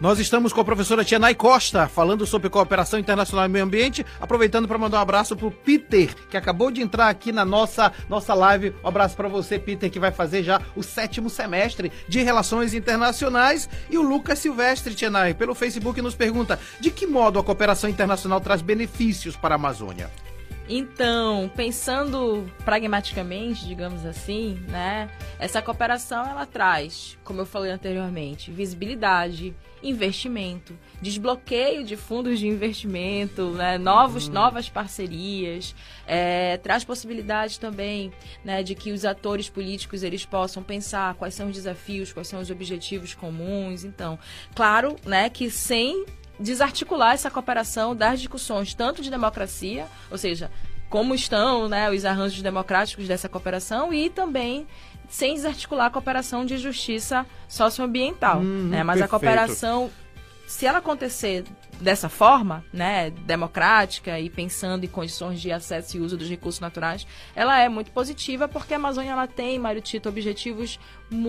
Nós 0.00 0.20
estamos 0.20 0.52
com 0.52 0.60
a 0.60 0.64
professora 0.64 1.04
Tianai 1.04 1.34
Costa, 1.34 1.88
falando 1.88 2.24
sobre 2.24 2.48
cooperação 2.48 3.00
internacional 3.00 3.46
e 3.46 3.48
meio 3.48 3.64
ambiente, 3.64 4.06
aproveitando 4.20 4.68
para 4.68 4.78
mandar 4.78 4.98
um 4.98 5.02
abraço 5.02 5.34
para 5.34 5.48
o 5.48 5.50
Peter, 5.50 6.14
que 6.30 6.36
acabou 6.36 6.70
de 6.70 6.80
entrar 6.80 7.08
aqui 7.08 7.32
na 7.32 7.44
nossa, 7.44 7.92
nossa 8.08 8.32
live. 8.32 8.72
Um 8.84 8.86
abraço 8.86 9.16
para 9.16 9.26
você, 9.26 9.58
Peter, 9.58 9.90
que 9.90 9.98
vai 9.98 10.12
fazer 10.12 10.44
já 10.44 10.62
o 10.76 10.84
sétimo 10.84 11.28
semestre 11.28 11.90
de 12.08 12.22
Relações 12.22 12.74
Internacionais. 12.74 13.68
E 13.90 13.98
o 13.98 14.02
Lucas 14.02 14.38
Silvestre, 14.38 14.94
Tianai, 14.94 15.34
pelo 15.34 15.52
Facebook, 15.52 16.00
nos 16.00 16.14
pergunta 16.14 16.60
de 16.78 16.92
que 16.92 17.04
modo 17.04 17.40
a 17.40 17.44
cooperação 17.44 17.90
internacional 17.90 18.40
traz 18.40 18.62
benefícios 18.62 19.34
para 19.34 19.56
a 19.56 19.56
Amazônia. 19.56 20.08
Então, 20.68 21.50
pensando 21.56 22.44
pragmaticamente, 22.62 23.66
digamos 23.66 24.04
assim, 24.04 24.60
né, 24.68 25.10
essa 25.38 25.62
cooperação 25.62 26.26
ela 26.26 26.44
traz, 26.44 27.16
como 27.24 27.40
eu 27.40 27.46
falei 27.46 27.72
anteriormente, 27.72 28.50
visibilidade, 28.50 29.56
investimento, 29.82 30.76
desbloqueio 31.00 31.84
de 31.84 31.96
fundos 31.96 32.38
de 32.38 32.46
investimento, 32.46 33.50
né, 33.52 33.78
novos, 33.78 34.28
hum. 34.28 34.32
novas 34.32 34.68
parcerias, 34.68 35.74
é, 36.06 36.58
traz 36.58 36.84
possibilidade 36.84 37.58
também 37.58 38.12
né, 38.44 38.62
de 38.62 38.74
que 38.74 38.92
os 38.92 39.06
atores 39.06 39.48
políticos 39.48 40.02
eles 40.02 40.26
possam 40.26 40.62
pensar 40.62 41.14
quais 41.14 41.34
são 41.34 41.48
os 41.48 41.54
desafios, 41.54 42.12
quais 42.12 42.28
são 42.28 42.40
os 42.40 42.50
objetivos 42.50 43.14
comuns. 43.14 43.84
Então, 43.84 44.18
claro, 44.54 44.96
né, 45.06 45.30
que 45.30 45.50
sem 45.50 46.04
desarticular 46.38 47.14
essa 47.14 47.30
cooperação 47.30 47.94
das 47.94 48.20
discussões 48.20 48.74
tanto 48.74 49.02
de 49.02 49.10
democracia, 49.10 49.86
ou 50.10 50.18
seja, 50.18 50.50
como 50.88 51.14
estão 51.14 51.68
né, 51.68 51.90
os 51.90 52.04
arranjos 52.04 52.40
democráticos 52.42 53.06
dessa 53.06 53.28
cooperação 53.28 53.92
e 53.92 54.08
também 54.08 54.66
sem 55.08 55.34
desarticular 55.34 55.86
a 55.86 55.90
cooperação 55.90 56.44
de 56.44 56.58
justiça 56.58 57.26
socioambiental. 57.48 58.40
Hum, 58.40 58.68
né? 58.68 58.82
Mas 58.82 58.98
perfeito. 58.98 59.04
a 59.04 59.08
cooperação, 59.08 59.90
se 60.46 60.66
ela 60.66 60.78
acontecer 60.78 61.44
dessa 61.80 62.08
forma, 62.08 62.64
né, 62.72 63.10
democrática 63.10 64.18
e 64.18 64.28
pensando 64.28 64.84
em 64.84 64.88
condições 64.88 65.40
de 65.40 65.52
acesso 65.52 65.96
e 65.96 66.00
uso 66.00 66.16
dos 66.16 66.28
recursos 66.28 66.60
naturais, 66.60 67.06
ela 67.34 67.58
é 67.58 67.68
muito 67.68 67.90
positiva 67.92 68.48
porque 68.48 68.74
a 68.74 68.76
Amazônia 68.76 69.12
ela 69.12 69.26
tem, 69.26 69.58
Mário 69.58 69.80
Tito, 69.80 70.08
objetivos 70.08 70.78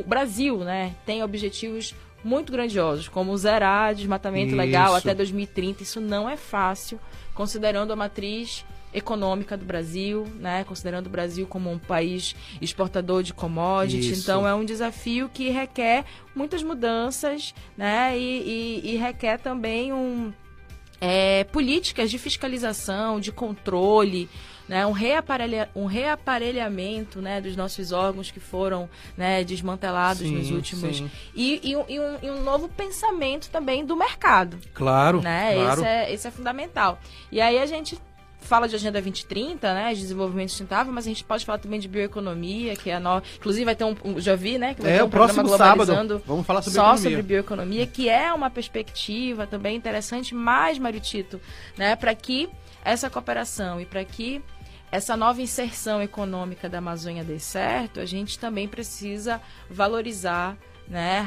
Brasil, 0.05 0.60
né, 0.60 0.95
tem 1.05 1.24
objetivos 1.24 1.93
muito 2.24 2.52
grandiosos, 2.52 3.08
como 3.08 3.36
zerar 3.38 3.96
desmatamento 3.96 4.50
Isso. 4.50 4.58
legal 4.58 4.96
até 4.96 5.14
2030. 5.14 5.84
Isso 5.84 6.02
não 6.02 6.30
é 6.30 6.36
fácil, 6.36 7.00
considerando 7.34 7.94
a 7.94 7.96
matriz 7.96 8.66
econômica 8.94 9.56
do 9.56 9.66
Brasil, 9.66 10.28
né? 10.40 10.64
Considerando 10.64 11.08
o 11.08 11.10
Brasil 11.10 11.46
como 11.46 11.72
um 11.72 11.78
país 11.78 12.36
exportador 12.60 13.22
de 13.24 13.34
commodities. 13.34 14.06
Isso. 14.18 14.22
Então 14.22 14.48
é 14.48 14.54
um 14.54 14.66
desafio 14.66 15.30
que 15.30 15.50
requer 15.50 16.06
muitas 16.36 16.64
mudanças, 16.64 17.54
né? 17.78 18.18
E, 18.18 18.82
e, 18.84 18.92
e 18.94 18.98
requer 18.98 19.38
também 19.38 19.94
um, 19.94 20.34
é, 21.00 21.44
políticas 21.46 22.10
de 22.12 22.18
fiscalização, 22.18 23.20
de 23.20 23.32
controle, 23.32 24.30
né, 24.70 24.86
um, 24.86 24.92
reaparelha, 24.92 25.68
um 25.76 25.86
reaparelhamento 25.86 27.20
né, 27.22 27.42
dos 27.42 27.56
nossos 27.56 27.92
órgãos 27.92 28.30
que 28.30 28.40
foram 28.40 28.88
né, 29.18 29.44
desmantelados 29.44 30.22
sim, 30.22 30.36
nos 30.36 30.52
últimos. 30.52 31.04
E, 31.34 31.60
e, 31.64 31.72
e, 31.72 32.00
um, 32.00 32.18
e, 32.22 32.30
um, 32.30 32.44
novo 32.44 32.70
pensamento 32.70 33.50
também 33.50 33.84
do 33.84 33.96
mercado. 33.96 34.60
Claro. 34.76 35.22
Né? 35.22 35.56
claro. 35.56 35.82
Esse, 35.82 35.90
é, 35.90 36.14
esse 36.14 36.28
é 36.28 36.32
fundamental. 36.32 37.00
E 37.32 37.42
aí 37.42 37.58
a 37.58 37.66
gente 37.66 38.00
fala 38.42 38.68
de 38.68 38.76
Agenda 38.76 39.02
2030, 39.02 39.74
né, 39.74 39.94
de 39.94 40.02
desenvolvimento 40.02 40.50
sustentável, 40.50 40.94
mas 40.94 41.06
a 41.06 41.10
gente 41.10 41.24
pode 41.24 41.46
falar 41.46 41.58
também 41.58 41.80
de 41.80 41.88
bioeconomia, 41.88 42.76
que 42.76 42.92
é 42.92 42.96
a 42.96 43.00
nova. 43.00 43.24
Inclusive 43.38 43.66
vai 43.66 43.76
ter 43.76 43.84
um, 43.84 43.96
já 44.20 44.36
vi, 44.36 44.60
né, 44.60 44.76
que 44.76 44.82
vai 44.82 44.92
é, 44.92 44.98
ter 44.98 45.04
um 45.04 45.08
o 45.08 45.10
próximo 45.10 45.50
sábado. 45.50 46.22
Vamos 46.26 46.46
falar 46.46 46.62
sobre 46.62 46.76
só 46.76 46.94
economia. 46.94 47.10
sobre 47.10 47.22
bioeconomia, 47.24 47.88
que 47.88 48.08
é 48.08 48.32
uma 48.32 48.50
perspectiva 48.52 49.48
também 49.48 49.76
interessante, 49.76 50.36
mais 50.36 50.78
Maritito, 50.78 51.42
né, 51.76 51.96
para 51.96 52.14
que 52.14 52.48
essa 52.84 53.10
cooperação 53.10 53.82
e 53.82 53.86
para 53.86 54.06
que 54.06 54.42
essa 54.92 55.16
nova 55.16 55.42
inserção 55.42 56.02
econômica 56.02 56.68
da 56.68 56.80
Amazônia 56.80 57.24
dê 57.24 57.40
certo, 57.40 58.00
a 58.00 58.06
gente 58.06 58.40
também 58.40 58.68
precisa 58.68 59.42
valorizar 59.70 60.58
né, 60.88 61.26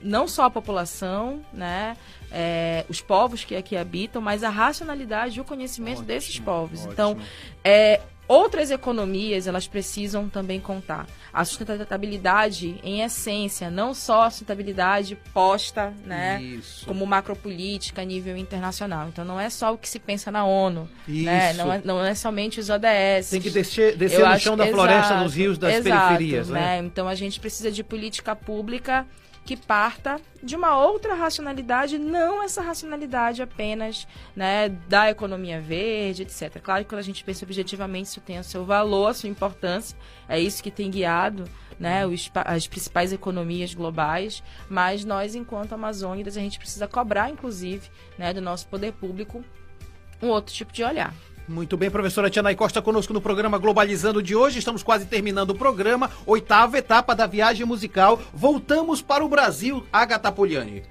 não 0.00 0.28
só 0.28 0.44
a 0.44 0.50
população, 0.50 1.44
né, 1.52 1.96
é, 2.30 2.84
os 2.88 3.00
povos 3.00 3.44
que 3.44 3.56
aqui 3.56 3.76
habitam, 3.76 4.22
mas 4.22 4.44
a 4.44 4.48
racionalidade 4.48 5.38
e 5.38 5.40
o 5.40 5.44
conhecimento 5.44 5.98
ótimo, 5.98 6.06
desses 6.06 6.38
povos. 6.38 6.80
Ótimo. 6.80 6.92
Então, 6.92 7.18
é, 7.64 8.00
Outras 8.30 8.70
economias, 8.70 9.48
elas 9.48 9.66
precisam 9.66 10.28
também 10.28 10.60
contar. 10.60 11.08
A 11.32 11.44
sustentabilidade, 11.44 12.78
em 12.84 13.02
essência, 13.02 13.68
não 13.68 13.92
só 13.92 14.22
a 14.22 14.30
sustentabilidade 14.30 15.18
posta, 15.34 15.92
né, 16.06 16.40
Isso. 16.40 16.86
como 16.86 17.04
macropolítica 17.04 18.02
a 18.02 18.04
nível 18.04 18.36
internacional. 18.36 19.08
Então, 19.08 19.24
não 19.24 19.40
é 19.40 19.50
só 19.50 19.74
o 19.74 19.76
que 19.76 19.88
se 19.88 19.98
pensa 19.98 20.30
na 20.30 20.44
ONU, 20.44 20.88
Isso. 21.08 21.24
né, 21.24 21.54
não 21.54 21.72
é, 21.72 21.82
não 21.84 22.04
é 22.04 22.14
somente 22.14 22.60
os 22.60 22.70
ODS. 22.70 23.30
Tem 23.30 23.40
que 23.40 23.50
descer, 23.50 23.96
descer 23.96 24.24
no 24.24 24.38
chão 24.38 24.56
da 24.56 24.62
exato, 24.62 24.76
floresta, 24.76 25.20
nos 25.24 25.34
rios 25.34 25.58
das 25.58 25.74
exato, 25.74 26.06
periferias, 26.06 26.48
né? 26.50 26.60
né? 26.60 26.78
Então, 26.86 27.08
a 27.08 27.16
gente 27.16 27.40
precisa 27.40 27.68
de 27.72 27.82
política 27.82 28.36
pública 28.36 29.08
que 29.44 29.56
parta 29.56 30.20
de 30.42 30.54
uma 30.54 30.78
outra 30.78 31.14
racionalidade, 31.14 31.98
não 31.98 32.42
essa 32.42 32.62
racionalidade 32.62 33.42
apenas 33.42 34.06
né, 34.34 34.68
da 34.68 35.10
economia 35.10 35.60
verde, 35.60 36.22
etc. 36.22 36.60
Claro 36.62 36.84
que 36.84 36.90
quando 36.90 37.00
a 37.00 37.04
gente 37.04 37.24
pensa 37.24 37.44
objetivamente, 37.44 38.08
isso 38.08 38.20
tem 38.20 38.38
o 38.38 38.44
seu 38.44 38.64
valor, 38.64 39.08
a 39.08 39.14
sua 39.14 39.28
importância, 39.28 39.96
é 40.28 40.38
isso 40.38 40.62
que 40.62 40.70
tem 40.70 40.90
guiado 40.90 41.44
né, 41.78 42.06
os, 42.06 42.30
as 42.34 42.68
principais 42.68 43.12
economias 43.12 43.72
globais, 43.74 44.42
mas 44.68 45.04
nós, 45.04 45.34
enquanto 45.34 45.72
amazônidas, 45.72 46.36
a 46.36 46.40
gente 46.40 46.58
precisa 46.58 46.86
cobrar, 46.86 47.30
inclusive, 47.30 47.88
né, 48.18 48.34
do 48.34 48.40
nosso 48.40 48.68
poder 48.68 48.92
público 48.92 49.42
um 50.22 50.28
outro 50.28 50.54
tipo 50.54 50.72
de 50.72 50.84
olhar. 50.84 51.14
Muito 51.48 51.76
bem, 51.76 51.90
professora 51.90 52.30
Tiana 52.30 52.54
Costa 52.54 52.80
conosco 52.80 53.12
no 53.12 53.20
programa 53.20 53.58
Globalizando 53.58 54.22
de 54.22 54.36
hoje. 54.36 54.58
Estamos 54.58 54.82
quase 54.82 55.06
terminando 55.06 55.50
o 55.50 55.54
programa, 55.54 56.10
oitava 56.24 56.78
etapa 56.78 57.14
da 57.14 57.26
viagem 57.26 57.66
musical. 57.66 58.20
Voltamos 58.32 59.02
para 59.02 59.24
o 59.24 59.28
Brasil, 59.28 59.84
Agatha 59.92 60.30
Poliani. 60.30 60.82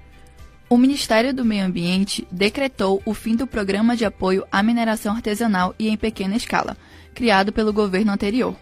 O 0.68 0.76
Ministério 0.76 1.34
do 1.34 1.44
Meio 1.44 1.64
Ambiente 1.64 2.28
decretou 2.30 3.02
o 3.04 3.12
fim 3.12 3.34
do 3.34 3.46
programa 3.46 3.96
de 3.96 4.04
apoio 4.04 4.44
à 4.52 4.62
mineração 4.62 5.16
artesanal 5.16 5.74
e 5.78 5.88
em 5.88 5.96
pequena 5.96 6.36
escala, 6.36 6.76
criado 7.12 7.52
pelo 7.52 7.72
governo 7.72 8.12
anterior. 8.12 8.54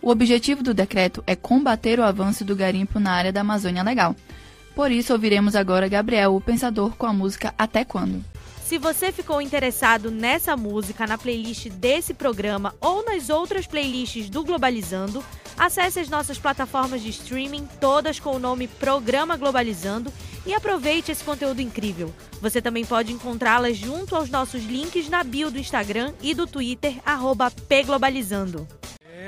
O 0.00 0.10
objetivo 0.10 0.62
do 0.62 0.72
decreto 0.72 1.24
é 1.26 1.34
combater 1.34 1.98
o 1.98 2.04
avanço 2.04 2.44
do 2.44 2.54
garimpo 2.54 3.00
na 3.00 3.10
área 3.10 3.32
da 3.32 3.40
Amazônia 3.40 3.82
Legal. 3.82 4.14
Por 4.72 4.92
isso, 4.92 5.12
ouviremos 5.12 5.56
agora 5.56 5.88
Gabriel, 5.88 6.36
o 6.36 6.40
pensador, 6.40 6.94
com 6.96 7.06
a 7.06 7.12
música 7.12 7.52
Até 7.58 7.84
Quando. 7.84 8.24
Se 8.68 8.76
você 8.76 9.10
ficou 9.10 9.40
interessado 9.40 10.10
nessa 10.10 10.54
música 10.54 11.06
na 11.06 11.16
playlist 11.16 11.70
desse 11.70 12.12
programa 12.12 12.74
ou 12.82 13.02
nas 13.02 13.30
outras 13.30 13.66
playlists 13.66 14.28
do 14.28 14.44
Globalizando, 14.44 15.24
acesse 15.56 15.98
as 15.98 16.10
nossas 16.10 16.36
plataformas 16.36 17.00
de 17.00 17.08
streaming, 17.08 17.66
todas 17.80 18.20
com 18.20 18.36
o 18.36 18.38
nome 18.38 18.68
Programa 18.68 19.38
Globalizando, 19.38 20.12
e 20.44 20.52
aproveite 20.52 21.10
esse 21.10 21.24
conteúdo 21.24 21.62
incrível. 21.62 22.14
Você 22.42 22.60
também 22.60 22.84
pode 22.84 23.10
encontrá-las 23.10 23.74
junto 23.74 24.14
aos 24.14 24.28
nossos 24.28 24.62
links 24.62 25.08
na 25.08 25.24
bio 25.24 25.50
do 25.50 25.58
Instagram 25.58 26.12
e 26.20 26.34
do 26.34 26.46
Twitter, 26.46 26.96
pglobalizando. 27.66 28.68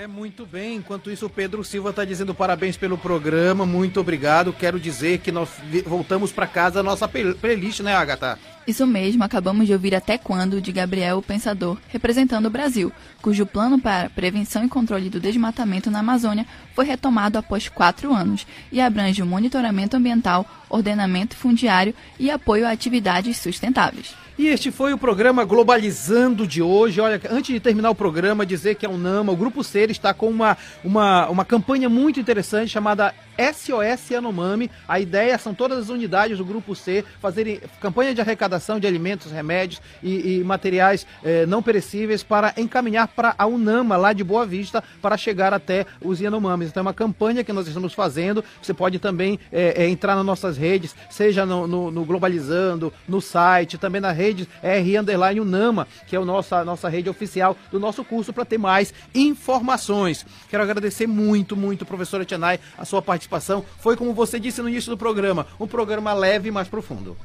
É, 0.01 0.07
muito 0.07 0.47
bem. 0.47 0.77
Enquanto 0.77 1.11
isso, 1.11 1.27
o 1.27 1.29
Pedro 1.29 1.63
Silva 1.63 1.91
está 1.91 2.07
dizendo 2.07 2.35
parabéns 2.35 2.75
pelo 2.75 2.97
programa, 2.97 3.67
muito 3.67 4.01
obrigado. 4.01 4.51
Quero 4.51 4.81
dizer 4.81 5.19
que 5.19 5.31
nós 5.31 5.51
voltamos 5.85 6.33
para 6.33 6.47
casa 6.47 6.81
a 6.81 6.83
nossa 6.83 7.07
playlist, 7.07 7.81
né, 7.81 7.95
Agatha? 7.95 8.39
Isso 8.67 8.87
mesmo, 8.87 9.23
acabamos 9.23 9.67
de 9.67 9.75
ouvir 9.75 9.95
Até 9.95 10.17
Quando, 10.17 10.59
de 10.59 10.73
Gabriel 10.73 11.19
o 11.19 11.23
Pensador, 11.23 11.77
representando 11.89 12.47
o 12.47 12.51
Brasil, 12.51 12.91
cujo 13.21 13.45
plano 13.45 13.79
para 13.79 14.09
prevenção 14.09 14.65
e 14.65 14.71
controle 14.71 15.11
do 15.11 15.21
desmatamento 15.21 15.91
na 15.91 15.99
Amazônia 15.99 16.47
foi 16.75 16.87
retomado 16.87 17.37
após 17.37 17.69
quatro 17.69 18.15
anos 18.15 18.47
e 18.73 18.81
abrange 18.81 19.21
o 19.21 19.27
monitoramento 19.27 19.99
ambiental, 19.99 20.47
ordenamento 20.71 21.37
fundiário 21.37 21.95
e 22.19 22.31
apoio 22.31 22.67
a 22.67 22.71
atividades 22.71 23.37
sustentáveis. 23.37 24.15
E 24.41 24.49
este 24.49 24.71
foi 24.71 24.95
o 24.95 24.97
programa 24.97 25.45
Globalizando 25.45 26.47
de 26.47 26.63
hoje. 26.63 26.99
Olha, 26.99 27.21
antes 27.31 27.53
de 27.53 27.61
terminar 27.61 27.91
o 27.91 27.95
programa, 27.95 28.47
dizer 28.47 28.75
que 28.75 28.87
a 28.87 28.89
UNAMA, 28.89 29.31
o 29.31 29.37
Grupo 29.37 29.63
Ser, 29.63 29.91
está 29.91 30.15
com 30.15 30.31
uma, 30.31 30.57
uma, 30.83 31.29
uma 31.29 31.45
campanha 31.45 31.91
muito 31.91 32.19
interessante 32.19 32.71
chamada 32.71 33.15
SOS 33.41 34.11
Yanomami. 34.11 34.71
A 34.87 35.01
ideia 35.01 35.39
são 35.39 35.55
todas 35.55 35.79
as 35.79 35.89
unidades 35.89 36.37
do 36.37 36.45
Grupo 36.45 36.77
C 36.77 37.05
fazerem 37.21 37.61
campanha 37.81 38.15
de 38.15 38.21
arrecadação 38.21 38.79
de 38.79 38.87
alimentos, 38.87 39.33
remédios 39.33 39.81
e, 40.03 40.39
e 40.39 40.45
materiais 40.45 41.07
eh, 41.25 41.47
não 41.47 41.63
perecíveis 41.63 42.23
para 42.23 42.53
encaminhar 42.59 43.09
para 43.09 43.35
a 43.39 43.47
UNAMA, 43.47 43.97
lá 43.97 44.13
de 44.13 44.23
Boa 44.23 44.45
Vista, 44.45 44.85
para 45.01 45.17
chegar 45.17 45.55
até 45.55 45.87
os 46.03 46.21
Yanomamis. 46.21 46.69
Então 46.69 46.83
é 46.83 46.83
uma 46.83 46.95
campanha 46.95 47.43
que 47.43 47.53
nós 47.53 47.67
estamos 47.67 47.95
fazendo. 47.95 48.45
Você 48.61 48.75
pode 48.75 48.99
também 48.99 49.39
eh, 49.51 49.75
eh, 49.77 49.89
entrar 49.89 50.15
nas 50.17 50.27
nossas 50.27 50.59
redes, 50.59 50.95
seja 51.09 51.47
no, 51.47 51.67
no, 51.67 51.91
no, 51.91 52.05
Globalizando, 52.05 52.93
no 53.09 53.21
site, 53.21 53.79
também 53.79 54.01
na 54.01 54.13
rede 54.13 54.49
R 54.63 54.99
Underline 54.99 55.41
UNAMA, 55.41 55.89
que 56.07 56.15
é 56.15 56.19
a 56.19 56.25
nossa, 56.25 56.65
nossa 56.65 56.89
rede 56.89 57.09
oficial 57.09 57.57
do 57.71 57.81
nosso 57.81 58.05
curso, 58.05 58.33
para 58.33 58.45
ter 58.45 58.59
mais 58.59 58.93
informações. 59.15 60.27
Quero 60.49 60.63
agradecer 60.63 61.07
muito, 61.07 61.57
muito, 61.57 61.87
professora 61.87 62.25
Tianai, 62.25 62.61
a 62.77 62.85
sua 62.85 63.01
participação 63.01 63.30
participação. 63.31 63.65
Foi 63.79 63.97
como 63.97 64.13
você 64.13 64.41
disse 64.41 64.61
no 64.61 64.69
início 64.69 64.91
do 64.91 64.99
programa, 64.99 65.47
um 65.59 65.67
programa 65.67 66.13
leve 66.13 66.51
mais 66.51 66.69
profundo. 66.69 67.17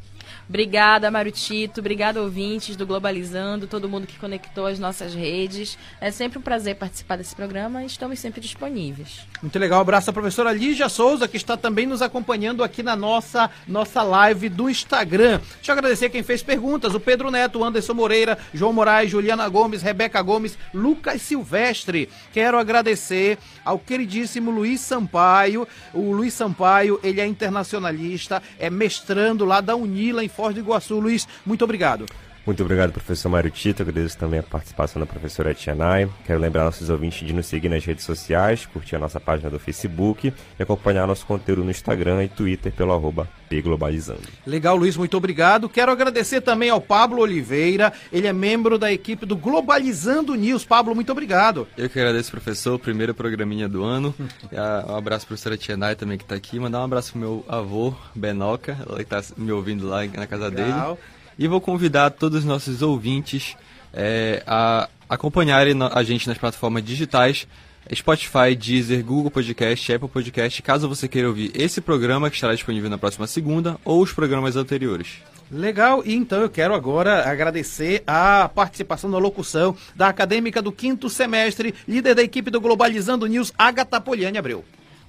Obrigada, 0.47 1.09
Mário 1.09 1.31
Tito. 1.31 1.79
Obrigada, 1.79 2.21
ouvintes 2.21 2.75
do 2.75 2.85
Globalizando, 2.85 3.65
todo 3.65 3.89
mundo 3.89 4.05
que 4.05 4.17
conectou 4.19 4.67
as 4.67 4.77
nossas 4.77 5.13
redes. 5.13 5.77
É 5.99 6.11
sempre 6.11 6.37
um 6.37 6.41
prazer 6.41 6.75
participar 6.75 7.17
desse 7.17 7.35
programa 7.35 7.83
e 7.83 7.87
estamos 7.87 8.19
sempre 8.19 8.39
disponíveis. 8.41 9.21
Muito 9.41 9.57
legal. 9.57 9.79
Um 9.79 9.81
abraço 9.81 10.09
à 10.09 10.13
professora 10.13 10.53
Lígia 10.53 10.87
Souza, 10.87 11.27
que 11.27 11.37
está 11.37 11.57
também 11.57 11.85
nos 11.87 12.01
acompanhando 12.01 12.63
aqui 12.63 12.83
na 12.83 12.95
nossa, 12.95 13.49
nossa 13.67 14.03
live 14.03 14.49
do 14.49 14.69
Instagram. 14.69 15.39
Deixa 15.55 15.71
eu 15.71 15.73
agradecer 15.73 16.09
quem 16.09 16.21
fez 16.21 16.43
perguntas: 16.43 16.93
o 16.93 16.99
Pedro 16.99 17.31
Neto, 17.31 17.63
Anderson 17.63 17.93
Moreira, 17.93 18.37
João 18.53 18.71
Moraes, 18.71 19.09
Juliana 19.09 19.49
Gomes, 19.49 19.81
Rebeca 19.81 20.21
Gomes, 20.21 20.57
Lucas 20.73 21.21
Silvestre. 21.21 22.09
Quero 22.31 22.59
agradecer 22.59 23.39
ao 23.63 23.79
queridíssimo 23.79 24.51
Luiz 24.51 24.79
Sampaio. 24.81 25.67
O 25.93 26.11
Luiz 26.11 26.33
Sampaio, 26.33 26.99
ele 27.03 27.19
é 27.19 27.25
internacionalista, 27.25 28.43
é 28.59 28.69
mestrando 28.69 29.43
lá 29.43 29.59
da 29.59 29.75
Unila 29.75 30.23
em 30.23 30.29
Foz 30.35 30.53
do 30.53 30.59
Iguaçu. 30.59 30.99
Luiz, 30.99 31.27
muito 31.45 31.63
obrigado. 31.63 32.05
Muito 32.45 32.61
obrigado, 32.61 32.91
professor 32.91 33.27
Mário 33.27 33.49
Tito. 33.49 33.81
Agradeço 33.81 34.17
também 34.17 34.39
a 34.39 34.43
participação 34.43 34.99
da 34.99 35.05
professora 35.07 35.53
Tianai. 35.55 36.07
Quero 36.25 36.39
lembrar 36.39 36.65
nossos 36.65 36.91
ouvintes 36.91 37.27
de 37.27 37.33
nos 37.33 37.47
seguir 37.47 37.69
nas 37.69 37.83
redes 37.83 38.05
sociais, 38.05 38.67
curtir 38.67 38.95
a 38.95 38.99
nossa 38.99 39.19
página 39.19 39.49
do 39.49 39.57
Facebook 39.57 40.31
e 40.59 40.61
acompanhar 40.63 41.07
nosso 41.07 41.25
conteúdo 41.25 41.63
no 41.63 41.71
Instagram 41.71 42.23
e 42.23 42.27
Twitter 42.27 42.71
pelo 42.71 42.93
arroba 42.93 43.27
Globalizando. 43.63 44.21
Legal, 44.45 44.75
Luiz, 44.75 44.97
muito 44.97 45.15
obrigado. 45.15 45.69
Quero 45.69 45.91
agradecer 45.91 46.41
também 46.41 46.69
ao 46.69 46.81
Pablo 46.81 47.21
Oliveira. 47.21 47.93
Ele 48.11 48.27
é 48.27 48.33
membro 48.33 48.77
da 48.77 48.91
equipe 48.91 49.25
do 49.25 49.37
Globalizando 49.37 50.35
News. 50.35 50.65
Pablo, 50.65 50.93
muito 50.93 51.11
obrigado. 51.11 51.65
Eu 51.77 51.89
que 51.89 51.97
agradeço, 51.97 52.31
professor. 52.31 52.77
Primeiro 52.77 53.13
programinha 53.13 53.69
do 53.69 53.83
ano. 53.83 54.13
um 54.51 54.95
abraço 54.95 55.25
para 55.25 55.35
a 55.35 55.37
professora 55.37 55.57
Tianai 55.57 55.95
também 55.95 56.17
que 56.17 56.25
está 56.25 56.35
aqui. 56.35 56.59
Mandar 56.59 56.81
um 56.81 56.83
abraço 56.83 57.11
pro 57.11 57.21
meu 57.21 57.45
avô, 57.47 57.93
Benoca, 58.13 58.77
ele 58.89 59.01
está 59.01 59.23
me 59.37 59.51
ouvindo 59.51 59.87
lá 59.87 60.05
na 60.05 60.27
casa 60.27 60.49
Legal. 60.49 60.95
dele. 60.95 61.14
E 61.37 61.47
vou 61.47 61.59
convidar 61.59 62.11
todos 62.11 62.39
os 62.39 62.45
nossos 62.45 62.81
ouvintes 62.81 63.55
é, 63.93 64.43
a 64.45 64.89
acompanharem 65.09 65.75
a 65.91 66.03
gente 66.03 66.27
nas 66.27 66.37
plataformas 66.37 66.83
digitais 66.83 67.47
Spotify, 67.93 68.55
Deezer, 68.57 69.03
Google 69.03 69.29
Podcast, 69.29 69.93
Apple 69.93 70.09
Podcast, 70.09 70.61
caso 70.61 70.89
você 70.89 71.07
queira 71.07 71.27
ouvir 71.27 71.51
esse 71.53 71.79
programa 71.81 72.29
que 72.29 72.35
estará 72.35 72.53
disponível 72.53 72.89
na 72.89 72.97
próxima 72.97 73.27
segunda 73.27 73.77
ou 73.85 74.01
os 74.01 74.11
programas 74.11 74.55
anteriores. 74.55 75.19
Legal, 75.51 76.01
e 76.03 76.15
então 76.15 76.41
eu 76.41 76.49
quero 76.49 76.73
agora 76.73 77.29
agradecer 77.29 78.03
a 78.07 78.49
participação 78.49 79.09
na 79.09 79.19
locução 79.19 79.75
da 79.95 80.07
acadêmica 80.07 80.59
do 80.59 80.71
quinto 80.71 81.07
semestre, 81.07 81.75
líder 81.87 82.15
da 82.15 82.23
equipe 82.23 82.49
do 82.49 82.59
Globalizando 82.59 83.27
News, 83.27 83.53
Agatha 83.55 84.01
Poliani 84.01 84.39
Abreu. 84.39 84.65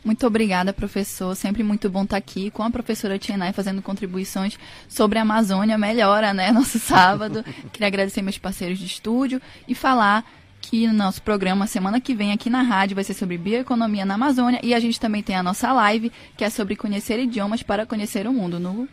Muito 0.07 0.24
obrigada, 0.24 0.72
professor. 0.72 1.34
Sempre 1.34 1.64
muito 1.64 1.90
bom 1.90 2.04
estar 2.04 2.16
aqui 2.16 2.48
com 2.52 2.62
a 2.62 2.70
professora 2.70 3.18
Tienai 3.18 3.52
fazendo 3.52 3.82
contribuições 3.82 4.57
sobre 4.88 5.18
a 5.18 5.22
Amazônia. 5.22 5.76
Melhora, 5.76 6.32
né? 6.32 6.52
Nosso 6.54 6.78
sábado. 6.78 7.44
Queria 7.72 7.88
agradecer 7.88 8.22
meus 8.22 8.38
parceiros 8.38 8.78
de 8.78 8.86
estúdio 8.86 9.42
e 9.66 9.74
falar 9.74 10.24
que 10.61 10.86
no 10.86 10.92
nosso 10.92 11.20
programa 11.22 11.66
semana 11.66 12.00
que 12.00 12.14
vem 12.14 12.30
aqui 12.30 12.48
na 12.48 12.62
rádio 12.62 12.94
vai 12.94 13.02
ser 13.02 13.14
sobre 13.14 13.36
bioeconomia 13.36 14.07
na 14.07 14.14
Amazônia 14.14 14.61
e 14.62 14.74
a 14.74 14.80
gente 14.80 14.98
também 15.00 15.24
tem 15.24 15.34
a 15.34 15.42
nossa 15.42 15.72
live 15.72 16.12
que 16.36 16.44
é 16.44 16.50
sobre 16.50 16.76
conhecer 16.76 17.18
idiomas 17.18 17.64
para 17.64 17.84
conhecer 17.84 18.28
o 18.28 18.32
mundo 18.32 18.61
no 18.61 18.88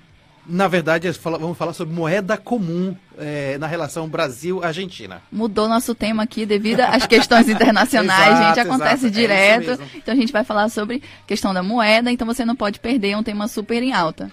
na 0.46 0.68
verdade, 0.68 1.10
vamos 1.24 1.58
falar 1.58 1.74
sobre 1.74 1.94
moeda 1.94 2.38
comum 2.38 2.96
é, 3.18 3.58
na 3.58 3.68
relação 3.68 4.08
Brasil-Argentina. 4.08 5.22
Mudou 5.32 5.68
nosso 5.68 5.96
tema 5.96 6.24
aqui 6.24 6.46
devido 6.46 6.82
às 6.82 7.08
questões 7.08 7.48
internacionais, 7.50 8.34
exato, 8.34 8.48
gente. 8.48 8.60
Acontece 8.60 9.06
exato, 9.06 9.08
é 9.08 9.22
direto. 9.22 9.72
É 9.72 9.88
então 9.96 10.14
a 10.14 10.18
gente 10.18 10.34
vai 10.34 10.44
falar 10.44 10.70
sobre 10.70 11.02
questão 11.26 11.54
da 11.54 11.64
moeda, 11.64 12.12
então 12.12 12.28
você 12.28 12.44
não 12.44 12.56
pode 12.56 12.80
perder, 12.80 13.12
é 13.12 13.18
um 13.18 13.24
tema 13.24 13.48
super 13.48 13.82
em 13.82 13.94
alta. 13.94 14.32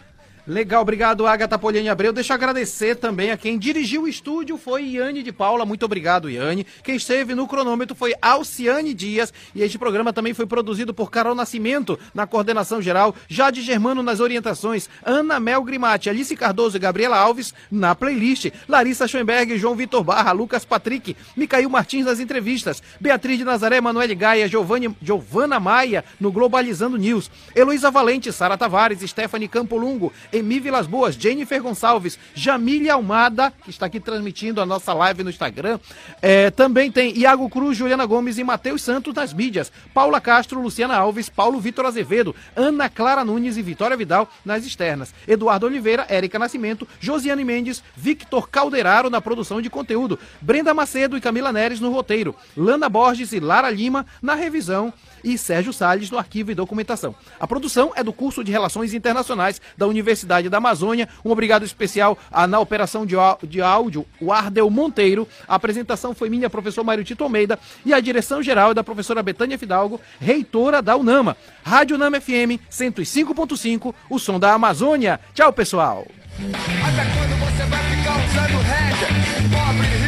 Legal, 0.50 0.82
obrigado, 0.82 1.28
Agatha 1.28 1.56
Poliani 1.56 1.88
Abreu. 1.88 2.12
Deixa 2.12 2.32
eu 2.32 2.34
agradecer 2.34 2.96
também 2.96 3.30
a 3.30 3.36
quem 3.36 3.56
dirigiu 3.56 4.02
o 4.02 4.08
estúdio, 4.08 4.58
foi 4.58 4.82
Iane 4.82 5.22
de 5.22 5.30
Paula. 5.30 5.64
Muito 5.64 5.84
obrigado, 5.84 6.28
Iane. 6.28 6.66
Quem 6.82 6.96
esteve 6.96 7.36
no 7.36 7.46
cronômetro 7.46 7.94
foi 7.94 8.14
Alciane 8.20 8.92
Dias. 8.92 9.32
E 9.54 9.62
este 9.62 9.78
programa 9.78 10.12
também 10.12 10.34
foi 10.34 10.46
produzido 10.46 10.92
por 10.92 11.08
Carol 11.08 11.36
Nascimento, 11.36 11.96
na 12.12 12.26
coordenação 12.26 12.82
geral, 12.82 13.14
Jade 13.28 13.62
Germano 13.62 14.02
nas 14.02 14.18
orientações, 14.18 14.88
Ana 15.04 15.38
Mel 15.38 15.62
Grimati, 15.62 16.10
Alice 16.10 16.34
Cardoso 16.34 16.76
e 16.76 16.80
Gabriela 16.80 17.16
Alves 17.16 17.54
na 17.70 17.94
playlist, 17.94 18.50
Larissa 18.68 19.06
Schoenberg, 19.06 19.56
João 19.56 19.76
Vitor 19.76 20.02
Barra, 20.02 20.32
Lucas 20.32 20.64
Patrick, 20.64 21.16
Micael 21.36 21.70
Martins 21.70 22.06
nas 22.06 22.18
entrevistas, 22.18 22.82
Beatriz 23.00 23.38
de 23.38 23.44
Nazaré, 23.44 23.80
Manoel 23.80 24.16
Gaia, 24.16 24.48
Giovanni, 24.48 24.92
Giovana 25.00 25.60
Maia 25.60 26.04
no 26.18 26.32
Globalizando 26.32 26.96
News, 26.96 27.30
Heloísa 27.54 27.88
Valente, 27.88 28.32
Sara 28.32 28.58
Tavares, 28.58 29.08
Stephanie 29.08 29.46
Campolungo, 29.46 30.12
Emi 30.40 30.58
Vilas 30.58 30.86
Boas, 30.86 31.14
Jennifer 31.14 31.62
Gonçalves, 31.62 32.18
Jamília 32.34 32.94
Almada, 32.94 33.52
que 33.64 33.70
está 33.70 33.86
aqui 33.86 34.00
transmitindo 34.00 34.60
a 34.60 34.66
nossa 34.66 34.92
live 34.92 35.22
no 35.22 35.30
Instagram. 35.30 35.78
É, 36.20 36.50
também 36.50 36.90
tem 36.90 37.16
Iago 37.16 37.48
Cruz, 37.48 37.76
Juliana 37.78 38.04
Gomes 38.04 38.38
e 38.38 38.44
Matheus 38.44 38.82
Santos 38.82 39.14
nas 39.14 39.32
mídias. 39.32 39.70
Paula 39.94 40.20
Castro, 40.20 40.60
Luciana 40.60 40.96
Alves, 40.96 41.28
Paulo 41.28 41.60
Vitor 41.60 41.86
Azevedo, 41.86 42.34
Ana 42.56 42.88
Clara 42.88 43.24
Nunes 43.24 43.56
e 43.56 43.62
Vitória 43.62 43.96
Vidal 43.96 44.30
nas 44.44 44.66
externas. 44.66 45.14
Eduardo 45.28 45.66
Oliveira, 45.66 46.06
Érica 46.08 46.38
Nascimento, 46.38 46.88
Josiane 46.98 47.44
Mendes, 47.44 47.82
Victor 47.96 48.48
Calderaro 48.48 49.10
na 49.10 49.20
produção 49.20 49.60
de 49.60 49.70
conteúdo. 49.70 50.18
Brenda 50.40 50.74
Macedo 50.74 51.16
e 51.16 51.20
Camila 51.20 51.52
Neres 51.52 51.80
no 51.80 51.92
roteiro. 51.92 52.34
Lana 52.56 52.88
Borges 52.88 53.32
e 53.32 53.40
Lara 53.40 53.70
Lima 53.70 54.06
na 54.20 54.34
revisão 54.34 54.92
e 55.22 55.36
Sérgio 55.36 55.72
Salles 55.72 56.10
no 56.10 56.18
arquivo 56.18 56.50
e 56.50 56.54
documentação. 56.54 57.14
A 57.38 57.46
produção 57.46 57.92
é 57.94 58.02
do 58.02 58.12
curso 58.12 58.44
de 58.44 58.52
Relações 58.52 58.94
Internacionais 58.94 59.60
da 59.76 59.86
Universidade 59.86 60.48
da 60.48 60.58
Amazônia. 60.58 61.08
Um 61.24 61.30
obrigado 61.30 61.64
especial 61.64 62.18
a, 62.30 62.46
na 62.46 62.58
operação 62.60 63.06
de, 63.06 63.16
de 63.46 63.60
áudio, 63.60 64.06
o 64.20 64.32
Ardel 64.32 64.68
Monteiro. 64.70 65.26
A 65.46 65.54
apresentação 65.54 66.14
foi 66.14 66.28
minha, 66.28 66.50
professor 66.50 66.84
Mário 66.84 67.04
Tito 67.04 67.24
Almeida, 67.24 67.58
e 67.84 67.92
a 67.92 68.00
direção 68.00 68.42
geral 68.42 68.70
é 68.70 68.74
da 68.74 68.84
professora 68.84 69.22
Betânia 69.22 69.58
Fidalgo, 69.58 70.00
reitora 70.20 70.82
da 70.82 70.96
UNAMA. 70.96 71.36
Rádio 71.62 71.96
UNAMA 71.96 72.20
FM 72.20 72.60
105.5, 72.70 73.94
o 74.08 74.18
som 74.18 74.38
da 74.38 74.54
Amazônia. 74.54 75.20
Tchau, 75.34 75.52
pessoal. 75.52 76.06
Até 76.38 77.04
quando 77.04 77.38
você 77.40 77.64
vai 77.66 77.82
ficar 77.90 78.16
usando 78.24 78.62
rédea? 78.62 79.08
Pobre, 79.50 79.99